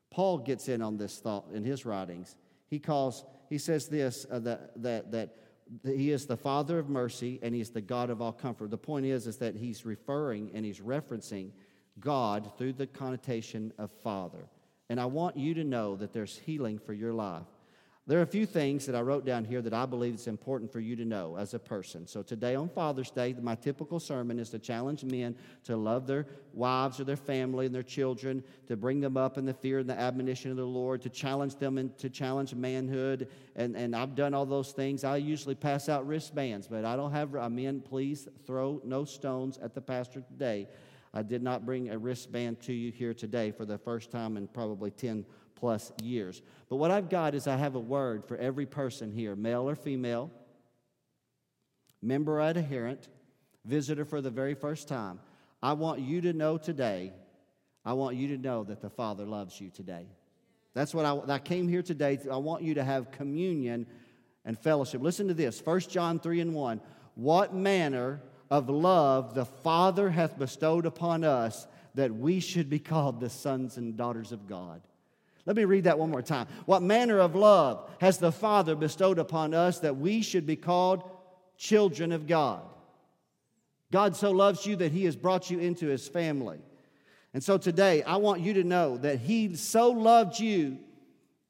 Paul 0.09 0.39
gets 0.39 0.67
in 0.67 0.81
on 0.81 0.97
this 0.97 1.19
thought 1.19 1.45
in 1.53 1.63
his 1.63 1.85
writings. 1.85 2.35
He 2.69 2.79
calls, 2.79 3.25
he 3.49 3.57
says 3.57 3.87
this 3.87 4.25
uh, 4.29 4.39
that, 4.39 4.81
that, 4.81 5.11
that 5.11 5.35
he 5.83 6.11
is 6.11 6.25
the 6.25 6.37
Father 6.37 6.79
of 6.79 6.89
mercy 6.89 7.39
and 7.41 7.53
he's 7.53 7.69
the 7.69 7.81
God 7.81 8.09
of 8.09 8.21
all 8.21 8.31
comfort. 8.31 8.71
The 8.71 8.77
point 8.77 9.05
is, 9.05 9.27
is 9.27 9.37
that 9.37 9.55
he's 9.55 9.85
referring 9.85 10.51
and 10.53 10.65
he's 10.65 10.79
referencing 10.79 11.51
God 11.99 12.51
through 12.57 12.73
the 12.73 12.87
connotation 12.87 13.73
of 13.77 13.91
Father. 14.03 14.47
And 14.89 14.99
I 14.99 15.05
want 15.05 15.37
you 15.37 15.53
to 15.55 15.63
know 15.63 15.95
that 15.97 16.13
there's 16.13 16.37
healing 16.37 16.79
for 16.79 16.93
your 16.93 17.13
life. 17.13 17.47
There 18.07 18.19
are 18.19 18.23
a 18.23 18.25
few 18.25 18.45
things 18.45 18.85
that 18.85 18.95
I 18.95 19.01
wrote 19.01 19.25
down 19.25 19.43
here 19.43 19.61
that 19.61 19.73
I 19.73 19.85
believe 19.85 20.13
it's 20.13 20.27
important 20.27 20.71
for 20.71 20.79
you 20.79 20.95
to 20.95 21.03
know 21.03 21.35
as 21.35 21.53
a 21.53 21.59
person. 21.59 22.07
So 22.07 22.23
today 22.23 22.55
on 22.55 22.69
Father's 22.69 23.11
Day, 23.11 23.35
my 23.41 23.55
typical 23.55 23.99
sermon 23.99 24.39
is 24.39 24.49
to 24.51 24.59
challenge 24.59 25.03
men 25.03 25.35
to 25.65 25.75
love 25.75 26.07
their 26.07 26.25
wives 26.53 27.01
or 27.01 27.03
their 27.03 27.17
family 27.17 27.65
and 27.65 27.75
their 27.75 27.83
children, 27.83 28.45
to 28.67 28.77
bring 28.77 29.01
them 29.01 29.17
up 29.17 29.37
in 29.37 29.45
the 29.45 29.53
fear 29.53 29.79
and 29.79 29.89
the 29.89 29.99
admonition 29.99 30.51
of 30.51 30.55
the 30.55 30.65
Lord, 30.65 31.01
to 31.01 31.09
challenge 31.09 31.57
them 31.57 31.77
and 31.77 31.97
to 31.97 32.09
challenge 32.09 32.55
manhood. 32.55 33.27
And, 33.57 33.75
and 33.75 33.93
I've 33.93 34.15
done 34.15 34.33
all 34.33 34.45
those 34.45 34.71
things. 34.71 35.03
I 35.03 35.17
usually 35.17 35.55
pass 35.55 35.89
out 35.89 36.07
wristbands, 36.07 36.65
but 36.65 36.85
I 36.85 36.95
don't 36.95 37.11
have, 37.11 37.33
men, 37.51 37.81
please 37.81 38.29
throw 38.45 38.81
no 38.85 39.03
stones 39.03 39.57
at 39.57 39.75
the 39.75 39.81
pastor 39.81 40.21
today. 40.21 40.69
I 41.13 41.23
did 41.23 41.43
not 41.43 41.65
bring 41.65 41.89
a 41.89 41.97
wristband 41.97 42.61
to 42.61 42.73
you 42.73 42.89
here 42.89 43.13
today 43.13 43.51
for 43.51 43.65
the 43.65 43.77
first 43.77 44.11
time 44.11 44.37
in 44.37 44.47
probably 44.47 44.91
10 44.91 45.25
plus 45.57 45.91
years. 46.01 46.41
But 46.69 46.77
what 46.77 46.91
I've 46.91 47.09
got 47.09 47.35
is 47.35 47.47
I 47.47 47.57
have 47.57 47.75
a 47.75 47.79
word 47.79 48.25
for 48.25 48.37
every 48.37 48.65
person 48.65 49.11
here, 49.11 49.35
male 49.35 49.67
or 49.67 49.75
female, 49.75 50.31
member 52.01 52.39
or 52.39 52.41
adherent, 52.41 53.07
visitor 53.65 54.05
for 54.05 54.21
the 54.21 54.29
very 54.29 54.53
first 54.53 54.87
time. 54.87 55.19
I 55.61 55.73
want 55.73 55.99
you 55.99 56.21
to 56.21 56.33
know 56.33 56.57
today, 56.57 57.11
I 57.83 57.93
want 57.93 58.15
you 58.15 58.29
to 58.29 58.37
know 58.37 58.63
that 58.63 58.81
the 58.81 58.89
Father 58.89 59.25
loves 59.25 59.59
you 59.59 59.69
today. 59.69 60.07
That's 60.73 60.93
what 60.93 61.05
I, 61.05 61.33
I 61.33 61.39
came 61.39 61.67
here 61.67 61.81
today. 61.81 62.19
I 62.31 62.37
want 62.37 62.63
you 62.63 62.75
to 62.75 62.83
have 62.83 63.11
communion 63.11 63.87
and 64.45 64.57
fellowship. 64.57 65.01
Listen 65.01 65.27
to 65.27 65.33
this 65.33 65.59
1 65.59 65.79
John 65.81 66.19
3 66.19 66.41
and 66.41 66.53
1. 66.53 66.81
What 67.15 67.55
manner 67.55 68.21
of 68.49 68.69
love 68.69 69.33
the 69.33 69.45
Father 69.45 70.09
hath 70.09 70.37
bestowed 70.37 70.85
upon 70.85 71.23
us 71.23 71.67
that 71.95 72.13
we 72.13 72.39
should 72.39 72.69
be 72.69 72.79
called 72.79 73.19
the 73.19 73.29
sons 73.29 73.77
and 73.77 73.97
daughters 73.97 74.31
of 74.31 74.47
God. 74.47 74.81
Let 75.47 75.55
me 75.55 75.63
read 75.63 75.85
that 75.85 75.97
one 75.97 76.11
more 76.11 76.21
time. 76.21 76.45
What 76.65 76.83
manner 76.83 77.19
of 77.19 77.33
love 77.33 77.89
has 78.01 78.17
the 78.17 78.33
Father 78.33 78.75
bestowed 78.75 79.17
upon 79.17 79.53
us 79.53 79.79
that 79.79 79.95
we 79.95 80.21
should 80.21 80.45
be 80.45 80.57
called 80.57 81.09
children 81.57 82.11
of 82.11 82.27
God? 82.27 82.61
God 83.89 84.17
so 84.17 84.31
loves 84.31 84.65
you 84.65 84.75
that 84.75 84.91
He 84.91 85.05
has 85.05 85.15
brought 85.15 85.49
you 85.49 85.59
into 85.59 85.87
His 85.87 86.05
family. 86.05 86.59
And 87.33 87.41
so 87.41 87.57
today, 87.57 88.03
I 88.03 88.17
want 88.17 88.41
you 88.41 88.55
to 88.55 88.65
know 88.65 88.97
that 88.97 89.19
He 89.19 89.55
so 89.55 89.89
loved 89.91 90.37
you. 90.37 90.79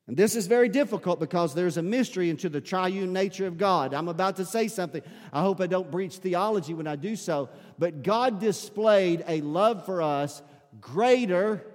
And 0.05 0.15
this 0.15 0.35
is 0.35 0.45
very 0.45 0.69
difficult 0.69 1.19
because 1.19 1.55
there's 1.55 1.77
a 1.77 1.81
mystery 1.81 2.29
into 2.29 2.49
the 2.49 2.61
triune 2.61 3.13
nature 3.13 3.47
of 3.47 3.57
God. 3.57 3.95
I'm 3.95 4.09
about 4.09 4.35
to 4.35 4.45
say 4.45 4.67
something. 4.67 5.01
I 5.33 5.41
hope 5.41 5.59
I 5.59 5.65
don't 5.65 5.89
breach 5.89 6.17
theology 6.17 6.75
when 6.75 6.85
I 6.87 6.97
do 6.97 7.15
so. 7.15 7.49
But 7.79 8.03
God 8.03 8.39
displayed 8.39 9.25
a 9.27 9.41
love 9.41 9.87
for 9.87 10.03
us 10.03 10.43
greater, 10.79 11.65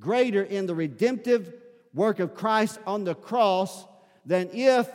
greater 0.00 0.42
in 0.42 0.66
the 0.66 0.74
redemptive 0.74 1.52
work 1.94 2.20
of 2.20 2.34
Christ 2.34 2.78
on 2.86 3.04
the 3.04 3.14
cross 3.14 3.86
than 4.24 4.50
if 4.52 4.88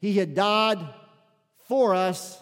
He 0.00 0.14
had 0.14 0.34
died 0.34 0.78
for 1.68 1.94
us 1.94 2.40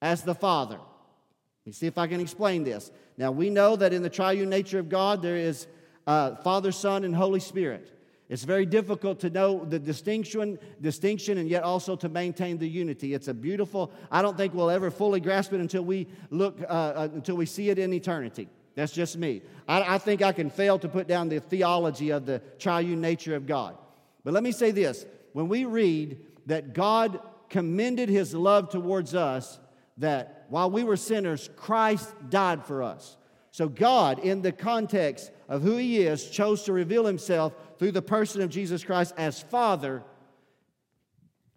as 0.00 0.22
the 0.22 0.34
Father. 0.34 0.76
Let 0.76 1.66
me 1.66 1.72
see 1.72 1.86
if 1.86 1.98
I 1.98 2.06
can 2.06 2.20
explain 2.20 2.64
this. 2.64 2.90
Now, 3.16 3.32
we 3.32 3.50
know 3.50 3.76
that 3.76 3.92
in 3.92 4.02
the 4.02 4.10
triune 4.10 4.48
nature 4.48 4.78
of 4.78 4.88
God, 4.88 5.22
there 5.22 5.36
is 5.36 5.66
uh, 6.06 6.36
Father, 6.36 6.72
Son, 6.72 7.04
and 7.04 7.14
Holy 7.14 7.40
Spirit. 7.40 7.96
It's 8.30 8.44
very 8.44 8.64
difficult 8.64 9.18
to 9.20 9.30
know 9.30 9.64
the 9.64 9.78
distinction, 9.78 10.58
distinction 10.80 11.38
and 11.38 11.48
yet 11.48 11.64
also 11.64 11.96
to 11.96 12.08
maintain 12.08 12.58
the 12.58 12.68
unity. 12.68 13.12
It's 13.12 13.26
a 13.26 13.34
beautiful, 13.34 13.92
I 14.10 14.22
don't 14.22 14.36
think 14.36 14.54
we'll 14.54 14.70
ever 14.70 14.90
fully 14.90 15.18
grasp 15.18 15.52
it 15.52 15.60
until 15.60 15.82
we 15.82 16.06
look, 16.30 16.60
uh, 16.62 16.64
uh, 16.64 17.08
until 17.12 17.36
we 17.36 17.44
see 17.44 17.70
it 17.70 17.78
in 17.80 17.92
eternity. 17.92 18.48
That's 18.74 18.92
just 18.92 19.16
me. 19.16 19.42
I, 19.68 19.94
I 19.94 19.98
think 19.98 20.22
I 20.22 20.32
can 20.32 20.50
fail 20.50 20.78
to 20.78 20.88
put 20.88 21.06
down 21.06 21.28
the 21.28 21.40
theology 21.40 22.10
of 22.10 22.26
the 22.26 22.40
triune 22.58 23.00
nature 23.00 23.34
of 23.34 23.46
God. 23.46 23.76
But 24.24 24.34
let 24.34 24.42
me 24.42 24.52
say 24.52 24.70
this 24.70 25.06
when 25.32 25.48
we 25.48 25.64
read 25.64 26.18
that 26.46 26.72
God 26.72 27.20
commended 27.48 28.08
his 28.08 28.34
love 28.34 28.70
towards 28.70 29.14
us, 29.14 29.58
that 29.98 30.46
while 30.48 30.70
we 30.70 30.84
were 30.84 30.96
sinners, 30.96 31.50
Christ 31.56 32.12
died 32.28 32.64
for 32.64 32.82
us. 32.82 33.16
So, 33.52 33.68
God, 33.68 34.20
in 34.20 34.42
the 34.42 34.52
context 34.52 35.30
of 35.48 35.62
who 35.62 35.76
He 35.76 35.98
is, 35.98 36.30
chose 36.30 36.62
to 36.64 36.72
reveal 36.72 37.04
Himself 37.04 37.52
through 37.78 37.92
the 37.92 38.02
person 38.02 38.42
of 38.42 38.50
Jesus 38.50 38.84
Christ 38.84 39.12
as 39.16 39.40
Father. 39.40 40.02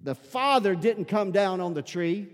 The 0.01 0.15
Father 0.15 0.75
didn't 0.75 1.05
come 1.05 1.31
down 1.31 1.61
on 1.61 1.73
the 1.73 1.81
tree, 1.81 2.29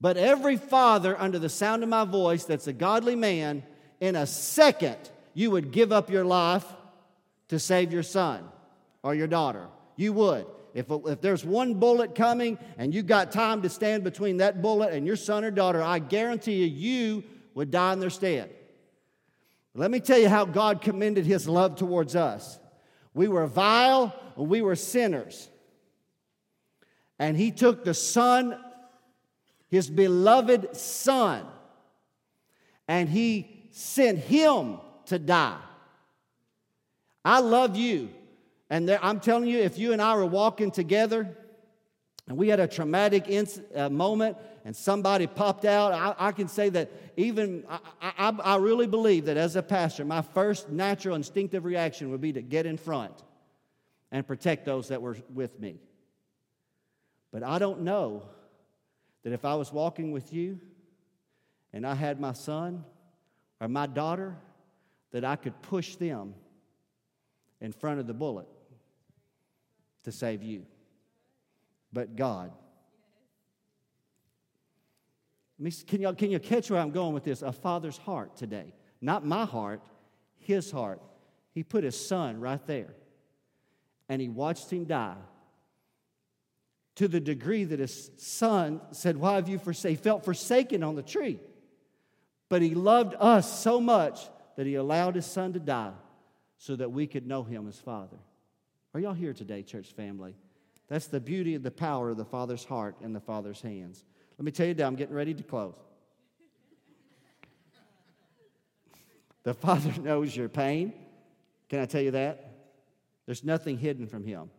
but 0.00 0.16
every 0.16 0.56
father, 0.56 1.18
under 1.20 1.38
the 1.38 1.48
sound 1.48 1.82
of 1.82 1.88
my 1.88 2.04
voice, 2.04 2.44
that's 2.44 2.66
a 2.66 2.72
godly 2.72 3.16
man, 3.16 3.62
in 4.00 4.16
a 4.16 4.26
second, 4.26 4.96
you 5.34 5.50
would 5.50 5.72
give 5.72 5.92
up 5.92 6.10
your 6.10 6.24
life 6.24 6.64
to 7.48 7.58
save 7.58 7.92
your 7.92 8.02
son 8.02 8.44
or 9.02 9.14
your 9.14 9.26
daughter. 9.26 9.68
You 9.96 10.12
would. 10.14 10.46
If, 10.72 10.86
if 10.88 11.20
there's 11.20 11.44
one 11.44 11.74
bullet 11.74 12.14
coming 12.14 12.58
and 12.78 12.94
you 12.94 13.02
got 13.02 13.32
time 13.32 13.62
to 13.62 13.68
stand 13.68 14.04
between 14.04 14.38
that 14.38 14.62
bullet 14.62 14.94
and 14.94 15.06
your 15.06 15.16
son 15.16 15.44
or 15.44 15.50
daughter, 15.50 15.82
I 15.82 15.98
guarantee 15.98 16.64
you, 16.64 16.66
you 16.66 17.24
would 17.54 17.70
die 17.70 17.92
in 17.92 18.00
their 18.00 18.10
stead. 18.10 18.50
Let 19.74 19.90
me 19.90 20.00
tell 20.00 20.18
you 20.18 20.28
how 20.28 20.44
God 20.44 20.80
commended 20.80 21.26
his 21.26 21.48
love 21.48 21.76
towards 21.76 22.16
us. 22.16 22.58
We 23.14 23.28
were 23.28 23.46
vile, 23.46 24.14
we 24.36 24.62
were 24.62 24.76
sinners. 24.76 25.48
And 27.18 27.36
he 27.36 27.50
took 27.50 27.84
the 27.84 27.94
son, 27.94 28.58
his 29.70 29.88
beloved 29.88 30.76
son, 30.76 31.46
and 32.88 33.08
he 33.08 33.68
sent 33.70 34.18
him 34.18 34.78
to 35.06 35.18
die. 35.18 35.60
I 37.24 37.40
love 37.40 37.76
you. 37.76 38.10
And 38.68 38.88
there, 38.88 38.98
I'm 39.02 39.20
telling 39.20 39.48
you, 39.48 39.58
if 39.58 39.78
you 39.78 39.92
and 39.92 40.02
I 40.02 40.14
were 40.14 40.26
walking 40.26 40.70
together 40.70 41.36
and 42.28 42.36
we 42.36 42.48
had 42.48 42.60
a 42.60 42.66
traumatic 42.66 43.26
inc- 43.26 43.76
uh, 43.76 43.90
moment 43.90 44.36
and 44.64 44.74
somebody 44.74 45.26
popped 45.26 45.64
out, 45.64 45.92
I, 45.92 46.28
I 46.28 46.32
can 46.32 46.48
say 46.48 46.68
that 46.70 46.90
even, 47.16 47.64
I, 47.68 47.78
I, 48.00 48.28
I 48.28 48.56
really 48.56 48.86
believe 48.86 49.26
that 49.26 49.36
as 49.36 49.56
a 49.56 49.62
pastor, 49.62 50.04
my 50.04 50.22
first 50.22 50.68
natural 50.68 51.16
instinctive 51.16 51.64
reaction 51.64 52.10
would 52.10 52.20
be 52.20 52.32
to 52.32 52.42
get 52.42 52.66
in 52.66 52.76
front 52.76 53.12
and 54.12 54.26
protect 54.26 54.64
those 54.64 54.88
that 54.88 55.02
were 55.02 55.16
with 55.34 55.58
me. 55.60 55.80
But 57.32 57.42
I 57.42 57.58
don't 57.58 57.82
know 57.82 58.22
that 59.22 59.32
if 59.32 59.44
I 59.44 59.54
was 59.54 59.72
walking 59.72 60.12
with 60.12 60.32
you 60.32 60.60
and 61.72 61.86
I 61.86 61.94
had 61.94 62.20
my 62.20 62.32
son 62.32 62.84
or 63.60 63.68
my 63.68 63.86
daughter, 63.86 64.36
that 65.12 65.24
I 65.24 65.36
could 65.36 65.60
push 65.62 65.96
them 65.96 66.34
in 67.60 67.72
front 67.72 68.00
of 68.00 68.06
the 68.06 68.14
bullet 68.14 68.46
to 70.04 70.12
save 70.12 70.42
you, 70.42 70.64
but 71.92 72.16
God. 72.16 72.52
Can 75.86 76.00
you, 76.00 76.12
can 76.14 76.30
you 76.30 76.38
catch 76.38 76.70
where 76.70 76.80
I'm 76.80 76.90
going 76.90 77.12
with 77.12 77.24
this? 77.24 77.42
A 77.42 77.52
father's 77.52 77.98
heart 77.98 78.34
today. 78.36 78.72
Not 79.02 79.26
my 79.26 79.44
heart, 79.44 79.82
his 80.38 80.70
heart. 80.70 81.02
He 81.52 81.62
put 81.62 81.84
his 81.84 81.98
son 81.98 82.40
right 82.40 82.64
there 82.66 82.94
and 84.08 84.22
he 84.22 84.28
watched 84.28 84.70
him 84.70 84.84
die 84.84 85.16
to 87.00 87.08
the 87.08 87.18
degree 87.18 87.64
that 87.64 87.78
his 87.78 88.10
son 88.18 88.78
said, 88.90 89.16
Why 89.16 89.36
have 89.36 89.48
you 89.48 89.58
forsaken? 89.58 90.02
Felt 90.02 90.22
forsaken 90.22 90.82
on 90.82 90.96
the 90.96 91.02
tree. 91.02 91.40
But 92.50 92.60
he 92.60 92.74
loved 92.74 93.14
us 93.18 93.58
so 93.58 93.80
much 93.80 94.20
that 94.56 94.66
he 94.66 94.74
allowed 94.74 95.14
his 95.14 95.24
son 95.24 95.54
to 95.54 95.58
die 95.58 95.94
so 96.58 96.76
that 96.76 96.92
we 96.92 97.06
could 97.06 97.26
know 97.26 97.42
him 97.42 97.66
as 97.66 97.78
Father. 97.78 98.18
Are 98.92 99.00
y'all 99.00 99.14
here 99.14 99.32
today, 99.32 99.62
church 99.62 99.94
family? 99.94 100.34
That's 100.88 101.06
the 101.06 101.20
beauty 101.20 101.54
of 101.54 101.62
the 101.62 101.70
power 101.70 102.10
of 102.10 102.18
the 102.18 102.24
Father's 102.26 102.64
heart 102.64 102.96
and 103.00 103.16
the 103.16 103.20
Father's 103.20 103.62
hands. 103.62 104.04
Let 104.36 104.44
me 104.44 104.52
tell 104.52 104.66
you 104.66 104.74
now, 104.74 104.86
I'm 104.86 104.96
getting 104.96 105.14
ready 105.14 105.32
to 105.32 105.42
close. 105.42 105.72
The 109.44 109.54
Father 109.54 109.98
knows 110.02 110.36
your 110.36 110.50
pain. 110.50 110.92
Can 111.70 111.80
I 111.80 111.86
tell 111.86 112.02
you 112.02 112.10
that? 112.10 112.58
There's 113.24 113.42
nothing 113.42 113.78
hidden 113.78 114.06
from 114.06 114.22
Him. 114.22 114.50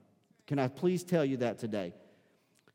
Can 0.48 0.58
I 0.58 0.70
please 0.70 1.04
tell 1.04 1.24
you 1.24 1.38
that 1.38 1.60
today? 1.60 1.94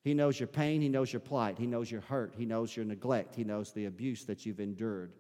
He 0.07 0.15
knows 0.15 0.39
your 0.39 0.47
pain, 0.47 0.81
He 0.81 0.89
knows 0.89 1.13
your 1.13 1.19
plight, 1.19 1.59
He 1.59 1.67
knows 1.67 1.91
your 1.91 2.01
hurt, 2.01 2.33
He 2.39 2.47
knows 2.47 2.77
your 2.77 2.85
neglect, 2.85 3.35
He 3.35 3.43
knows 3.43 3.73
the 3.73 3.87
abuse 3.87 4.25
that 4.27 4.47
you've 4.47 4.61
endured. 4.61 5.11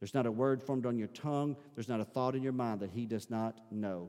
There's 0.00 0.14
not 0.14 0.24
a 0.24 0.32
word 0.32 0.62
formed 0.62 0.86
on 0.86 0.96
your 0.96 1.08
tongue, 1.08 1.58
there's 1.74 1.90
not 1.90 2.00
a 2.00 2.06
thought 2.06 2.34
in 2.34 2.42
your 2.42 2.54
mind 2.54 2.80
that 2.80 2.88
He 2.88 3.04
does 3.04 3.28
not 3.28 3.60
know 3.70 4.08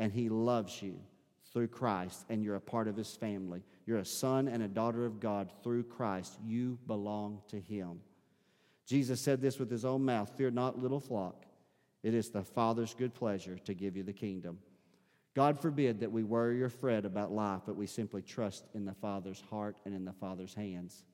and 0.00 0.12
He 0.12 0.28
loves 0.28 0.82
you 0.82 0.98
through 1.52 1.68
Christ, 1.68 2.24
and 2.28 2.42
you're 2.42 2.56
a 2.56 2.60
part 2.60 2.88
of 2.88 2.96
His 2.96 3.14
family. 3.14 3.62
You're 3.86 3.98
a 3.98 4.04
son 4.04 4.48
and 4.48 4.64
a 4.64 4.68
daughter 4.68 5.06
of 5.06 5.20
God 5.20 5.52
through 5.62 5.84
Christ. 5.84 6.36
You 6.44 6.76
belong 6.88 7.40
to 7.50 7.60
Him. 7.60 8.00
Jesus 8.84 9.20
said 9.20 9.40
this 9.40 9.60
with 9.60 9.70
His 9.70 9.84
own 9.84 10.04
mouth 10.04 10.32
Fear 10.36 10.50
not, 10.50 10.82
little 10.82 10.98
flock. 10.98 11.46
It 12.02 12.14
is 12.14 12.30
the 12.30 12.42
Father's 12.42 12.94
good 12.94 13.14
pleasure 13.14 13.58
to 13.58 13.74
give 13.74 13.96
you 13.96 14.02
the 14.02 14.12
kingdom. 14.12 14.58
God 15.34 15.60
forbid 15.60 16.00
that 16.00 16.12
we 16.12 16.24
worry 16.24 16.62
or 16.62 16.68
fret 16.68 17.04
about 17.04 17.32
life, 17.32 17.62
but 17.64 17.76
we 17.76 17.86
simply 17.86 18.22
trust 18.22 18.64
in 18.74 18.84
the 18.84 18.94
Father's 18.94 19.42
heart 19.50 19.76
and 19.84 19.94
in 19.94 20.04
the 20.04 20.12
Father's 20.12 20.54
hands 20.54 21.04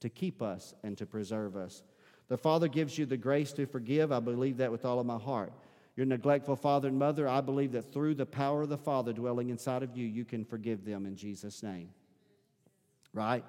to 0.00 0.08
keep 0.08 0.40
us 0.40 0.74
and 0.82 0.96
to 0.96 1.06
preserve 1.06 1.56
us. 1.56 1.82
The 2.28 2.38
Father 2.38 2.68
gives 2.68 2.96
you 2.96 3.04
the 3.04 3.16
grace 3.16 3.52
to 3.52 3.66
forgive. 3.66 4.12
I 4.12 4.20
believe 4.20 4.58
that 4.58 4.72
with 4.72 4.84
all 4.84 5.00
of 5.00 5.06
my 5.06 5.18
heart 5.18 5.52
your 5.98 6.06
neglectful 6.06 6.54
father 6.54 6.86
and 6.86 6.96
mother, 6.96 7.26
I 7.26 7.40
believe 7.40 7.72
that 7.72 7.92
through 7.92 8.14
the 8.14 8.24
power 8.24 8.62
of 8.62 8.68
the 8.68 8.78
Father 8.78 9.12
dwelling 9.12 9.50
inside 9.50 9.82
of 9.82 9.96
you, 9.96 10.06
you 10.06 10.24
can 10.24 10.44
forgive 10.44 10.84
them 10.84 11.06
in 11.06 11.16
Jesus' 11.16 11.60
name. 11.60 11.88
Right? 13.12 13.44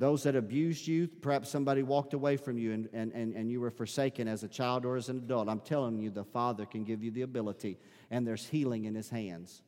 Those 0.00 0.22
that 0.22 0.34
abused 0.34 0.86
you, 0.86 1.08
perhaps 1.08 1.50
somebody 1.50 1.82
walked 1.82 2.14
away 2.14 2.38
from 2.38 2.56
you 2.56 2.72
and, 2.72 2.88
and, 2.94 3.12
and, 3.12 3.34
and 3.34 3.50
you 3.50 3.60
were 3.60 3.70
forsaken 3.70 4.28
as 4.28 4.42
a 4.42 4.48
child 4.48 4.86
or 4.86 4.96
as 4.96 5.10
an 5.10 5.18
adult. 5.18 5.46
I'm 5.46 5.60
telling 5.60 5.98
you, 5.98 6.08
the 6.08 6.24
Father 6.24 6.64
can 6.64 6.84
give 6.84 7.04
you 7.04 7.10
the 7.10 7.20
ability, 7.20 7.78
and 8.10 8.26
there's 8.26 8.46
healing 8.46 8.86
in 8.86 8.94
His 8.94 9.10
hands. 9.10 9.60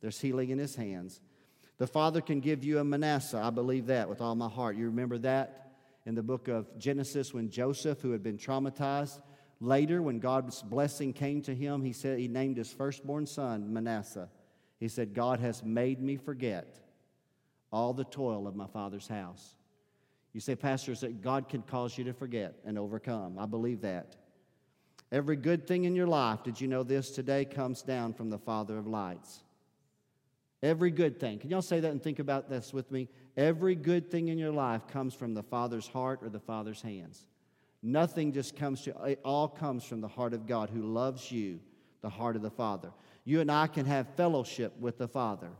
There's 0.00 0.20
healing 0.20 0.50
in 0.50 0.58
His 0.60 0.76
hands. 0.76 1.20
The 1.78 1.88
Father 1.88 2.20
can 2.20 2.38
give 2.38 2.62
you 2.62 2.78
a 2.78 2.84
Manasseh. 2.84 3.40
I 3.42 3.50
believe 3.50 3.86
that 3.86 4.08
with 4.08 4.20
all 4.20 4.36
my 4.36 4.48
heart. 4.48 4.76
You 4.76 4.86
remember 4.86 5.18
that 5.18 5.72
in 6.06 6.14
the 6.14 6.22
book 6.22 6.46
of 6.46 6.78
Genesis 6.78 7.34
when 7.34 7.50
Joseph, 7.50 8.00
who 8.02 8.12
had 8.12 8.22
been 8.22 8.38
traumatized, 8.38 9.20
Later, 9.60 10.00
when 10.00 10.20
God's 10.20 10.62
blessing 10.62 11.12
came 11.12 11.42
to 11.42 11.54
him, 11.54 11.84
he 11.84 11.92
said 11.92 12.18
he 12.18 12.26
named 12.26 12.56
his 12.56 12.72
firstborn 12.72 13.26
son 13.26 13.72
Manasseh. 13.72 14.28
He 14.80 14.88
said, 14.88 15.14
God 15.14 15.38
has 15.38 15.62
made 15.62 16.00
me 16.00 16.16
forget 16.16 16.80
all 17.72 17.92
the 17.92 18.04
toil 18.04 18.48
of 18.48 18.56
my 18.56 18.66
father's 18.66 19.06
house. 19.06 19.56
You 20.32 20.40
say, 20.40 20.54
Pastor, 20.54 20.94
that 20.94 21.20
God 21.20 21.48
can 21.48 21.62
cause 21.62 21.96
you 21.98 22.04
to 22.04 22.12
forget 22.12 22.54
and 22.64 22.78
overcome. 22.78 23.38
I 23.38 23.46
believe 23.46 23.82
that. 23.82 24.16
Every 25.10 25.36
good 25.36 25.66
thing 25.66 25.84
in 25.84 25.94
your 25.94 26.06
life, 26.06 26.42
did 26.42 26.58
you 26.58 26.68
know 26.68 26.82
this 26.82 27.10
today, 27.10 27.44
comes 27.44 27.82
down 27.82 28.14
from 28.14 28.30
the 28.30 28.38
Father 28.38 28.78
of 28.78 28.86
lights. 28.86 29.42
Every 30.62 30.90
good 30.90 31.20
thing. 31.20 31.38
Can 31.38 31.50
y'all 31.50 31.60
say 31.60 31.80
that 31.80 31.90
and 31.90 32.02
think 32.02 32.18
about 32.18 32.48
this 32.48 32.72
with 32.72 32.90
me? 32.90 33.08
Every 33.36 33.74
good 33.74 34.10
thing 34.10 34.28
in 34.28 34.38
your 34.38 34.52
life 34.52 34.86
comes 34.86 35.12
from 35.12 35.34
the 35.34 35.42
Father's 35.42 35.88
heart 35.88 36.20
or 36.22 36.30
the 36.30 36.40
Father's 36.40 36.80
hands. 36.80 37.26
Nothing 37.82 38.32
just 38.32 38.56
comes 38.56 38.82
to, 38.82 38.96
it 39.04 39.20
all 39.24 39.48
comes 39.48 39.84
from 39.84 40.00
the 40.00 40.08
heart 40.08 40.32
of 40.32 40.46
God 40.46 40.70
who 40.70 40.82
loves 40.82 41.32
you, 41.32 41.58
the 42.00 42.08
heart 42.08 42.36
of 42.36 42.42
the 42.42 42.50
Father. 42.50 42.92
You 43.24 43.40
and 43.40 43.50
I 43.50 43.66
can 43.66 43.86
have 43.86 44.06
fellowship 44.16 44.78
with 44.78 44.98
the 44.98 45.08
Father. 45.08 45.50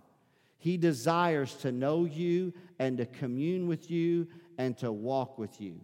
He 0.57 0.77
desires 0.77 1.55
to 1.57 1.73
know 1.73 2.05
you 2.05 2.55
and 2.79 2.97
to 2.99 3.07
commune 3.07 3.67
with 3.67 3.91
you 3.91 4.29
and 4.59 4.77
to 4.79 4.93
walk 4.93 5.39
with 5.39 5.61
you. 5.61 5.81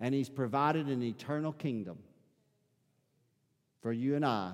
And 0.00 0.14
He's 0.14 0.28
provided 0.28 0.86
an 0.88 1.02
eternal 1.02 1.52
kingdom 1.52 1.98
for 3.80 3.92
you 3.92 4.16
and 4.16 4.24
I 4.24 4.52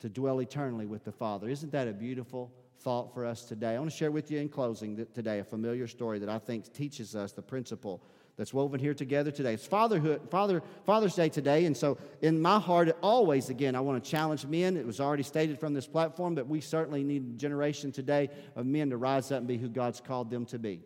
to 0.00 0.08
dwell 0.08 0.40
eternally 0.40 0.86
with 0.86 1.04
the 1.04 1.12
Father. 1.12 1.48
Isn't 1.48 1.72
that 1.72 1.88
a 1.88 1.92
beautiful 1.92 2.52
thought 2.80 3.12
for 3.14 3.24
us 3.24 3.44
today? 3.44 3.74
I 3.74 3.78
want 3.78 3.90
to 3.90 3.96
share 3.96 4.10
with 4.10 4.30
you 4.30 4.38
in 4.38 4.48
closing 4.48 5.06
today 5.14 5.38
a 5.38 5.44
familiar 5.44 5.86
story 5.86 6.18
that 6.18 6.28
I 6.28 6.38
think 6.38 6.72
teaches 6.72 7.16
us 7.16 7.32
the 7.32 7.42
principle 7.42 8.02
that's 8.36 8.52
woven 8.52 8.78
here 8.78 8.92
together 8.92 9.30
today. 9.30 9.54
It's 9.54 9.66
fatherhood, 9.66 10.20
Father, 10.30 10.62
Father's 10.84 11.14
Day 11.14 11.30
today, 11.30 11.64
and 11.64 11.74
so 11.74 11.96
in 12.20 12.40
my 12.40 12.58
heart, 12.58 12.94
always 13.02 13.48
again, 13.48 13.74
I 13.74 13.80
want 13.80 14.02
to 14.04 14.10
challenge 14.10 14.44
men. 14.44 14.76
It 14.76 14.86
was 14.86 15.00
already 15.00 15.22
stated 15.22 15.58
from 15.58 15.72
this 15.72 15.86
platform 15.86 16.34
that 16.34 16.46
we 16.46 16.60
certainly 16.60 17.02
need 17.02 17.22
a 17.22 17.38
generation 17.38 17.92
today 17.92 18.28
of 18.54 18.66
men 18.66 18.90
to 18.90 18.98
rise 18.98 19.32
up 19.32 19.38
and 19.38 19.48
be 19.48 19.56
who 19.56 19.68
God's 19.68 20.00
called 20.00 20.30
them 20.30 20.44
to 20.46 20.58
be. 20.58 20.82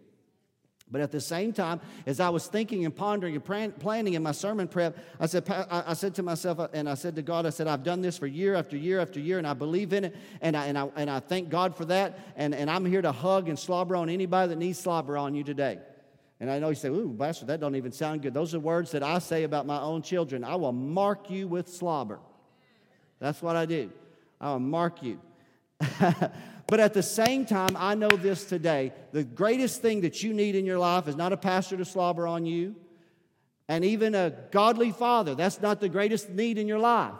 But 0.90 1.00
at 1.00 1.12
the 1.12 1.20
same 1.20 1.52
time, 1.52 1.80
as 2.04 2.18
I 2.18 2.30
was 2.30 2.48
thinking 2.48 2.84
and 2.84 2.94
pondering 2.94 3.36
and 3.36 3.78
planning 3.78 4.14
in 4.14 4.22
my 4.22 4.32
sermon 4.32 4.66
prep, 4.66 4.98
I 5.20 5.26
said, 5.26 5.48
I 5.48 5.94
said 5.94 6.16
to 6.16 6.22
myself, 6.22 6.58
uh, 6.58 6.68
and 6.72 6.88
I 6.88 6.94
said 6.94 7.14
to 7.16 7.22
God, 7.22 7.46
I 7.46 7.50
said, 7.50 7.68
I've 7.68 7.84
done 7.84 8.00
this 8.00 8.18
for 8.18 8.26
year 8.26 8.56
after 8.56 8.76
year 8.76 8.98
after 8.98 9.20
year, 9.20 9.38
and 9.38 9.46
I 9.46 9.54
believe 9.54 9.92
in 9.92 10.06
it, 10.06 10.16
and 10.40 10.56
I, 10.56 10.66
and 10.66 10.76
I, 10.76 10.88
and 10.96 11.08
I 11.08 11.20
thank 11.20 11.48
God 11.48 11.76
for 11.76 11.84
that, 11.86 12.18
and, 12.34 12.54
and 12.54 12.68
I'm 12.68 12.84
here 12.84 13.02
to 13.02 13.12
hug 13.12 13.48
and 13.48 13.58
slobber 13.58 13.94
on 13.94 14.08
anybody 14.08 14.48
that 14.48 14.56
needs 14.56 14.80
slobber 14.80 15.16
on 15.16 15.34
you 15.34 15.44
today. 15.44 15.78
And 16.40 16.50
I 16.50 16.58
know 16.58 16.70
you 16.70 16.74
say, 16.74 16.88
ooh, 16.88 17.14
Pastor, 17.16 17.44
that 17.46 17.60
don't 17.60 17.76
even 17.76 17.92
sound 17.92 18.22
good. 18.22 18.34
Those 18.34 18.54
are 18.54 18.60
words 18.60 18.90
that 18.92 19.02
I 19.02 19.18
say 19.18 19.44
about 19.44 19.66
my 19.66 19.78
own 19.78 20.02
children. 20.02 20.42
I 20.42 20.56
will 20.56 20.72
mark 20.72 21.30
you 21.30 21.46
with 21.46 21.68
slobber. 21.68 22.18
That's 23.20 23.42
what 23.42 23.56
I 23.56 23.66
do. 23.66 23.92
I 24.40 24.52
will 24.52 24.58
mark 24.58 25.02
you. 25.02 25.20
but 26.70 26.78
at 26.78 26.94
the 26.94 27.02
same 27.02 27.44
time, 27.44 27.76
I 27.76 27.96
know 27.96 28.08
this 28.08 28.44
today. 28.44 28.92
The 29.10 29.24
greatest 29.24 29.82
thing 29.82 30.02
that 30.02 30.22
you 30.22 30.32
need 30.32 30.54
in 30.54 30.64
your 30.64 30.78
life 30.78 31.08
is 31.08 31.16
not 31.16 31.32
a 31.32 31.36
pastor 31.36 31.76
to 31.76 31.84
slobber 31.84 32.28
on 32.28 32.46
you, 32.46 32.76
and 33.68 33.84
even 33.84 34.14
a 34.14 34.32
godly 34.52 34.92
father. 34.92 35.34
That's 35.34 35.60
not 35.60 35.80
the 35.80 35.88
greatest 35.88 36.30
need 36.30 36.58
in 36.58 36.68
your 36.68 36.78
life. 36.78 37.14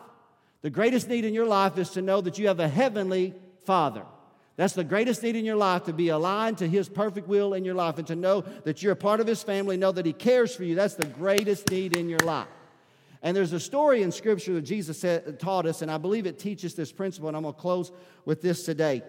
The 0.62 0.70
greatest 0.70 1.08
need 1.08 1.24
in 1.24 1.34
your 1.34 1.46
life 1.46 1.78
is 1.78 1.90
to 1.90 2.02
know 2.02 2.20
that 2.20 2.38
you 2.38 2.46
have 2.46 2.60
a 2.60 2.68
heavenly 2.68 3.34
father. 3.64 4.04
That's 4.54 4.74
the 4.74 4.84
greatest 4.84 5.22
need 5.24 5.34
in 5.34 5.44
your 5.44 5.56
life 5.56 5.84
to 5.84 5.92
be 5.92 6.10
aligned 6.10 6.58
to 6.58 6.68
His 6.68 6.88
perfect 6.88 7.26
will 7.26 7.54
in 7.54 7.64
your 7.64 7.74
life 7.74 7.98
and 7.98 8.06
to 8.06 8.14
know 8.14 8.42
that 8.42 8.84
you're 8.84 8.92
a 8.92 8.96
part 8.96 9.18
of 9.18 9.26
His 9.26 9.42
family, 9.42 9.76
know 9.76 9.90
that 9.90 10.06
He 10.06 10.12
cares 10.12 10.54
for 10.54 10.62
you. 10.62 10.76
That's 10.76 10.94
the 10.94 11.06
greatest 11.06 11.70
need 11.70 11.96
in 11.96 12.08
your 12.08 12.20
life. 12.20 12.46
And 13.22 13.36
there's 13.36 13.52
a 13.52 13.60
story 13.60 14.02
in 14.02 14.12
Scripture 14.12 14.54
that 14.54 14.62
Jesus 14.62 15.04
taught 15.38 15.66
us, 15.66 15.82
and 15.82 15.90
I 15.90 15.98
believe 15.98 16.26
it 16.26 16.38
teaches 16.38 16.74
this 16.74 16.92
principle, 16.92 17.28
and 17.28 17.36
I'm 17.36 17.42
going 17.42 17.54
to 17.54 17.60
close 17.60 17.90
with 18.24 18.42
this 18.42 18.64
today. 18.64 19.02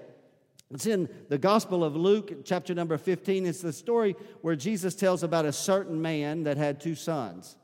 It's 0.74 0.86
in 0.86 1.10
the 1.28 1.38
Gospel 1.38 1.84
of 1.84 1.98
Luke, 1.98 2.46
chapter 2.46 2.74
number 2.74 2.98
15. 2.98 3.46
It's 3.46 3.62
the 3.62 3.74
story 3.74 4.16
where 4.42 4.56
Jesus 4.56 4.96
tells 4.96 5.22
about 5.22 5.46
a 5.46 5.52
certain 5.52 6.02
man 6.02 6.44
that 6.44 6.56
had 6.56 6.80
two 6.80 6.96
sons. 6.96 7.58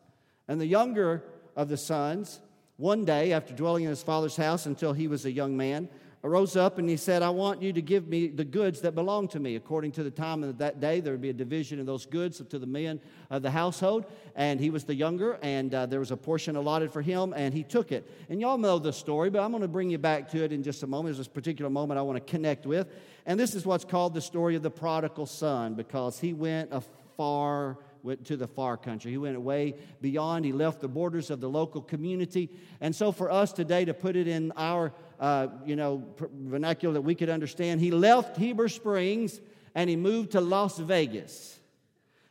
And 0.48 0.60
the 0.60 0.66
younger 0.66 1.24
of 1.56 1.70
the 1.70 1.78
sons, 1.78 2.42
one 2.76 3.06
day, 3.06 3.32
after 3.32 3.54
dwelling 3.54 3.86
in 3.86 3.90
his 3.90 4.04
father's 4.04 4.36
house 4.36 4.66
until 4.66 4.92
he 4.92 5.08
was 5.08 5.26
a 5.26 5.32
young 5.32 5.56
man, 5.56 5.88
rose 6.28 6.56
up 6.56 6.78
and 6.78 6.90
he 6.90 6.98
said, 6.98 7.24
I 7.24 7.30
want 7.30 7.62
you 7.62 7.74
to 7.74 7.82
give 7.82 8.08
me 8.08 8.28
the 8.28 8.46
goods 8.46 8.82
that 8.82 8.94
belong 8.94 9.28
to 9.30 9.40
me. 9.40 9.56
According 9.56 9.94
to 9.94 10.04
the 10.04 10.12
time 10.12 10.44
of 10.44 10.58
that 10.60 10.80
day, 10.80 11.00
there 11.00 11.14
would 11.14 11.22
be 11.22 11.30
a 11.30 11.34
division 11.34 11.80
of 11.80 11.86
those 11.86 12.06
goods 12.06 12.42
to 12.42 12.60
the 12.60 12.68
men 12.68 13.00
of 13.30 13.42
the 13.42 13.52
household. 13.52 14.06
And 14.36 14.60
he 14.60 14.70
was 14.70 14.84
the 14.84 14.94
younger, 14.94 15.40
and 15.42 15.74
uh, 15.74 15.86
there 15.86 16.00
was 16.00 16.12
a 16.12 16.18
portion 16.18 16.56
allotted 16.56 16.92
for 16.92 17.02
him, 17.02 17.34
and 17.36 17.54
he 17.54 17.64
took 17.64 17.92
it. 17.92 18.10
And 18.30 18.40
y'all 18.40 18.58
know 18.58 18.78
the 18.78 18.94
story, 18.94 19.30
but 19.30 19.42
I'm 19.42 19.52
going 19.52 19.62
to 19.62 19.68
bring 19.68 19.90
you 19.90 19.98
back 19.98 20.30
to 20.32 20.44
it 20.44 20.52
in 20.52 20.64
just 20.64 20.84
a 20.84 20.88
moment. 20.88 21.08
There's 21.08 21.18
this 21.18 21.28
particular 21.28 21.70
moment 21.70 21.98
I 21.98 22.04
want 22.04 22.18
to 22.18 22.32
connect 22.32 22.66
with. 22.66 22.88
And 23.26 23.40
this 23.40 23.56
is 23.56 23.66
what's 23.66 23.86
called 23.86 24.14
the 24.14 24.22
story 24.22 24.56
of 24.56 24.64
the 24.64 24.72
prodigal 24.72 25.26
son, 25.26 25.74
because 25.74 26.20
he 26.20 26.34
went 26.34 26.70
a 26.72 26.82
far 27.18 27.78
went 28.04 28.26
to 28.26 28.38
the 28.38 28.48
far 28.48 28.78
country. 28.78 29.12
He 29.12 29.18
went 29.18 29.40
way 29.42 29.76
beyond. 30.02 30.46
He 30.46 30.54
left 30.54 30.80
the 30.80 30.88
borders 30.88 31.30
of 31.30 31.42
the 31.42 31.50
local 31.50 31.82
community. 31.82 32.50
And 32.80 32.96
so, 32.96 33.12
for 33.12 33.30
us 33.30 33.52
today 33.52 33.86
to 33.86 33.94
put 33.94 34.16
it 34.16 34.28
in 34.28 34.54
our 34.56 34.94
uh, 35.20 35.48
you 35.66 35.76
know 35.76 36.04
vernacular 36.18 36.94
that 36.94 37.02
we 37.02 37.16
could 37.16 37.30
understand, 37.30 37.82
he 37.82 37.92
left 37.92 38.38
Heber 38.38 38.70
Springs 38.70 39.42
and 39.76 39.90
he 39.90 39.96
moved 39.96 40.32
to 40.32 40.42
Las 40.42 40.78
Vegas. 40.78 41.60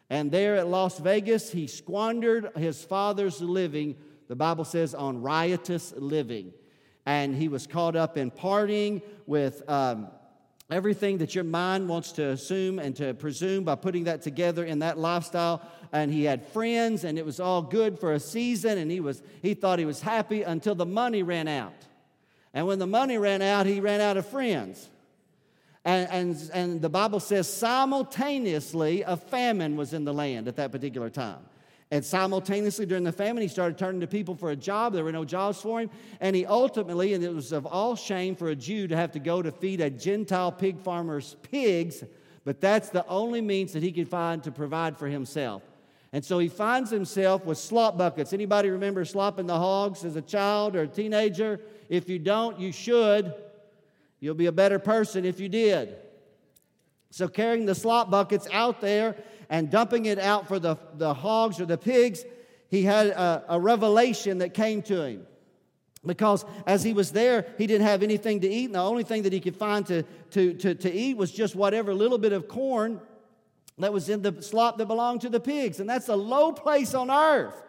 And 0.08 0.30
there 0.30 0.56
at 0.56 0.68
Las 0.68 0.98
Vegas, 0.98 1.50
he 1.50 1.66
squandered 1.66 2.50
his 2.56 2.84
father's 2.84 3.40
living. 3.40 3.96
The 4.28 4.36
Bible 4.36 4.64
says 4.64 4.94
on 4.94 5.20
riotous 5.20 5.92
living, 5.96 6.52
and 7.04 7.34
he 7.34 7.48
was 7.48 7.66
caught 7.66 7.96
up 7.96 8.16
in 8.16 8.30
partying 8.30 9.02
with. 9.26 9.68
Um, 9.68 10.08
everything 10.70 11.18
that 11.18 11.34
your 11.34 11.44
mind 11.44 11.88
wants 11.88 12.12
to 12.12 12.30
assume 12.30 12.78
and 12.78 12.96
to 12.96 13.14
presume 13.14 13.62
by 13.62 13.74
putting 13.74 14.04
that 14.04 14.22
together 14.22 14.64
in 14.64 14.80
that 14.80 14.98
lifestyle 14.98 15.62
and 15.92 16.12
he 16.12 16.24
had 16.24 16.44
friends 16.48 17.04
and 17.04 17.18
it 17.18 17.24
was 17.24 17.38
all 17.38 17.62
good 17.62 17.98
for 17.98 18.14
a 18.14 18.20
season 18.20 18.76
and 18.78 18.90
he 18.90 18.98
was 18.98 19.22
he 19.42 19.54
thought 19.54 19.78
he 19.78 19.84
was 19.84 20.00
happy 20.00 20.42
until 20.42 20.74
the 20.74 20.86
money 20.86 21.22
ran 21.22 21.46
out 21.46 21.85
and 22.56 22.66
when 22.66 22.80
the 22.80 22.86
money 22.88 23.18
ran 23.18 23.40
out 23.40 23.66
he 23.66 23.78
ran 23.78 24.00
out 24.00 24.16
of 24.16 24.26
friends 24.26 24.88
and, 25.84 26.08
and, 26.10 26.50
and 26.52 26.82
the 26.82 26.88
bible 26.88 27.20
says 27.20 27.48
simultaneously 27.48 29.02
a 29.02 29.16
famine 29.16 29.76
was 29.76 29.92
in 29.92 30.04
the 30.04 30.12
land 30.12 30.48
at 30.48 30.56
that 30.56 30.72
particular 30.72 31.08
time 31.08 31.44
and 31.90 32.04
simultaneously 32.04 32.84
during 32.84 33.04
the 33.04 33.12
famine, 33.12 33.42
he 33.42 33.48
started 33.48 33.78
turning 33.78 34.00
to 34.00 34.08
people 34.08 34.34
for 34.34 34.50
a 34.50 34.56
job. 34.56 34.92
There 34.92 35.04
were 35.04 35.12
no 35.12 35.24
jobs 35.24 35.60
for 35.60 35.80
him. 35.80 35.90
And 36.20 36.34
he 36.34 36.44
ultimately, 36.44 37.14
and 37.14 37.22
it 37.22 37.32
was 37.32 37.52
of 37.52 37.64
all 37.64 37.94
shame 37.94 38.34
for 38.34 38.48
a 38.48 38.56
Jew 38.56 38.88
to 38.88 38.96
have 38.96 39.12
to 39.12 39.20
go 39.20 39.40
to 39.40 39.52
feed 39.52 39.80
a 39.80 39.88
Gentile 39.88 40.50
pig 40.50 40.80
farmer's 40.80 41.36
pigs, 41.42 42.02
but 42.44 42.60
that's 42.60 42.88
the 42.88 43.06
only 43.06 43.40
means 43.40 43.72
that 43.72 43.84
he 43.84 43.92
could 43.92 44.08
find 44.08 44.42
to 44.44 44.50
provide 44.50 44.96
for 44.96 45.06
himself. 45.06 45.62
And 46.12 46.24
so 46.24 46.38
he 46.38 46.48
finds 46.48 46.90
himself 46.90 47.44
with 47.44 47.58
slop 47.58 47.96
buckets. 47.98 48.32
Anybody 48.32 48.70
remember 48.70 49.04
slopping 49.04 49.46
the 49.46 49.58
hogs 49.58 50.04
as 50.04 50.16
a 50.16 50.22
child 50.22 50.74
or 50.74 50.82
a 50.82 50.88
teenager? 50.88 51.60
If 51.88 52.08
you 52.08 52.18
don't, 52.18 52.58
you 52.58 52.72
should. 52.72 53.34
You'll 54.20 54.34
be 54.34 54.46
a 54.46 54.52
better 54.52 54.78
person 54.78 55.24
if 55.24 55.40
you 55.40 55.48
did. 55.48 55.96
So 57.10 57.28
carrying 57.28 57.66
the 57.66 57.74
slop 57.74 58.10
buckets 58.10 58.48
out 58.52 58.80
there 58.80 59.16
and 59.48 59.70
dumping 59.70 60.06
it 60.06 60.18
out 60.18 60.48
for 60.48 60.58
the, 60.58 60.76
the 60.94 61.14
hogs 61.14 61.60
or 61.60 61.66
the 61.66 61.78
pigs, 61.78 62.24
he 62.68 62.82
had 62.82 63.08
a, 63.08 63.44
a 63.48 63.60
revelation 63.60 64.38
that 64.38 64.54
came 64.54 64.82
to 64.82 65.02
him. 65.02 65.26
Because 66.04 66.44
as 66.66 66.82
he 66.82 66.92
was 66.92 67.12
there, 67.12 67.46
he 67.58 67.66
didn't 67.66 67.86
have 67.86 68.02
anything 68.02 68.40
to 68.40 68.48
eat, 68.48 68.66
and 68.66 68.74
the 68.74 68.80
only 68.80 69.02
thing 69.02 69.22
that 69.22 69.32
he 69.32 69.40
could 69.40 69.56
find 69.56 69.84
to, 69.86 70.02
to, 70.30 70.54
to, 70.54 70.74
to 70.74 70.92
eat 70.92 71.16
was 71.16 71.32
just 71.32 71.56
whatever 71.56 71.92
little 71.92 72.18
bit 72.18 72.32
of 72.32 72.46
corn 72.48 73.00
that 73.78 73.92
was 73.92 74.08
in 74.08 74.22
the 74.22 74.40
slop 74.40 74.78
that 74.78 74.86
belonged 74.86 75.20
to 75.22 75.28
the 75.28 75.40
pigs. 75.40 75.80
And 75.80 75.90
that's 75.90 76.08
a 76.08 76.16
low 76.16 76.52
place 76.52 76.94
on 76.94 77.10
earth. 77.10 77.65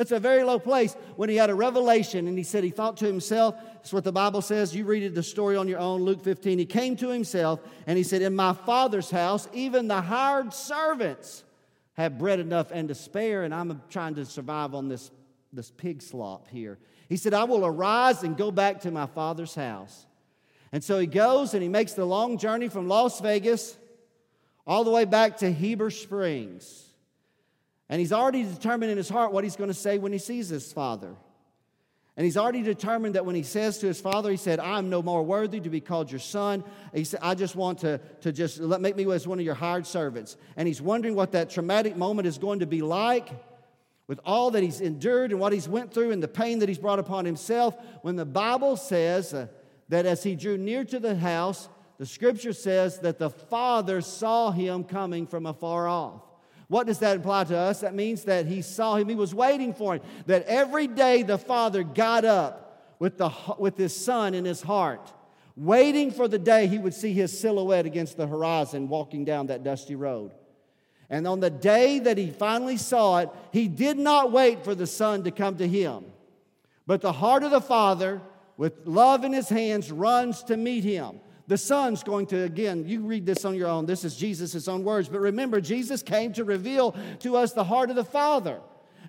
That's 0.00 0.12
a 0.12 0.18
very 0.18 0.44
low 0.44 0.58
place 0.58 0.96
when 1.16 1.28
he 1.28 1.36
had 1.36 1.50
a 1.50 1.54
revelation 1.54 2.26
and 2.26 2.38
he 2.38 2.42
said 2.42 2.64
he 2.64 2.70
thought 2.70 2.96
to 2.96 3.04
himself, 3.04 3.54
that's 3.74 3.92
what 3.92 4.02
the 4.02 4.10
Bible 4.10 4.40
says. 4.40 4.74
You 4.74 4.86
read 4.86 5.14
the 5.14 5.22
story 5.22 5.56
on 5.56 5.68
your 5.68 5.78
own, 5.78 6.04
Luke 6.04 6.24
15. 6.24 6.58
He 6.58 6.64
came 6.64 6.96
to 6.96 7.10
himself 7.10 7.60
and 7.86 7.98
he 7.98 8.02
said, 8.02 8.22
In 8.22 8.34
my 8.34 8.54
father's 8.54 9.10
house, 9.10 9.46
even 9.52 9.88
the 9.88 10.00
hired 10.00 10.54
servants 10.54 11.44
have 11.98 12.16
bread 12.16 12.40
enough 12.40 12.70
and 12.70 12.88
to 12.88 12.94
spare, 12.94 13.42
and 13.42 13.54
I'm 13.54 13.82
trying 13.90 14.14
to 14.14 14.24
survive 14.24 14.74
on 14.74 14.88
this, 14.88 15.10
this 15.52 15.70
pig 15.70 16.00
slop 16.00 16.48
here. 16.48 16.78
He 17.10 17.18
said, 17.18 17.34
I 17.34 17.44
will 17.44 17.66
arise 17.66 18.22
and 18.22 18.38
go 18.38 18.50
back 18.50 18.80
to 18.80 18.90
my 18.90 19.04
father's 19.04 19.54
house. 19.54 20.06
And 20.72 20.82
so 20.82 20.98
he 20.98 21.06
goes 21.06 21.52
and 21.52 21.62
he 21.62 21.68
makes 21.68 21.92
the 21.92 22.06
long 22.06 22.38
journey 22.38 22.68
from 22.68 22.88
Las 22.88 23.20
Vegas 23.20 23.76
all 24.66 24.82
the 24.82 24.90
way 24.90 25.04
back 25.04 25.36
to 25.40 25.52
Heber 25.52 25.90
Springs. 25.90 26.89
And 27.90 27.98
he's 27.98 28.12
already 28.12 28.44
determined 28.44 28.92
in 28.92 28.96
his 28.96 29.08
heart 29.08 29.32
what 29.32 29.42
he's 29.42 29.56
going 29.56 29.68
to 29.68 29.74
say 29.74 29.98
when 29.98 30.12
he 30.12 30.18
sees 30.18 30.48
his 30.48 30.72
father. 30.72 31.16
And 32.16 32.24
he's 32.24 32.36
already 32.36 32.62
determined 32.62 33.16
that 33.16 33.26
when 33.26 33.34
he 33.34 33.42
says 33.42 33.78
to 33.78 33.86
his 33.86 34.00
father, 34.00 34.30
he 34.30 34.36
said, 34.36 34.60
I'm 34.60 34.90
no 34.90 35.02
more 35.02 35.24
worthy 35.24 35.58
to 35.58 35.70
be 35.70 35.80
called 35.80 36.10
your 36.10 36.20
son. 36.20 36.62
He 36.94 37.02
said, 37.02 37.18
I 37.22 37.34
just 37.34 37.56
want 37.56 37.80
to, 37.80 37.98
to 38.20 38.30
just 38.30 38.60
let, 38.60 38.80
make 38.80 38.94
me 38.94 39.10
as 39.10 39.26
one 39.26 39.40
of 39.40 39.44
your 39.44 39.54
hired 39.54 39.86
servants. 39.86 40.36
And 40.56 40.68
he's 40.68 40.80
wondering 40.80 41.16
what 41.16 41.32
that 41.32 41.50
traumatic 41.50 41.96
moment 41.96 42.28
is 42.28 42.38
going 42.38 42.60
to 42.60 42.66
be 42.66 42.80
like 42.80 43.30
with 44.06 44.20
all 44.24 44.52
that 44.52 44.62
he's 44.62 44.80
endured 44.80 45.32
and 45.32 45.40
what 45.40 45.52
he's 45.52 45.68
went 45.68 45.92
through 45.92 46.12
and 46.12 46.22
the 46.22 46.28
pain 46.28 46.60
that 46.60 46.68
he's 46.68 46.78
brought 46.78 47.00
upon 47.00 47.24
himself. 47.24 47.76
When 48.02 48.14
the 48.14 48.24
Bible 48.24 48.76
says 48.76 49.34
uh, 49.34 49.48
that 49.88 50.06
as 50.06 50.22
he 50.22 50.36
drew 50.36 50.56
near 50.56 50.84
to 50.84 51.00
the 51.00 51.16
house, 51.16 51.68
the 51.98 52.06
scripture 52.06 52.52
says 52.52 53.00
that 53.00 53.18
the 53.18 53.30
father 53.30 54.00
saw 54.00 54.52
him 54.52 54.84
coming 54.84 55.26
from 55.26 55.46
afar 55.46 55.88
off. 55.88 56.22
What 56.70 56.86
does 56.86 57.00
that 57.00 57.16
imply 57.16 57.42
to 57.42 57.56
us? 57.56 57.80
That 57.80 57.96
means 57.96 58.22
that 58.24 58.46
he 58.46 58.62
saw 58.62 58.94
him, 58.94 59.08
he 59.08 59.16
was 59.16 59.34
waiting 59.34 59.74
for 59.74 59.94
him. 59.94 60.02
That 60.26 60.46
every 60.46 60.86
day 60.86 61.24
the 61.24 61.36
father 61.36 61.82
got 61.82 62.24
up 62.24 62.94
with, 63.00 63.18
the, 63.18 63.28
with 63.58 63.76
his 63.76 63.92
son 63.92 64.34
in 64.34 64.44
his 64.44 64.62
heart, 64.62 65.12
waiting 65.56 66.12
for 66.12 66.28
the 66.28 66.38
day 66.38 66.68
he 66.68 66.78
would 66.78 66.94
see 66.94 67.12
his 67.12 67.36
silhouette 67.36 67.86
against 67.86 68.16
the 68.16 68.28
horizon 68.28 68.88
walking 68.88 69.24
down 69.24 69.48
that 69.48 69.64
dusty 69.64 69.96
road. 69.96 70.30
And 71.10 71.26
on 71.26 71.40
the 71.40 71.50
day 71.50 71.98
that 71.98 72.16
he 72.16 72.30
finally 72.30 72.76
saw 72.76 73.18
it, 73.18 73.30
he 73.52 73.66
did 73.66 73.98
not 73.98 74.30
wait 74.30 74.62
for 74.62 74.76
the 74.76 74.86
son 74.86 75.24
to 75.24 75.32
come 75.32 75.56
to 75.56 75.66
him. 75.66 76.04
But 76.86 77.00
the 77.00 77.10
heart 77.10 77.42
of 77.42 77.50
the 77.50 77.60
father, 77.60 78.22
with 78.56 78.86
love 78.86 79.24
in 79.24 79.32
his 79.32 79.48
hands, 79.48 79.90
runs 79.90 80.44
to 80.44 80.56
meet 80.56 80.84
him. 80.84 81.18
The 81.50 81.58
Son's 81.58 82.04
going 82.04 82.26
to, 82.26 82.44
again, 82.44 82.84
you 82.86 83.00
read 83.00 83.26
this 83.26 83.44
on 83.44 83.56
your 83.56 83.66
own. 83.66 83.84
This 83.84 84.04
is 84.04 84.14
Jesus' 84.14 84.68
own 84.68 84.84
words. 84.84 85.08
But 85.08 85.18
remember, 85.18 85.60
Jesus 85.60 86.00
came 86.00 86.32
to 86.34 86.44
reveal 86.44 86.94
to 87.18 87.34
us 87.36 87.54
the 87.54 87.64
heart 87.64 87.90
of 87.90 87.96
the 87.96 88.04
Father. 88.04 88.60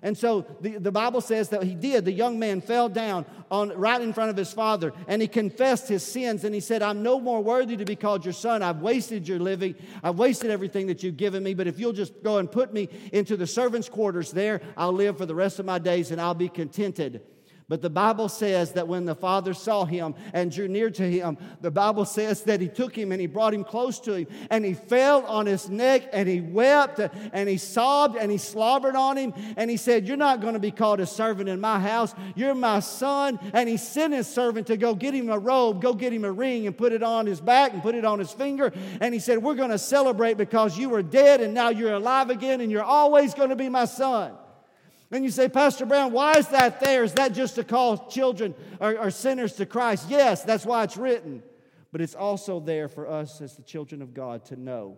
And 0.02 0.18
so 0.18 0.44
the, 0.60 0.78
the 0.78 0.90
Bible 0.90 1.20
says 1.20 1.50
that 1.50 1.62
he 1.62 1.76
did. 1.76 2.04
The 2.04 2.10
young 2.10 2.40
man 2.40 2.60
fell 2.60 2.88
down 2.88 3.26
on, 3.48 3.68
right 3.78 4.00
in 4.00 4.12
front 4.12 4.30
of 4.30 4.36
his 4.36 4.52
father 4.52 4.92
and 5.06 5.22
he 5.22 5.28
confessed 5.28 5.88
his 5.88 6.02
sins 6.02 6.42
and 6.42 6.52
he 6.52 6.60
said, 6.60 6.82
I'm 6.82 7.04
no 7.04 7.20
more 7.20 7.40
worthy 7.40 7.76
to 7.76 7.84
be 7.84 7.94
called 7.94 8.24
your 8.24 8.34
son. 8.34 8.60
I've 8.60 8.80
wasted 8.80 9.28
your 9.28 9.38
living. 9.38 9.76
I've 10.02 10.18
wasted 10.18 10.50
everything 10.50 10.88
that 10.88 11.04
you've 11.04 11.16
given 11.16 11.44
me. 11.44 11.54
But 11.54 11.68
if 11.68 11.78
you'll 11.78 11.92
just 11.92 12.24
go 12.24 12.38
and 12.38 12.50
put 12.50 12.72
me 12.72 12.88
into 13.12 13.36
the 13.36 13.46
servants' 13.46 13.88
quarters 13.88 14.32
there, 14.32 14.62
I'll 14.76 14.92
live 14.92 15.16
for 15.16 15.26
the 15.26 15.34
rest 15.36 15.60
of 15.60 15.66
my 15.66 15.78
days 15.78 16.10
and 16.10 16.20
I'll 16.20 16.34
be 16.34 16.48
contented. 16.48 17.22
But 17.72 17.80
the 17.80 17.88
Bible 17.88 18.28
says 18.28 18.72
that 18.72 18.86
when 18.86 19.06
the 19.06 19.14
Father 19.14 19.54
saw 19.54 19.86
him 19.86 20.14
and 20.34 20.52
drew 20.52 20.68
near 20.68 20.90
to 20.90 21.10
him, 21.10 21.38
the 21.62 21.70
Bible 21.70 22.04
says 22.04 22.42
that 22.42 22.60
he 22.60 22.68
took 22.68 22.94
him 22.94 23.12
and 23.12 23.18
he 23.18 23.26
brought 23.26 23.54
him 23.54 23.64
close 23.64 23.98
to 24.00 24.12
him 24.12 24.26
and 24.50 24.62
he 24.62 24.74
fell 24.74 25.24
on 25.24 25.46
his 25.46 25.70
neck 25.70 26.10
and 26.12 26.28
he 26.28 26.42
wept 26.42 27.00
and 27.32 27.48
he 27.48 27.56
sobbed 27.56 28.18
and 28.18 28.30
he 28.30 28.36
slobbered 28.36 28.94
on 28.94 29.16
him 29.16 29.32
and 29.56 29.70
he 29.70 29.78
said, 29.78 30.06
You're 30.06 30.18
not 30.18 30.42
going 30.42 30.52
to 30.52 30.60
be 30.60 30.70
called 30.70 31.00
a 31.00 31.06
servant 31.06 31.48
in 31.48 31.62
my 31.62 31.80
house. 31.80 32.14
You're 32.34 32.54
my 32.54 32.80
son. 32.80 33.38
And 33.54 33.70
he 33.70 33.78
sent 33.78 34.12
his 34.12 34.26
servant 34.26 34.66
to 34.66 34.76
go 34.76 34.94
get 34.94 35.14
him 35.14 35.30
a 35.30 35.38
robe, 35.38 35.80
go 35.80 35.94
get 35.94 36.12
him 36.12 36.26
a 36.26 36.30
ring 36.30 36.66
and 36.66 36.76
put 36.76 36.92
it 36.92 37.02
on 37.02 37.24
his 37.24 37.40
back 37.40 37.72
and 37.72 37.80
put 37.80 37.94
it 37.94 38.04
on 38.04 38.18
his 38.18 38.32
finger. 38.32 38.70
And 39.00 39.14
he 39.14 39.18
said, 39.18 39.42
We're 39.42 39.54
going 39.54 39.70
to 39.70 39.78
celebrate 39.78 40.36
because 40.36 40.76
you 40.76 40.90
were 40.90 41.02
dead 41.02 41.40
and 41.40 41.54
now 41.54 41.70
you're 41.70 41.94
alive 41.94 42.28
again 42.28 42.60
and 42.60 42.70
you're 42.70 42.82
always 42.82 43.32
going 43.32 43.48
to 43.48 43.56
be 43.56 43.70
my 43.70 43.86
son. 43.86 44.34
And 45.12 45.24
you 45.24 45.30
say, 45.30 45.50
Pastor 45.50 45.84
Brown, 45.84 46.10
why 46.10 46.38
is 46.38 46.48
that 46.48 46.80
there? 46.80 47.04
Is 47.04 47.12
that 47.14 47.34
just 47.34 47.56
to 47.56 47.64
call 47.64 48.08
children 48.08 48.54
or, 48.80 48.98
or 48.98 49.10
sinners 49.10 49.52
to 49.56 49.66
Christ? 49.66 50.06
Yes, 50.08 50.42
that's 50.42 50.64
why 50.64 50.84
it's 50.84 50.96
written. 50.96 51.42
But 51.92 52.00
it's 52.00 52.14
also 52.14 52.58
there 52.58 52.88
for 52.88 53.06
us 53.06 53.42
as 53.42 53.54
the 53.54 53.62
children 53.62 54.00
of 54.00 54.14
God 54.14 54.46
to 54.46 54.56
know 54.56 54.96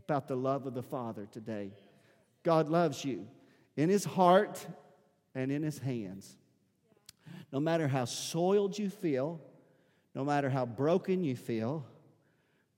about 0.00 0.26
the 0.26 0.34
love 0.34 0.66
of 0.66 0.74
the 0.74 0.82
Father 0.82 1.28
today. 1.30 1.70
God 2.42 2.68
loves 2.68 3.04
you 3.04 3.28
in 3.76 3.88
his 3.88 4.04
heart 4.04 4.66
and 5.32 5.52
in 5.52 5.62
his 5.62 5.78
hands. 5.78 6.36
No 7.52 7.60
matter 7.60 7.86
how 7.86 8.04
soiled 8.04 8.76
you 8.76 8.90
feel, 8.90 9.40
no 10.12 10.24
matter 10.24 10.50
how 10.50 10.66
broken 10.66 11.22
you 11.22 11.36
feel, 11.36 11.86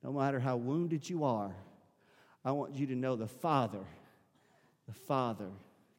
no 0.02 0.12
matter 0.12 0.38
how 0.38 0.58
wounded 0.58 1.08
you 1.08 1.24
are, 1.24 1.56
I 2.44 2.52
want 2.52 2.74
you 2.74 2.86
to 2.88 2.94
know 2.94 3.16
the 3.16 3.26
Father, 3.26 3.84
the 4.86 4.94
Father 4.94 5.48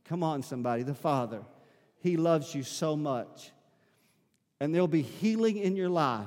Come 0.10 0.24
on, 0.24 0.42
somebody, 0.42 0.82
the 0.82 0.96
Father. 0.96 1.44
He 2.00 2.18
loves 2.18 2.56
you 2.56 2.64
so 2.64 2.96
much. 2.96 3.52
And 4.60 4.74
there'll 4.74 4.88
be 4.88 5.04
healing 5.04 5.58
in 5.58 5.76
your 5.76 5.88
life 5.88 6.26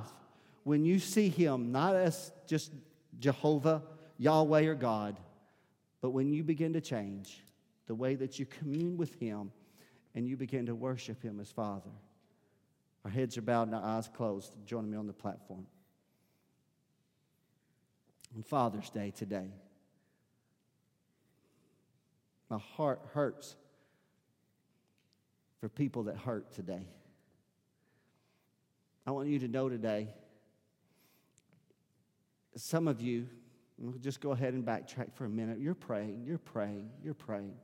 when 0.63 0.85
you 0.85 1.01
see 1.01 1.29
Him, 1.29 1.73
not 1.73 1.97
as 1.97 2.31
just 2.47 2.71
Jehovah, 3.19 3.83
Yahweh, 4.19 4.67
or 4.67 4.77
God, 4.77 5.19
but 6.01 6.11
when 6.11 6.33
you 6.33 6.45
begin 6.45 6.75
to 6.75 6.81
change 6.81 7.43
the 7.89 7.95
way 7.97 8.15
that 8.15 8.39
you 8.39 8.47
commune 8.47 8.97
with 8.97 9.19
Him 9.19 9.51
and 10.15 10.29
you 10.29 10.37
begin 10.37 10.67
to 10.67 10.77
worship 10.77 11.21
Him 11.21 11.41
as 11.41 11.51
Father. 11.51 11.91
Our 13.05 13.11
heads 13.11 13.37
are 13.37 13.43
bowed 13.43 13.67
and 13.67 13.75
our 13.75 13.83
eyes 13.83 14.09
closed. 14.15 14.55
Join 14.65 14.89
me 14.89 14.97
on 14.97 15.09
the 15.09 15.13
platform. 15.13 15.67
On 18.37 18.45
Father's 18.45 18.91
Day 18.91 19.11
today, 19.11 19.49
my 22.49 22.59
heart 22.59 23.01
hurts 23.13 23.57
for 25.63 25.69
people 25.69 26.03
that 26.03 26.17
hurt 26.17 26.53
today. 26.53 26.89
I 29.07 29.13
want 29.13 29.29
you 29.29 29.39
to 29.39 29.47
know 29.47 29.69
today, 29.69 30.09
some 32.57 32.89
of 32.89 33.01
you, 33.01 33.29
we'll 33.79 33.93
just 33.93 34.21
go 34.21 34.33
ahead 34.33 34.55
and 34.55 34.67
backtrack 34.67 35.15
for 35.15 35.25
a 35.25 35.29
minute. 35.29 35.61
You're 35.61 35.77
praying, 35.77 36.25
you're 36.27 36.39
praying, 36.39 36.91
you're 37.01 37.15
praying. 37.15 37.55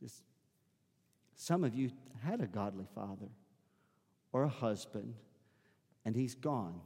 Just, 0.00 0.24
some 1.36 1.62
of 1.62 1.76
you 1.76 1.92
had 2.24 2.40
a 2.40 2.48
godly 2.48 2.86
father 2.92 3.28
or 4.32 4.42
a 4.42 4.48
husband, 4.48 5.14
and 6.04 6.16
he's 6.16 6.34
gone 6.34 6.80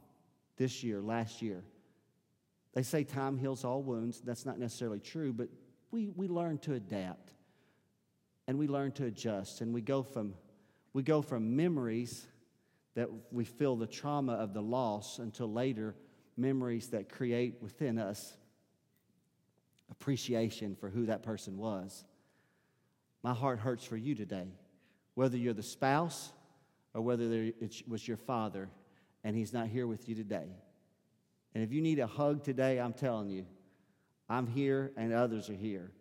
this 0.55 0.83
year, 0.83 1.01
last 1.01 1.41
year. 1.41 1.63
They 2.75 2.83
say 2.83 3.03
time 3.03 3.39
heals 3.39 3.65
all 3.65 3.81
wounds. 3.81 4.21
That's 4.21 4.45
not 4.45 4.59
necessarily 4.59 4.99
true, 4.99 5.33
but 5.33 5.47
we, 5.89 6.11
we 6.11 6.27
learn 6.27 6.59
to 6.59 6.75
adapt 6.75 7.33
and 8.47 8.57
we 8.57 8.67
learn 8.67 8.91
to 8.93 9.05
adjust 9.05 9.61
and 9.61 9.73
we 9.73 9.81
go 9.81 10.03
from 10.03 10.33
we 10.93 11.01
go 11.01 11.21
from 11.21 11.55
memories 11.55 12.27
that 12.95 13.09
we 13.31 13.43
feel 13.43 13.75
the 13.75 13.87
trauma 13.87 14.33
of 14.33 14.53
the 14.53 14.61
loss 14.61 15.17
until 15.17 15.51
later 15.51 15.95
memories 16.37 16.89
that 16.89 17.09
create 17.09 17.55
within 17.61 17.97
us 17.97 18.37
appreciation 19.89 20.75
for 20.75 20.89
who 20.89 21.07
that 21.07 21.23
person 21.23 21.57
was. 21.57 22.05
My 23.23 23.33
heart 23.33 23.59
hurts 23.59 23.83
for 23.83 23.97
you 23.97 24.15
today 24.15 24.47
whether 25.15 25.37
you're 25.37 25.53
the 25.53 25.63
spouse 25.63 26.31
or 26.95 27.01
whether 27.01 27.23
it 27.31 27.83
was 27.87 28.07
your 28.07 28.17
father 28.17 28.69
and 29.23 29.35
he's 29.35 29.53
not 29.53 29.67
here 29.67 29.87
with 29.87 30.09
you 30.09 30.15
today. 30.15 30.47
And 31.53 31.63
if 31.63 31.71
you 31.71 31.81
need 31.81 31.99
a 31.99 32.07
hug 32.07 32.43
today 32.43 32.79
i'm 32.79 32.93
telling 32.93 33.29
you 33.29 33.45
i'm 34.29 34.47
here 34.47 34.91
and 34.97 35.13
others 35.13 35.49
are 35.49 35.55
here. 35.55 35.91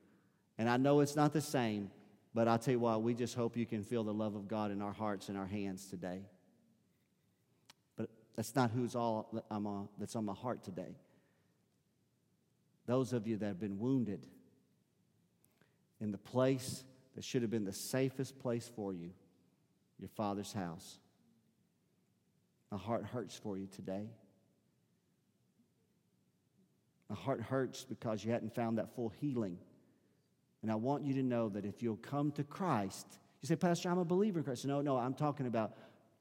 And 0.58 0.68
i 0.68 0.76
know 0.76 1.00
it's 1.00 1.16
not 1.16 1.32
the 1.32 1.40
same 1.40 1.90
but 2.34 2.48
I'll 2.48 2.58
tell 2.58 2.72
you 2.72 2.80
what, 2.80 3.02
we 3.02 3.14
just 3.14 3.34
hope 3.34 3.56
you 3.56 3.66
can 3.66 3.84
feel 3.84 4.04
the 4.04 4.14
love 4.14 4.34
of 4.34 4.48
God 4.48 4.70
in 4.70 4.80
our 4.80 4.92
hearts 4.92 5.28
and 5.28 5.36
our 5.36 5.46
hands 5.46 5.86
today. 5.86 6.22
But 7.96 8.08
that's 8.36 8.54
not 8.54 8.70
who's 8.70 8.96
all 8.96 9.44
I'm 9.50 9.66
on, 9.66 9.88
that's 9.98 10.16
on 10.16 10.24
my 10.24 10.34
heart 10.34 10.62
today. 10.62 10.96
Those 12.86 13.12
of 13.12 13.26
you 13.26 13.36
that 13.36 13.46
have 13.46 13.60
been 13.60 13.78
wounded 13.78 14.26
in 16.00 16.10
the 16.10 16.18
place 16.18 16.84
that 17.14 17.22
should 17.22 17.42
have 17.42 17.50
been 17.50 17.64
the 17.64 17.72
safest 17.72 18.38
place 18.38 18.70
for 18.74 18.92
you, 18.92 19.10
your 19.98 20.08
father's 20.08 20.52
house. 20.52 20.98
My 22.70 22.78
heart 22.78 23.04
hurts 23.04 23.36
for 23.36 23.58
you 23.58 23.66
today. 23.66 24.08
My 27.10 27.16
heart 27.16 27.42
hurts 27.42 27.84
because 27.84 28.24
you 28.24 28.32
hadn't 28.32 28.54
found 28.54 28.78
that 28.78 28.94
full 28.96 29.10
healing 29.20 29.58
and 30.62 30.70
I 30.70 30.76
want 30.76 31.04
you 31.04 31.14
to 31.14 31.22
know 31.22 31.48
that 31.50 31.64
if 31.64 31.82
you'll 31.82 31.96
come 31.96 32.30
to 32.32 32.44
Christ, 32.44 33.06
you 33.40 33.48
say, 33.48 33.56
Pastor, 33.56 33.90
I'm 33.90 33.98
a 33.98 34.04
believer 34.04 34.38
in 34.38 34.44
Christ. 34.44 34.64
No, 34.64 34.80
no, 34.80 34.96
I'm 34.96 35.14
talking 35.14 35.46
about, 35.46 35.72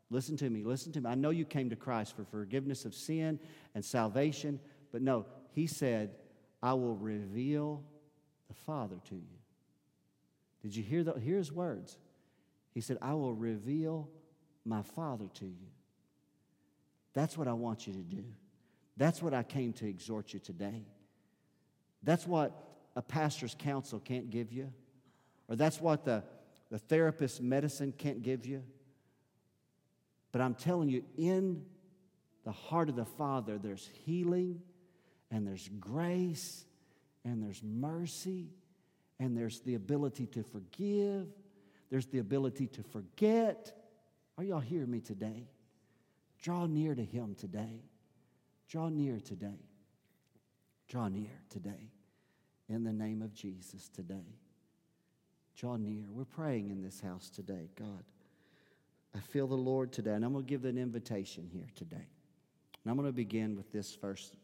listen 0.10 0.36
to 0.38 0.50
me, 0.50 0.64
listen 0.64 0.92
to 0.94 1.02
me. 1.02 1.10
I 1.10 1.16
know 1.16 1.30
you 1.30 1.46
came 1.46 1.70
to 1.70 1.76
Christ 1.76 2.16
for 2.16 2.26
forgiveness 2.26 2.84
of 2.86 2.96
sin 2.96 3.40
and 3.76 3.86
salvation, 3.86 4.60
but 4.92 5.02
no, 5.02 5.26
He 5.52 5.68
said, 5.68 6.16
I 6.64 6.74
will 6.74 6.96
reveal 6.96 7.84
the 8.48 8.56
Father 8.56 8.98
to 9.10 9.16
you. 9.16 9.38
Did 10.64 10.76
you 10.76 10.84
hear, 10.84 11.04
the, 11.04 11.14
hear 11.14 11.38
His 11.38 11.52
words? 11.52 11.98
He 12.74 12.82
said, 12.82 12.98
I 13.02 13.14
will 13.14 13.34
reveal 13.34 14.10
my 14.66 14.82
Father 14.82 15.26
to 15.36 15.46
you. 15.46 15.68
That's 17.14 17.38
what 17.38 17.48
I 17.48 17.54
want 17.54 17.86
you 17.86 17.94
to 17.94 18.00
do. 18.00 18.24
That's 18.98 19.22
what 19.22 19.34
I 19.34 19.44
came 19.44 19.74
to 19.74 19.88
exhort 19.88 20.34
you 20.34 20.40
today. 20.40 20.86
That's 22.04 22.26
what 22.26 22.71
a 22.96 23.02
pastor's 23.02 23.56
counsel 23.58 24.00
can't 24.00 24.30
give 24.30 24.52
you, 24.52 24.72
or 25.48 25.56
that's 25.56 25.80
what 25.80 26.04
the, 26.06 26.24
the 26.70 26.78
therapist's 26.78 27.40
medicine 27.40 27.94
can't 27.98 28.22
give 28.22 28.46
you. 28.46 28.64
But 30.32 30.42
I'm 30.42 30.56
telling 30.56 30.90
you, 30.90 31.04
in 31.18 31.64
the 32.44 32.52
heart 32.52 32.90
of 32.90 32.96
the 32.96 33.06
Father, 33.06 33.58
there's 33.58 33.90
healing 34.06 34.62
and 35.30 35.46
there's 35.46 35.70
grace 35.80 36.66
and 37.24 37.44
there's 37.44 37.62
mercy 37.64 38.50
and 39.20 39.38
there's 39.38 39.60
the 39.62 39.76
ability 39.76 40.26
to 40.28 40.44
forgive, 40.44 41.28
there's 41.90 42.08
the 42.08 42.20
ability 42.20 42.68
to 42.68 42.84
forget. 42.84 43.78
Are 44.38 44.44
y'all 44.44 44.60
hearing 44.60 44.90
me 44.90 45.02
today? 45.02 45.48
Draw 46.42 46.66
near 46.68 46.96
to 46.96 47.04
Him 47.04 47.36
today. 47.36 47.84
Draw 48.68 48.90
near 48.90 49.20
today. 49.20 49.60
Draw 50.88 51.10
near 51.10 51.30
today 51.50 51.92
in 52.72 52.84
the 52.84 52.94
name 52.94 53.22
of 53.22 53.34
Jesus 53.34 53.90
today. 53.90 54.36
Draw 55.56 55.78
near. 55.78 56.06
We're 56.10 56.26
praying 56.26 56.70
in 56.70 56.82
this 56.82 57.02
house 57.02 57.30
today, 57.30 57.70
God. 57.78 58.04
I 59.16 59.20
feel 59.20 59.48
the 59.48 59.56
Lord 59.56 59.92
today, 59.92 60.14
and 60.14 60.24
I'm 60.24 60.32
going 60.32 60.46
to 60.46 60.50
give 60.50 60.66
an 60.66 60.78
invitation 60.78 61.50
here 61.52 61.68
today. 61.76 61.98
And 61.98 62.90
I'm 62.90 62.96
going 62.96 63.10
to 63.10 63.14
begin 63.14 63.56
with 63.56 63.72
this 63.72 63.94
first 63.94 64.38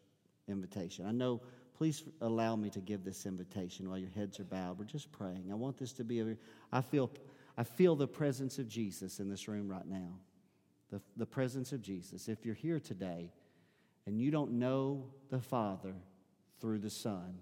invitation. 0.48 1.06
I 1.06 1.12
know, 1.12 1.42
please 1.78 2.04
allow 2.22 2.56
me 2.56 2.70
to 2.72 2.82
give 2.82 3.04
this 3.04 3.26
invitation 3.26 3.90
while 3.90 3.98
your 3.98 4.10
heads 4.10 4.40
are 4.40 4.44
bowed. 4.44 4.78
We're 4.78 4.86
just 4.86 5.12
praying. 5.12 5.48
I 5.52 5.56
want 5.56 5.78
this 5.78 5.94
to 5.94 6.04
be 6.04 6.20
a, 6.20 6.36
I 6.72 6.82
feel, 6.82 7.10
I 7.58 7.64
feel 7.64 7.96
the 7.96 8.08
presence 8.08 8.60
of 8.60 8.68
Jesus 8.68 9.20
in 9.20 9.30
this 9.30 9.48
room 9.48 9.70
right 9.70 9.88
now. 9.88 10.20
The, 10.90 11.02
the 11.16 11.26
presence 11.26 11.72
of 11.72 11.82
Jesus. 11.82 12.28
If 12.28 12.46
you're 12.46 12.56
here 12.56 12.80
today 12.80 13.32
and 14.06 14.20
you 14.20 14.32
don't 14.32 14.54
know 14.54 15.06
the 15.30 15.40
Father 15.40 15.96
through 16.60 16.80
the 16.80 16.90
Son, 16.90 17.40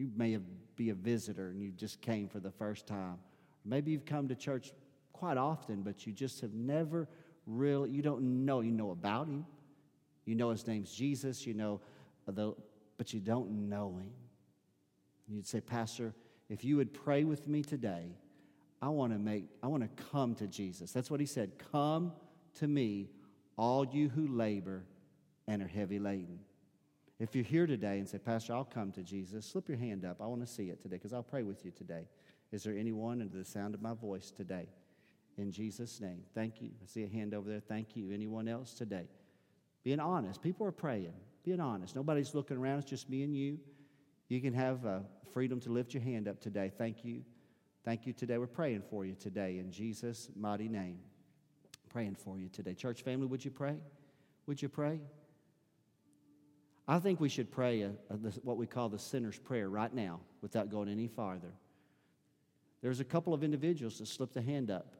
you 0.00 0.10
may 0.16 0.38
be 0.76 0.88
a 0.88 0.94
visitor 0.94 1.48
and 1.48 1.60
you 1.60 1.70
just 1.72 2.00
came 2.00 2.26
for 2.26 2.40
the 2.40 2.50
first 2.50 2.86
time. 2.86 3.18
Maybe 3.66 3.90
you've 3.90 4.06
come 4.06 4.28
to 4.28 4.34
church 4.34 4.72
quite 5.12 5.36
often, 5.36 5.82
but 5.82 6.06
you 6.06 6.12
just 6.14 6.40
have 6.40 6.54
never 6.54 7.06
really, 7.46 7.90
you 7.90 8.00
don't 8.00 8.46
know. 8.46 8.62
You 8.62 8.70
know 8.70 8.92
about 8.92 9.26
him. 9.26 9.44
You 10.24 10.36
know 10.36 10.48
his 10.48 10.66
name's 10.66 10.90
Jesus. 10.90 11.46
You 11.46 11.52
know, 11.52 11.82
the, 12.26 12.54
but 12.96 13.12
you 13.12 13.20
don't 13.20 13.68
know 13.68 13.98
him. 13.98 14.12
You'd 15.28 15.46
say, 15.46 15.60
Pastor, 15.60 16.14
if 16.48 16.64
you 16.64 16.78
would 16.78 16.94
pray 16.94 17.24
with 17.24 17.46
me 17.46 17.62
today, 17.62 18.06
I 18.80 18.88
want 18.88 19.12
to 19.12 19.18
make, 19.18 19.44
I 19.62 19.66
want 19.66 19.82
to 19.82 20.04
come 20.04 20.34
to 20.36 20.46
Jesus. 20.46 20.92
That's 20.92 21.10
what 21.10 21.20
he 21.20 21.26
said. 21.26 21.52
Come 21.70 22.12
to 22.54 22.66
me, 22.66 23.10
all 23.58 23.84
you 23.84 24.08
who 24.08 24.28
labor 24.28 24.82
and 25.46 25.62
are 25.62 25.68
heavy 25.68 25.98
laden. 25.98 26.38
If 27.20 27.34
you're 27.34 27.44
here 27.44 27.66
today 27.66 27.98
and 27.98 28.08
say, 28.08 28.16
Pastor, 28.16 28.54
I'll 28.54 28.64
come 28.64 28.92
to 28.92 29.02
Jesus, 29.02 29.44
slip 29.44 29.68
your 29.68 29.76
hand 29.76 30.06
up. 30.06 30.22
I 30.22 30.26
want 30.26 30.40
to 30.40 30.46
see 30.46 30.70
it 30.70 30.80
today 30.80 30.96
because 30.96 31.12
I'll 31.12 31.22
pray 31.22 31.42
with 31.42 31.66
you 31.66 31.70
today. 31.70 32.08
Is 32.50 32.62
there 32.64 32.74
anyone 32.74 33.20
under 33.20 33.36
the 33.36 33.44
sound 33.44 33.74
of 33.74 33.82
my 33.82 33.92
voice 33.92 34.30
today? 34.30 34.68
In 35.36 35.52
Jesus' 35.52 36.00
name. 36.00 36.22
Thank 36.34 36.62
you. 36.62 36.70
I 36.82 36.86
see 36.86 37.04
a 37.04 37.08
hand 37.08 37.34
over 37.34 37.50
there. 37.50 37.60
Thank 37.60 37.94
you. 37.94 38.10
Anyone 38.10 38.48
else 38.48 38.72
today? 38.72 39.04
Being 39.84 40.00
honest. 40.00 40.40
People 40.40 40.66
are 40.66 40.72
praying. 40.72 41.12
Being 41.44 41.60
honest. 41.60 41.94
Nobody's 41.94 42.34
looking 42.34 42.56
around. 42.56 42.78
It's 42.78 42.90
just 42.90 43.10
me 43.10 43.22
and 43.22 43.36
you. 43.36 43.58
You 44.28 44.40
can 44.40 44.54
have 44.54 44.86
uh, 44.86 45.00
freedom 45.34 45.60
to 45.60 45.70
lift 45.70 45.92
your 45.92 46.02
hand 46.02 46.26
up 46.26 46.40
today. 46.40 46.72
Thank 46.78 47.04
you. 47.04 47.22
Thank 47.84 48.06
you 48.06 48.14
today. 48.14 48.38
We're 48.38 48.46
praying 48.46 48.82
for 48.88 49.04
you 49.04 49.14
today 49.14 49.58
in 49.58 49.70
Jesus' 49.70 50.30
mighty 50.34 50.68
name. 50.68 50.98
Praying 51.90 52.14
for 52.14 52.38
you 52.38 52.48
today. 52.48 52.72
Church 52.72 53.02
family, 53.02 53.26
would 53.26 53.44
you 53.44 53.50
pray? 53.50 53.76
Would 54.46 54.62
you 54.62 54.70
pray? 54.70 55.00
I 56.90 56.98
think 56.98 57.20
we 57.20 57.28
should 57.28 57.52
pray 57.52 57.82
a, 57.82 57.92
a, 58.10 58.16
what 58.42 58.56
we 58.56 58.66
call 58.66 58.88
the 58.88 58.98
sinner's 58.98 59.38
prayer 59.38 59.70
right 59.70 59.94
now 59.94 60.18
without 60.42 60.72
going 60.72 60.88
any 60.88 61.06
farther. 61.06 61.52
There's 62.82 62.98
a 62.98 63.04
couple 63.04 63.32
of 63.32 63.44
individuals 63.44 63.98
that 63.98 64.08
slipped 64.08 64.36
a 64.36 64.42
hand 64.42 64.72
up 64.72 64.96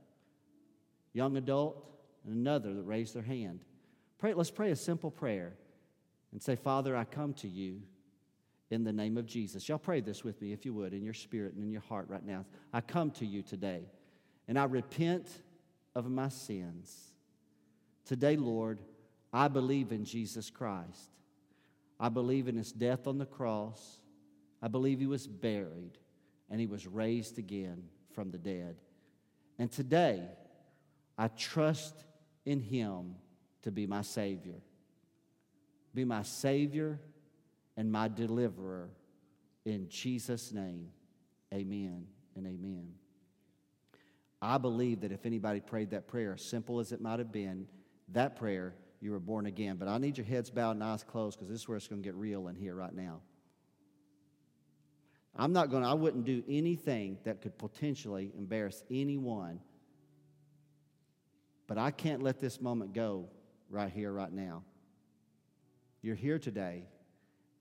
young 1.12 1.36
adult 1.36 1.84
and 2.24 2.36
another 2.36 2.72
that 2.74 2.84
raised 2.84 3.12
their 3.12 3.24
hand. 3.24 3.64
Pray, 4.18 4.34
let's 4.34 4.52
pray 4.52 4.70
a 4.70 4.76
simple 4.76 5.10
prayer 5.10 5.54
and 6.30 6.40
say, 6.40 6.54
Father, 6.54 6.96
I 6.96 7.02
come 7.02 7.34
to 7.34 7.48
you 7.48 7.82
in 8.70 8.84
the 8.84 8.92
name 8.92 9.16
of 9.16 9.26
Jesus. 9.26 9.68
Y'all 9.68 9.76
pray 9.76 10.00
this 10.00 10.22
with 10.22 10.40
me, 10.40 10.52
if 10.52 10.64
you 10.64 10.72
would, 10.74 10.94
in 10.94 11.02
your 11.02 11.12
spirit 11.12 11.54
and 11.54 11.64
in 11.64 11.72
your 11.72 11.80
heart 11.80 12.08
right 12.08 12.24
now. 12.24 12.44
I 12.72 12.82
come 12.82 13.10
to 13.12 13.26
you 13.26 13.42
today 13.42 13.82
and 14.46 14.56
I 14.56 14.64
repent 14.66 15.28
of 15.96 16.08
my 16.08 16.28
sins. 16.28 17.10
Today, 18.04 18.36
Lord, 18.36 18.78
I 19.32 19.48
believe 19.48 19.90
in 19.90 20.04
Jesus 20.04 20.50
Christ. 20.50 21.10
I 22.00 22.08
believe 22.08 22.48
in 22.48 22.56
his 22.56 22.72
death 22.72 23.06
on 23.06 23.18
the 23.18 23.26
cross. 23.26 24.00
I 24.62 24.68
believe 24.68 24.98
he 24.98 25.06
was 25.06 25.26
buried 25.26 25.98
and 26.48 26.58
he 26.58 26.66
was 26.66 26.86
raised 26.86 27.38
again 27.38 27.84
from 28.14 28.30
the 28.30 28.38
dead. 28.38 28.76
And 29.58 29.70
today, 29.70 30.22
I 31.18 31.28
trust 31.28 31.94
in 32.46 32.60
him 32.60 33.16
to 33.62 33.70
be 33.70 33.86
my 33.86 34.00
Savior. 34.00 34.62
Be 35.94 36.06
my 36.06 36.22
Savior 36.22 36.98
and 37.76 37.92
my 37.92 38.08
deliverer. 38.08 38.88
In 39.66 39.88
Jesus' 39.90 40.52
name, 40.52 40.88
amen 41.52 42.06
and 42.34 42.46
amen. 42.46 42.94
I 44.40 44.56
believe 44.56 45.02
that 45.02 45.12
if 45.12 45.26
anybody 45.26 45.60
prayed 45.60 45.90
that 45.90 46.08
prayer, 46.08 46.38
simple 46.38 46.80
as 46.80 46.92
it 46.92 47.00
might 47.02 47.18
have 47.18 47.30
been, 47.30 47.66
that 48.08 48.36
prayer, 48.36 48.74
you 49.00 49.10
were 49.10 49.20
born 49.20 49.46
again. 49.46 49.76
But 49.76 49.88
I 49.88 49.98
need 49.98 50.18
your 50.18 50.26
heads 50.26 50.50
bowed 50.50 50.72
and 50.72 50.84
eyes 50.84 51.02
closed 51.02 51.38
because 51.38 51.50
this 51.50 51.60
is 51.62 51.68
where 51.68 51.76
it's 51.76 51.88
going 51.88 52.02
to 52.02 52.06
get 52.06 52.14
real 52.14 52.48
in 52.48 52.54
here 52.54 52.74
right 52.74 52.92
now. 52.92 53.20
I'm 55.36 55.52
not 55.52 55.70
going 55.70 55.82
to, 55.82 55.88
I 55.88 55.94
wouldn't 55.94 56.24
do 56.24 56.42
anything 56.48 57.18
that 57.24 57.40
could 57.40 57.56
potentially 57.56 58.32
embarrass 58.36 58.82
anyone. 58.90 59.60
But 61.66 61.78
I 61.78 61.92
can't 61.92 62.22
let 62.22 62.40
this 62.40 62.60
moment 62.60 62.92
go 62.92 63.28
right 63.70 63.90
here, 63.90 64.12
right 64.12 64.32
now. 64.32 64.64
You're 66.02 66.16
here 66.16 66.38
today 66.38 66.84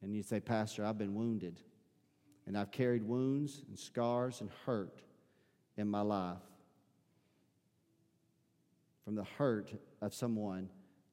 and 0.01 0.15
you 0.15 0.23
say, 0.23 0.39
Pastor, 0.39 0.85
I've 0.85 0.97
been 0.97 1.13
wounded, 1.13 1.59
and 2.47 2.57
I've 2.57 2.71
carried 2.71 3.03
wounds 3.03 3.63
and 3.67 3.77
scars 3.77 4.41
and 4.41 4.49
hurt 4.65 5.01
in 5.77 5.87
my 5.87 6.01
life 6.01 6.37
from 9.03 9.15
the 9.15 9.25
hurt 9.37 9.73
of 10.01 10.13
someone 10.13 10.69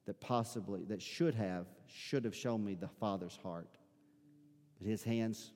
that 0.07 0.19
possibly, 0.21 0.85
that 0.85 1.01
should 1.01 1.35
have, 1.35 1.67
should 1.85 2.25
have 2.25 2.35
shown 2.35 2.63
me 2.65 2.73
the 2.73 2.87
Father's 2.87 3.37
heart. 3.43 3.77
But 4.79 4.87
his 4.87 5.03
hands, 5.03 5.51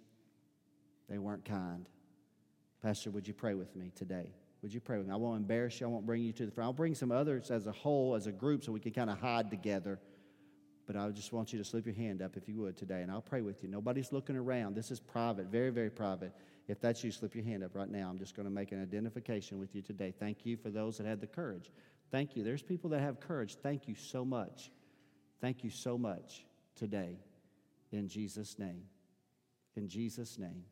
they 1.09 1.17
weren't 1.17 1.45
kind. 1.45 1.87
Pastor, 2.83 3.11
would 3.11 3.27
you 3.27 3.33
pray 3.33 3.53
with 3.53 3.75
me 3.75 3.91
today? 3.95 4.33
Would 4.61 4.73
you 4.73 4.81
pray 4.81 4.97
with 4.97 5.07
me? 5.07 5.13
I 5.13 5.15
won't 5.15 5.37
embarrass 5.37 5.79
you. 5.79 5.87
I 5.87 5.89
won't 5.89 6.05
bring 6.05 6.21
you 6.21 6.33
to 6.33 6.45
the 6.45 6.51
front. 6.51 6.67
I'll 6.67 6.73
bring 6.73 6.93
some 6.93 7.11
others 7.11 7.49
as 7.49 7.65
a 7.65 7.71
whole, 7.71 8.13
as 8.13 8.27
a 8.27 8.31
group, 8.31 8.63
so 8.63 8.71
we 8.71 8.79
can 8.79 8.91
kind 8.91 9.09
of 9.09 9.19
hide 9.19 9.49
together. 9.49 9.99
But 10.85 10.97
I 10.97 11.07
just 11.09 11.31
want 11.31 11.53
you 11.53 11.59
to 11.59 11.65
slip 11.65 11.85
your 11.85 11.95
hand 11.95 12.21
up 12.21 12.35
if 12.35 12.49
you 12.49 12.55
would 12.57 12.75
today, 12.75 13.01
and 13.01 13.09
I'll 13.09 13.21
pray 13.21 13.41
with 13.41 13.63
you. 13.63 13.69
Nobody's 13.69 14.11
looking 14.11 14.35
around. 14.35 14.75
This 14.75 14.91
is 14.91 14.99
private, 14.99 15.45
very, 15.45 15.69
very 15.69 15.89
private. 15.89 16.33
If 16.67 16.81
that's 16.81 17.03
you, 17.03 17.11
slip 17.11 17.35
your 17.35 17.45
hand 17.45 17.63
up 17.63 17.73
right 17.73 17.89
now. 17.89 18.09
I'm 18.09 18.19
just 18.19 18.35
going 18.35 18.47
to 18.47 18.53
make 18.53 18.71
an 18.73 18.81
identification 18.81 19.59
with 19.59 19.73
you 19.75 19.81
today. 19.81 20.13
Thank 20.19 20.45
you 20.45 20.57
for 20.57 20.69
those 20.69 20.97
that 20.97 21.07
had 21.07 21.21
the 21.21 21.27
courage. 21.27 21.71
Thank 22.11 22.35
you. 22.35 22.43
There's 22.43 22.61
people 22.61 22.89
that 22.91 22.99
have 22.99 23.19
courage. 23.19 23.55
Thank 23.55 23.87
you 23.87 23.95
so 23.95 24.25
much. 24.25 24.69
Thank 25.39 25.63
you 25.63 25.69
so 25.69 25.97
much 25.97 26.45
today. 26.75 27.17
In 27.91 28.07
Jesus' 28.07 28.59
name. 28.59 28.83
In 29.75 29.87
Jesus' 29.87 30.37
name. 30.37 30.63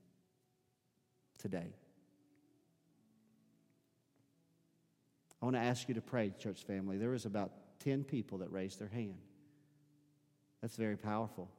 Today. 1.37 1.73
I 5.41 5.45
want 5.45 5.55
to 5.55 5.61
ask 5.61 5.87
you 5.87 5.95
to 5.95 6.01
pray, 6.01 6.33
church 6.37 6.63
family. 6.65 6.97
There 6.97 7.11
was 7.11 7.25
about 7.25 7.51
10 7.79 8.03
people 8.03 8.39
that 8.39 8.51
raised 8.51 8.77
their 8.79 8.89
hand. 8.89 9.15
That's 10.61 10.75
very 10.75 10.97
powerful. 10.97 11.49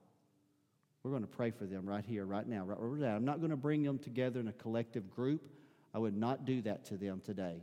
We're 1.02 1.12
going 1.12 1.22
to 1.22 1.28
pray 1.28 1.50
for 1.50 1.64
them 1.64 1.86
right 1.86 2.04
here, 2.04 2.26
right 2.26 2.46
now, 2.46 2.64
right 2.64 2.78
we're 2.78 3.02
at. 3.02 3.16
I'm 3.16 3.24
not 3.24 3.38
going 3.38 3.50
to 3.50 3.56
bring 3.56 3.82
them 3.82 3.98
together 3.98 4.38
in 4.38 4.48
a 4.48 4.52
collective 4.52 5.10
group. 5.10 5.48
I 5.94 5.98
would 5.98 6.14
not 6.14 6.44
do 6.44 6.60
that 6.62 6.84
to 6.86 6.98
them 6.98 7.22
today. 7.24 7.62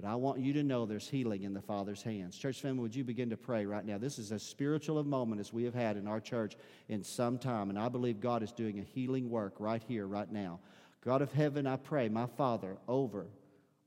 But 0.00 0.08
I 0.08 0.14
want 0.14 0.40
you 0.40 0.54
to 0.54 0.62
know 0.62 0.86
there's 0.86 1.08
healing 1.08 1.42
in 1.42 1.52
the 1.52 1.60
Father's 1.60 2.02
hands. 2.02 2.38
Church 2.38 2.62
family, 2.62 2.80
would 2.80 2.94
you 2.94 3.04
begin 3.04 3.28
to 3.30 3.36
pray 3.36 3.66
right 3.66 3.84
now? 3.84 3.98
This 3.98 4.18
is 4.18 4.32
as 4.32 4.42
spiritual 4.42 4.98
a 4.98 5.04
moment 5.04 5.40
as 5.40 5.52
we 5.52 5.64
have 5.64 5.74
had 5.74 5.98
in 5.98 6.06
our 6.06 6.20
church 6.20 6.56
in 6.88 7.02
some 7.02 7.38
time, 7.38 7.68
and 7.68 7.78
I 7.78 7.90
believe 7.90 8.18
God 8.18 8.42
is 8.42 8.52
doing 8.52 8.78
a 8.78 8.82
healing 8.82 9.28
work 9.28 9.56
right 9.58 9.82
here, 9.86 10.06
right 10.06 10.30
now. 10.30 10.60
God 11.04 11.20
of 11.20 11.32
heaven, 11.32 11.66
I 11.66 11.76
pray, 11.76 12.08
my 12.08 12.26
Father, 12.26 12.78
over, 12.88 13.26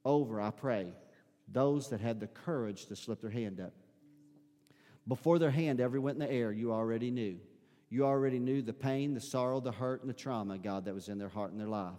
over, 0.05 0.39
I 0.39 0.51
pray, 0.51 0.93
those 1.47 1.89
that 1.89 1.99
had 1.99 2.19
the 2.19 2.27
courage 2.27 2.85
to 2.87 2.95
slip 2.95 3.21
their 3.21 3.31
hand 3.31 3.59
up. 3.59 3.73
Before 5.07 5.39
their 5.39 5.51
hand 5.51 5.79
ever 5.79 5.99
went 5.99 6.21
in 6.21 6.27
the 6.27 6.31
air, 6.31 6.51
you 6.51 6.71
already 6.73 7.09
knew. 7.09 7.37
You 7.89 8.05
already 8.05 8.39
knew 8.39 8.61
the 8.61 8.73
pain, 8.73 9.15
the 9.15 9.19
sorrow, 9.19 9.59
the 9.59 9.71
hurt, 9.71 10.01
and 10.01 10.09
the 10.09 10.13
trauma, 10.13 10.59
God, 10.59 10.85
that 10.85 10.93
was 10.93 11.09
in 11.09 11.17
their 11.17 11.29
heart 11.29 11.51
and 11.51 11.59
their 11.59 11.67
life. 11.67 11.93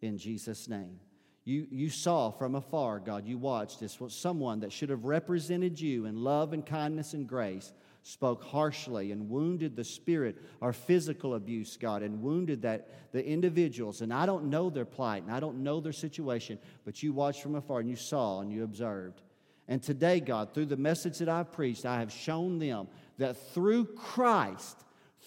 In 0.00 0.18
Jesus' 0.18 0.68
name. 0.68 0.98
You, 1.44 1.66
you 1.70 1.90
saw 1.90 2.30
from 2.30 2.54
afar, 2.54 2.98
God, 3.00 3.26
you 3.26 3.36
watched 3.36 3.80
this. 3.80 3.98
Someone 4.08 4.60
that 4.60 4.72
should 4.72 4.88
have 4.88 5.04
represented 5.04 5.78
you 5.78 6.06
in 6.06 6.16
love 6.16 6.54
and 6.54 6.64
kindness 6.64 7.12
and 7.12 7.26
grace 7.26 7.72
spoke 8.02 8.42
harshly 8.42 9.12
and 9.12 9.28
wounded 9.28 9.76
the 9.76 9.84
spirit 9.84 10.36
or 10.60 10.72
physical 10.72 11.34
abuse, 11.34 11.76
God, 11.76 12.02
and 12.02 12.22
wounded 12.22 12.62
that 12.62 13.12
the 13.12 13.26
individuals. 13.26 14.00
And 14.00 14.12
I 14.12 14.24
don't 14.24 14.46
know 14.46 14.70
their 14.70 14.84
plight 14.86 15.22
and 15.22 15.32
I 15.32 15.40
don't 15.40 15.62
know 15.62 15.80
their 15.80 15.92
situation, 15.92 16.58
but 16.84 17.02
you 17.02 17.12
watched 17.12 17.42
from 17.42 17.56
afar 17.56 17.80
and 17.80 17.88
you 17.88 17.96
saw 17.96 18.40
and 18.40 18.50
you 18.50 18.64
observed. 18.64 19.20
And 19.68 19.82
today, 19.82 20.20
God, 20.20 20.54
through 20.54 20.66
the 20.66 20.76
message 20.76 21.18
that 21.18 21.28
I've 21.28 21.52
preached, 21.52 21.84
I 21.84 22.00
have 22.00 22.12
shown 22.12 22.58
them 22.58 22.88
that 23.18 23.36
through 23.52 23.86
Christ, 23.86 24.84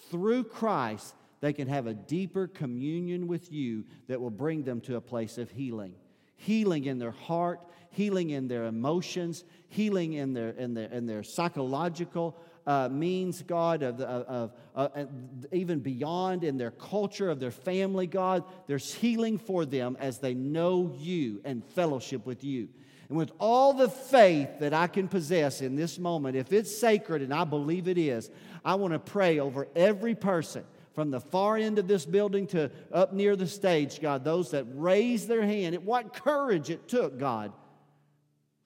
through 0.09 0.45
Christ, 0.45 1.15
they 1.41 1.53
can 1.53 1.68
have 1.68 1.86
a 1.86 1.93
deeper 1.93 2.47
communion 2.47 3.28
with 3.28 3.51
you 3.51 3.86
that 4.07 4.20
will 4.20 4.32
bring 4.32 4.63
them 4.63 4.82
to 4.82 4.95
a 4.95 5.01
place 5.01 5.38
of 5.38 5.51
healing. 5.51 5.93
Healing 6.38 6.86
in 6.86 6.98
their 6.98 7.12
heart, 7.12 7.62
healing 7.90 8.30
in 8.30 8.48
their 8.48 8.66
emotions, 8.66 9.44
healing 9.70 10.14
in 10.14 10.34
their, 10.34 10.50
in 10.50 10.74
their, 10.74 10.90
in 10.92 11.06
their 11.06 11.24
psychological 11.24 12.38
uh, 12.66 12.90
means, 12.90 13.42
God, 13.44 13.82
of, 13.82 14.02
of, 14.02 14.52
of 14.76 14.94
uh, 14.96 15.06
even 15.54 15.80
beyond 15.80 16.44
in 16.44 16.58
their 16.58 16.72
culture, 16.72 17.30
of 17.30 17.40
their 17.40 17.52
family, 17.52 18.08
God. 18.08 18.44
There's 18.68 18.94
healing 18.94 19.38
for 19.38 19.66
them 19.66 19.98
as 20.00 20.20
they 20.20 20.34
know 20.34 20.94
you 20.98 21.42
and 21.46 21.64
fellowship 21.64 22.26
with 22.26 22.44
you. 22.44 22.68
And 23.10 23.18
with 23.18 23.32
all 23.40 23.74
the 23.74 23.90
faith 23.90 24.50
that 24.60 24.74
I 24.74 24.88
can 24.88 25.08
possess 25.08 25.62
in 25.62 25.76
this 25.76 25.98
moment, 25.98 26.36
if 26.36 26.52
it's 26.52 26.78
sacred, 26.78 27.22
and 27.22 27.34
I 27.34 27.46
believe 27.46 27.88
it 27.88 27.98
is, 27.98 28.30
I 28.66 28.76
want 28.76 28.94
to 28.94 29.00
pray 29.00 29.40
over 29.40 29.68
every 29.76 30.14
person 30.14 30.66
from 30.98 31.12
the 31.12 31.20
far 31.20 31.58
end 31.58 31.78
of 31.78 31.88
this 31.88 32.08
building 32.08 32.48
to 32.48 32.72
up 32.91 33.14
near 33.14 33.36
the 33.36 33.45
stage, 33.45 34.02
God, 34.02 34.24
those 34.24 34.50
that 34.50 34.66
raised 34.74 35.28
their 35.28 35.43
hand. 35.43 35.78
What 35.86 36.12
courage 36.12 36.72
it 36.72 36.88
took, 36.88 37.20
God. 37.20 37.54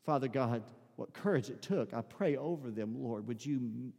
Father 0.05 0.29
God, 0.29 0.63
what 0.95 1.11
courage 1.11 1.49
it 1.49 1.61
took. 1.61 1.93
I 1.93 1.99
pray 1.99 2.37
over 2.37 2.71
them, 2.71 2.95
Lord. 3.03 3.27
Would 3.27 3.45
you, 3.45 3.91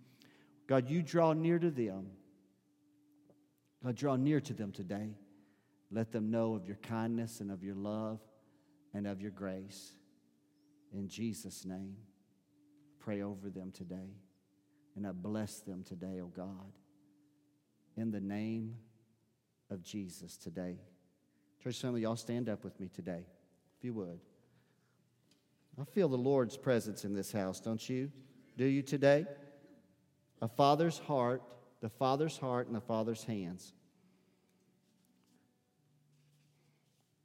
God, 0.66 0.88
you 0.88 1.02
draw 1.02 1.34
near 1.34 1.58
to 1.58 1.70
them. 1.70 2.06
God, 3.84 3.96
draw 3.96 4.16
near 4.16 4.40
to 4.40 4.54
them 4.54 4.72
today. 4.72 5.10
Let 5.90 6.10
them 6.10 6.30
know 6.30 6.54
of 6.54 6.66
your 6.66 6.76
kindness 6.76 7.40
and 7.40 7.50
of 7.50 7.62
your 7.62 7.74
love 7.74 8.18
and 8.94 9.06
of 9.06 9.20
your 9.20 9.30
grace. 9.30 9.92
In 10.94 11.06
Jesus' 11.06 11.66
name, 11.66 11.96
pray 12.98 13.20
over 13.20 13.50
them 13.50 13.72
today. 13.72 14.16
And 14.96 15.06
I 15.06 15.12
bless 15.12 15.58
them 15.58 15.84
today, 15.84 16.20
oh 16.22 16.32
God. 16.34 16.72
In 17.96 18.10
the 18.10 18.20
name 18.20 18.76
of 19.70 19.82
Jesus 19.82 20.36
today. 20.36 20.78
Church 21.62 21.80
family, 21.80 22.02
y'all 22.02 22.16
stand 22.16 22.48
up 22.48 22.64
with 22.64 22.78
me 22.80 22.88
today, 22.88 23.24
if 23.78 23.84
you 23.84 23.92
would. 23.92 24.18
I 25.80 25.84
feel 25.84 26.08
the 26.08 26.16
Lord's 26.16 26.56
presence 26.56 27.04
in 27.04 27.14
this 27.14 27.32
house, 27.32 27.60
don't 27.60 27.88
you? 27.88 28.10
Do 28.56 28.64
you 28.64 28.82
today? 28.82 29.26
A 30.40 30.48
father's 30.48 30.98
heart, 30.98 31.42
the 31.80 31.88
father's 31.88 32.36
heart, 32.36 32.66
and 32.66 32.74
the 32.74 32.80
father's 32.80 33.24
hands. 33.24 33.72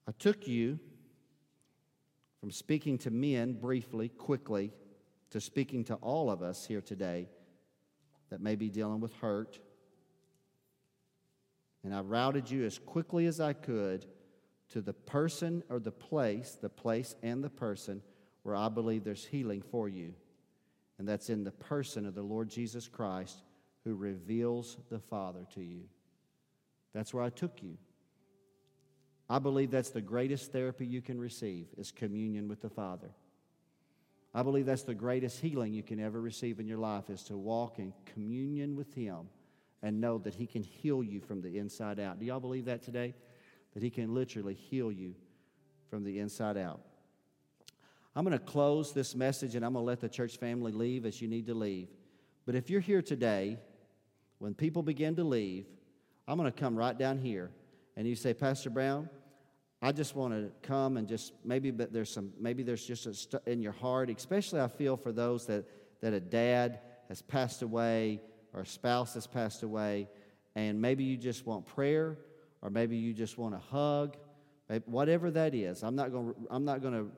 I 0.07 0.11
took 0.11 0.47
you 0.47 0.79
from 2.39 2.51
speaking 2.51 2.97
to 2.99 3.11
men 3.11 3.53
briefly, 3.53 4.09
quickly, 4.09 4.71
to 5.31 5.41
speaking 5.41 5.83
to 5.85 5.95
all 5.95 6.29
of 6.29 6.41
us 6.41 6.65
here 6.65 6.81
today 6.81 7.27
that 8.29 8.39
may 8.39 8.55
be 8.55 8.69
dealing 8.69 8.99
with 8.99 9.13
hurt. 9.15 9.59
And 11.87 11.95
I 11.95 12.01
routed 12.01 12.51
you 12.51 12.65
as 12.65 12.79
quickly 12.79 13.27
as 13.27 13.39
I 13.39 13.53
could 13.53 14.05
to 14.71 14.81
the 14.81 14.91
person 14.91 15.63
or 15.69 15.79
the 15.79 15.89
place, 15.89 16.57
the 16.61 16.67
place 16.67 17.15
and 17.23 17.41
the 17.41 17.49
person 17.49 18.01
where 18.43 18.57
I 18.57 18.67
believe 18.67 19.05
there's 19.05 19.23
healing 19.23 19.61
for 19.61 19.87
you. 19.87 20.13
And 20.99 21.07
that's 21.07 21.29
in 21.29 21.45
the 21.45 21.51
person 21.51 22.05
of 22.05 22.13
the 22.13 22.21
Lord 22.21 22.49
Jesus 22.49 22.89
Christ 22.89 23.41
who 23.85 23.95
reveals 23.95 24.75
the 24.89 24.99
Father 24.99 25.47
to 25.53 25.61
you. 25.61 25.83
That's 26.93 27.13
where 27.13 27.23
I 27.23 27.29
took 27.29 27.63
you. 27.63 27.77
I 29.29 29.39
believe 29.39 29.71
that's 29.71 29.91
the 29.91 30.01
greatest 30.01 30.51
therapy 30.51 30.85
you 30.85 31.01
can 31.01 31.17
receive 31.17 31.67
is 31.77 31.93
communion 31.93 32.49
with 32.49 32.59
the 32.59 32.69
Father. 32.69 33.11
I 34.33 34.43
believe 34.43 34.65
that's 34.65 34.83
the 34.83 34.93
greatest 34.93 35.39
healing 35.39 35.73
you 35.73 35.83
can 35.83 36.01
ever 36.01 36.19
receive 36.19 36.59
in 36.59 36.67
your 36.67 36.79
life 36.79 37.09
is 37.09 37.23
to 37.23 37.37
walk 37.37 37.79
in 37.79 37.93
communion 38.13 38.75
with 38.75 38.93
Him 38.93 39.29
and 39.81 40.01
know 40.01 40.17
that 40.19 40.33
He 40.35 40.47
can 40.47 40.63
heal 40.63 41.03
you 41.03 41.19
from 41.19 41.41
the 41.41 41.57
inside 41.57 41.99
out. 41.99 42.19
Do 42.19 42.25
y'all 42.25 42.39
believe 42.39 42.65
that 42.65 42.81
today? 42.83 43.13
That 43.73 43.83
He 43.83 43.89
can 43.89 44.13
literally 44.13 44.53
heal 44.53 44.91
you 44.91 45.15
from 45.89 46.03
the 46.03 46.19
inside 46.19 46.57
out. 46.57 46.81
I'm 48.15 48.25
going 48.25 48.37
to 48.37 48.43
close 48.43 48.93
this 48.93 49.15
message 49.15 49.55
and 49.55 49.63
I'm 49.63 49.73
going 49.73 49.83
to 49.83 49.87
let 49.87 49.99
the 49.99 50.09
church 50.09 50.37
family 50.37 50.71
leave 50.71 51.05
as 51.05 51.21
you 51.21 51.27
need 51.27 51.45
to 51.47 51.53
leave. 51.53 51.87
But 52.45 52.55
if 52.55 52.69
you're 52.69 52.81
here 52.81 53.01
today, 53.01 53.59
when 54.39 54.53
people 54.53 54.81
begin 54.81 55.15
to 55.17 55.23
leave, 55.23 55.65
I'm 56.27 56.37
going 56.37 56.51
to 56.51 56.59
come 56.59 56.75
right 56.75 56.97
down 56.97 57.19
here 57.19 57.51
and 57.95 58.07
you 58.07 58.15
say, 58.15 58.33
Pastor 58.33 58.69
Brown, 58.69 59.09
I 59.81 59.91
just 59.91 60.15
want 60.15 60.33
to 60.33 60.49
come 60.67 60.97
and 60.97 61.07
just 61.07 61.33
maybe 61.45 61.69
but 61.69 61.93
there's 61.93 62.11
some 62.11 62.33
maybe 62.39 62.63
there's 62.63 62.85
just 62.85 63.05
a 63.05 63.13
st- 63.13 63.43
in 63.45 63.61
your 63.61 63.73
heart, 63.73 64.09
especially 64.09 64.59
I 64.59 64.67
feel 64.67 64.97
for 64.97 65.11
those 65.11 65.45
that 65.45 65.65
that 66.01 66.13
a 66.13 66.19
dad 66.19 66.79
has 67.09 67.21
passed 67.21 67.61
away 67.61 68.21
or 68.53 68.61
a 68.61 68.65
spouse 68.65 69.13
has 69.13 69.27
passed 69.27 69.63
away, 69.63 70.07
and 70.55 70.81
maybe 70.81 71.03
you 71.03 71.17
just 71.17 71.45
want 71.45 71.65
prayer, 71.65 72.17
or 72.61 72.69
maybe 72.69 72.97
you 72.97 73.13
just 73.13 73.37
want 73.37 73.55
a 73.55 73.59
hug, 73.59 74.17
whatever 74.85 75.31
that 75.31 75.53
is. 75.53 75.83
I'm 75.83 75.95
not 75.95 76.11
going 76.11 76.33
I'm 76.49 76.65
not 76.65 76.81
going 76.81 77.11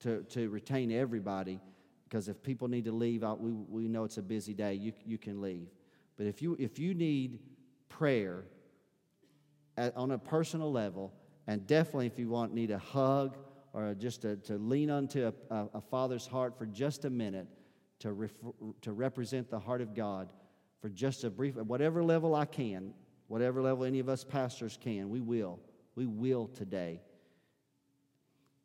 to 0.00 0.22
to 0.22 0.48
retain 0.48 0.92
everybody 0.92 1.60
because 2.04 2.28
if 2.28 2.42
people 2.42 2.68
need 2.68 2.84
to 2.84 2.92
leave, 2.92 3.24
I, 3.24 3.32
we 3.32 3.52
we 3.52 3.88
know 3.88 4.04
it's 4.04 4.18
a 4.18 4.22
busy 4.22 4.54
day. 4.54 4.74
You 4.74 4.92
you 5.04 5.18
can 5.18 5.40
leave, 5.40 5.68
but 6.16 6.26
if 6.26 6.42
you 6.42 6.56
if 6.58 6.78
you 6.78 6.94
need 6.94 7.40
prayer 7.88 8.44
at, 9.76 9.96
on 9.96 10.10
a 10.10 10.18
personal 10.18 10.72
level 10.72 11.12
and 11.46 11.66
definitely, 11.66 12.06
if 12.06 12.18
you 12.18 12.28
want, 12.28 12.54
need 12.54 12.70
a 12.70 12.78
hug 12.78 13.36
or 13.72 13.94
just 13.94 14.22
to, 14.22 14.36
to 14.36 14.56
lean 14.56 14.90
onto 14.90 15.30
a, 15.50 15.54
a, 15.54 15.68
a 15.74 15.80
father's 15.80 16.26
heart 16.26 16.56
for 16.56 16.64
just 16.66 17.04
a 17.04 17.10
minute 17.10 17.46
to, 17.98 18.12
ref, 18.12 18.32
to 18.80 18.92
represent 18.92 19.50
the 19.50 19.58
heart 19.58 19.80
of 19.80 19.94
God 19.94 20.32
for 20.84 20.90
just 20.90 21.24
a 21.24 21.30
brief, 21.30 21.56
whatever 21.56 22.04
level 22.04 22.34
I 22.34 22.44
can, 22.44 22.92
whatever 23.28 23.62
level 23.62 23.84
any 23.84 24.00
of 24.00 24.10
us 24.10 24.22
pastors 24.22 24.78
can, 24.78 25.08
we 25.08 25.18
will. 25.18 25.58
We 25.94 26.04
will 26.04 26.46
today. 26.46 27.00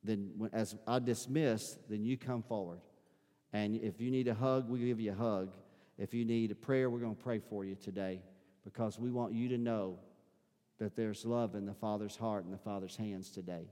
Then, 0.03 0.49
as 0.51 0.75
I 0.85 0.99
dismiss, 0.99 1.77
then 1.89 2.03
you 2.03 2.17
come 2.17 2.43
forward. 2.43 2.81
And 3.53 3.77
if 3.77 4.01
you 4.01 4.11
need 4.11 4.27
a 4.27 4.33
hug, 4.33 4.69
we 4.69 4.79
give 4.79 4.99
you 4.99 5.13
a 5.13 5.15
hug. 5.15 5.53
If 5.97 6.13
you 6.13 6.25
need 6.25 6.51
a 6.51 6.55
prayer, 6.55 6.89
we're 6.89 6.99
going 6.99 7.15
to 7.15 7.23
pray 7.23 7.39
for 7.39 7.63
you 7.63 7.75
today 7.75 8.21
because 8.65 8.99
we 8.99 9.11
want 9.11 9.31
you 9.31 9.47
to 9.47 9.57
know 9.57 9.97
that 10.77 10.97
there's 10.97 11.23
love 11.23 11.55
in 11.55 11.65
the 11.65 11.73
Father's 11.73 12.17
heart 12.17 12.43
and 12.43 12.53
the 12.53 12.57
Father's 12.57 12.97
hands 12.97 13.29
today. 13.29 13.69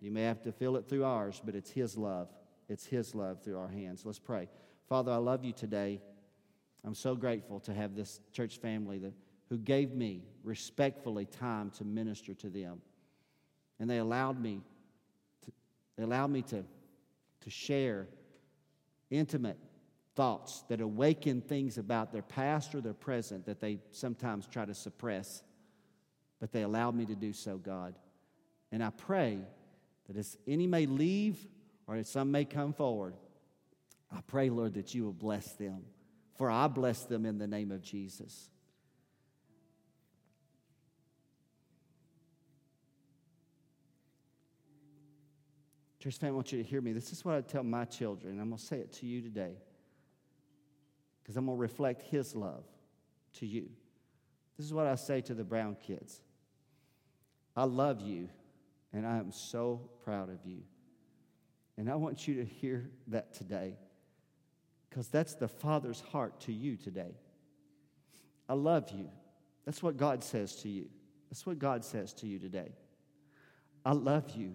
You 0.00 0.10
may 0.10 0.22
have 0.22 0.42
to 0.42 0.50
feel 0.50 0.74
it 0.74 0.88
through 0.88 1.04
ours, 1.04 1.40
but 1.44 1.54
it's 1.54 1.70
His 1.70 1.96
love. 1.96 2.28
It's 2.68 2.86
His 2.86 3.14
love 3.14 3.44
through 3.44 3.58
our 3.58 3.68
hands. 3.68 4.04
Let's 4.04 4.18
pray. 4.18 4.48
Father, 4.88 5.12
I 5.12 5.18
love 5.18 5.44
you 5.44 5.52
today. 5.52 6.00
I'm 6.86 6.94
so 6.94 7.14
grateful 7.14 7.60
to 7.60 7.74
have 7.74 7.94
this 7.94 8.20
church 8.32 8.58
family 8.58 8.98
that, 8.98 9.12
who 9.48 9.58
gave 9.58 9.92
me 9.92 10.22
respectfully 10.44 11.26
time 11.26 11.70
to 11.72 11.84
minister 11.84 12.32
to 12.34 12.48
them. 12.48 12.80
And 13.78 13.90
they 13.90 13.98
allowed 13.98 14.40
me 14.40 14.62
to, 15.44 15.52
they 15.96 16.04
allowed 16.04 16.30
me 16.30 16.42
to, 16.42 16.64
to 17.42 17.50
share 17.50 18.06
intimate 19.10 19.58
thoughts 20.14 20.64
that 20.68 20.80
awaken 20.80 21.42
things 21.42 21.76
about 21.76 22.12
their 22.12 22.22
past 22.22 22.74
or 22.74 22.80
their 22.80 22.94
present 22.94 23.44
that 23.46 23.60
they 23.60 23.78
sometimes 23.90 24.46
try 24.46 24.64
to 24.64 24.74
suppress 24.74 25.42
but 26.40 26.52
they 26.52 26.62
allowed 26.62 26.94
me 26.94 27.06
to 27.06 27.14
do 27.14 27.32
so, 27.32 27.56
God. 27.56 27.94
And 28.72 28.82
I 28.82 28.90
pray 28.90 29.38
that 30.06 30.16
as 30.16 30.36
any 30.46 30.66
may 30.66 30.86
leave 30.86 31.46
or 31.86 31.96
as 31.96 32.08
some 32.08 32.30
may 32.30 32.44
come 32.44 32.72
forward, 32.72 33.14
I 34.12 34.20
pray, 34.26 34.50
Lord, 34.50 34.74
that 34.74 34.94
you 34.94 35.04
will 35.04 35.12
bless 35.12 35.52
them. 35.52 35.82
For 36.36 36.50
I 36.50 36.68
bless 36.68 37.04
them 37.04 37.24
in 37.24 37.38
the 37.38 37.46
name 37.46 37.72
of 37.72 37.82
Jesus. 37.82 38.50
Church 45.98 46.18
family, 46.18 46.32
I 46.32 46.34
want 46.36 46.52
you 46.52 46.62
to 46.62 46.68
hear 46.68 46.80
me. 46.80 46.92
This 46.92 47.10
is 47.10 47.24
what 47.24 47.34
I 47.34 47.40
tell 47.40 47.64
my 47.64 47.84
children, 47.84 48.38
I'm 48.38 48.48
going 48.50 48.58
to 48.58 48.64
say 48.64 48.76
it 48.76 48.92
to 48.94 49.06
you 49.06 49.22
today 49.22 49.54
because 51.22 51.36
I'm 51.36 51.46
going 51.46 51.58
to 51.58 51.60
reflect 51.60 52.02
His 52.02 52.36
love 52.36 52.64
to 53.34 53.46
you. 53.46 53.68
This 54.56 54.66
is 54.66 54.72
what 54.72 54.86
I 54.86 54.94
say 54.94 55.20
to 55.22 55.34
the 55.34 55.42
Brown 55.42 55.76
kids 55.84 56.20
I 57.56 57.64
love 57.64 58.00
you, 58.00 58.28
and 58.92 59.06
I 59.06 59.16
am 59.16 59.32
so 59.32 59.90
proud 60.04 60.28
of 60.28 60.38
you. 60.44 60.58
And 61.78 61.90
I 61.90 61.96
want 61.96 62.28
you 62.28 62.36
to 62.36 62.44
hear 62.44 62.90
that 63.08 63.34
today 63.34 63.76
because 64.96 65.08
that's 65.08 65.34
the 65.34 65.46
Father's 65.46 66.00
heart 66.00 66.40
to 66.40 66.54
you 66.54 66.74
today. 66.74 67.14
I 68.48 68.54
love 68.54 68.88
you. 68.92 69.10
That's 69.66 69.82
what 69.82 69.98
God 69.98 70.24
says 70.24 70.56
to 70.62 70.70
you. 70.70 70.86
That's 71.28 71.44
what 71.44 71.58
God 71.58 71.84
says 71.84 72.14
to 72.14 72.26
you 72.26 72.38
today. 72.38 72.72
I 73.84 73.92
love 73.92 74.30
you, 74.30 74.54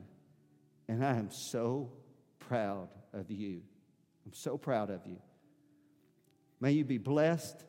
and 0.87 1.05
I 1.05 1.11
am 1.17 1.29
so 1.29 1.91
proud 2.39 2.89
of 3.13 3.29
you. 3.29 3.61
I'm 4.25 4.33
so 4.33 4.57
proud 4.57 4.89
of 4.89 5.05
you. 5.05 5.17
May 6.59 6.71
you 6.71 6.85
be 6.85 6.97
blessed. 6.97 7.63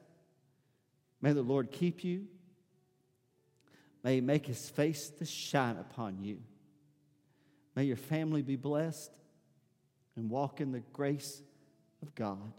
May 1.21 1.35
the 1.35 1.43
Lord 1.43 1.73
keep 1.73 2.03
you. 2.03 2.25
May 4.03 4.15
he 4.15 4.21
make 4.23 4.47
his 4.47 4.71
face 4.71 5.11
to 5.19 5.27
shine 5.27 5.77
upon 5.77 6.23
you. 6.23 6.39
May 7.77 7.85
your 7.85 7.99
family 7.99 8.41
be 8.41 8.57
blessed 8.57 9.15
and 10.17 10.31
walk 10.31 10.63
in 10.63 10.73
the 10.73 10.81
grace 10.95 11.43
of 12.01 12.15
God. 12.15 12.55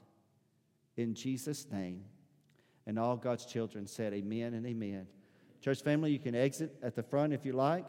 In 0.97 1.13
Jesus' 1.13 1.67
name. 1.71 2.03
And 2.85 2.99
all 2.99 3.15
God's 3.15 3.45
children 3.45 3.87
said, 3.87 4.13
Amen 4.13 4.53
and 4.53 4.65
amen. 4.65 5.07
Church 5.61 5.81
family, 5.81 6.11
you 6.11 6.19
can 6.19 6.35
exit 6.35 6.75
at 6.83 6.95
the 6.95 7.03
front 7.03 7.33
if 7.33 7.45
you 7.45 7.53
like. 7.53 7.87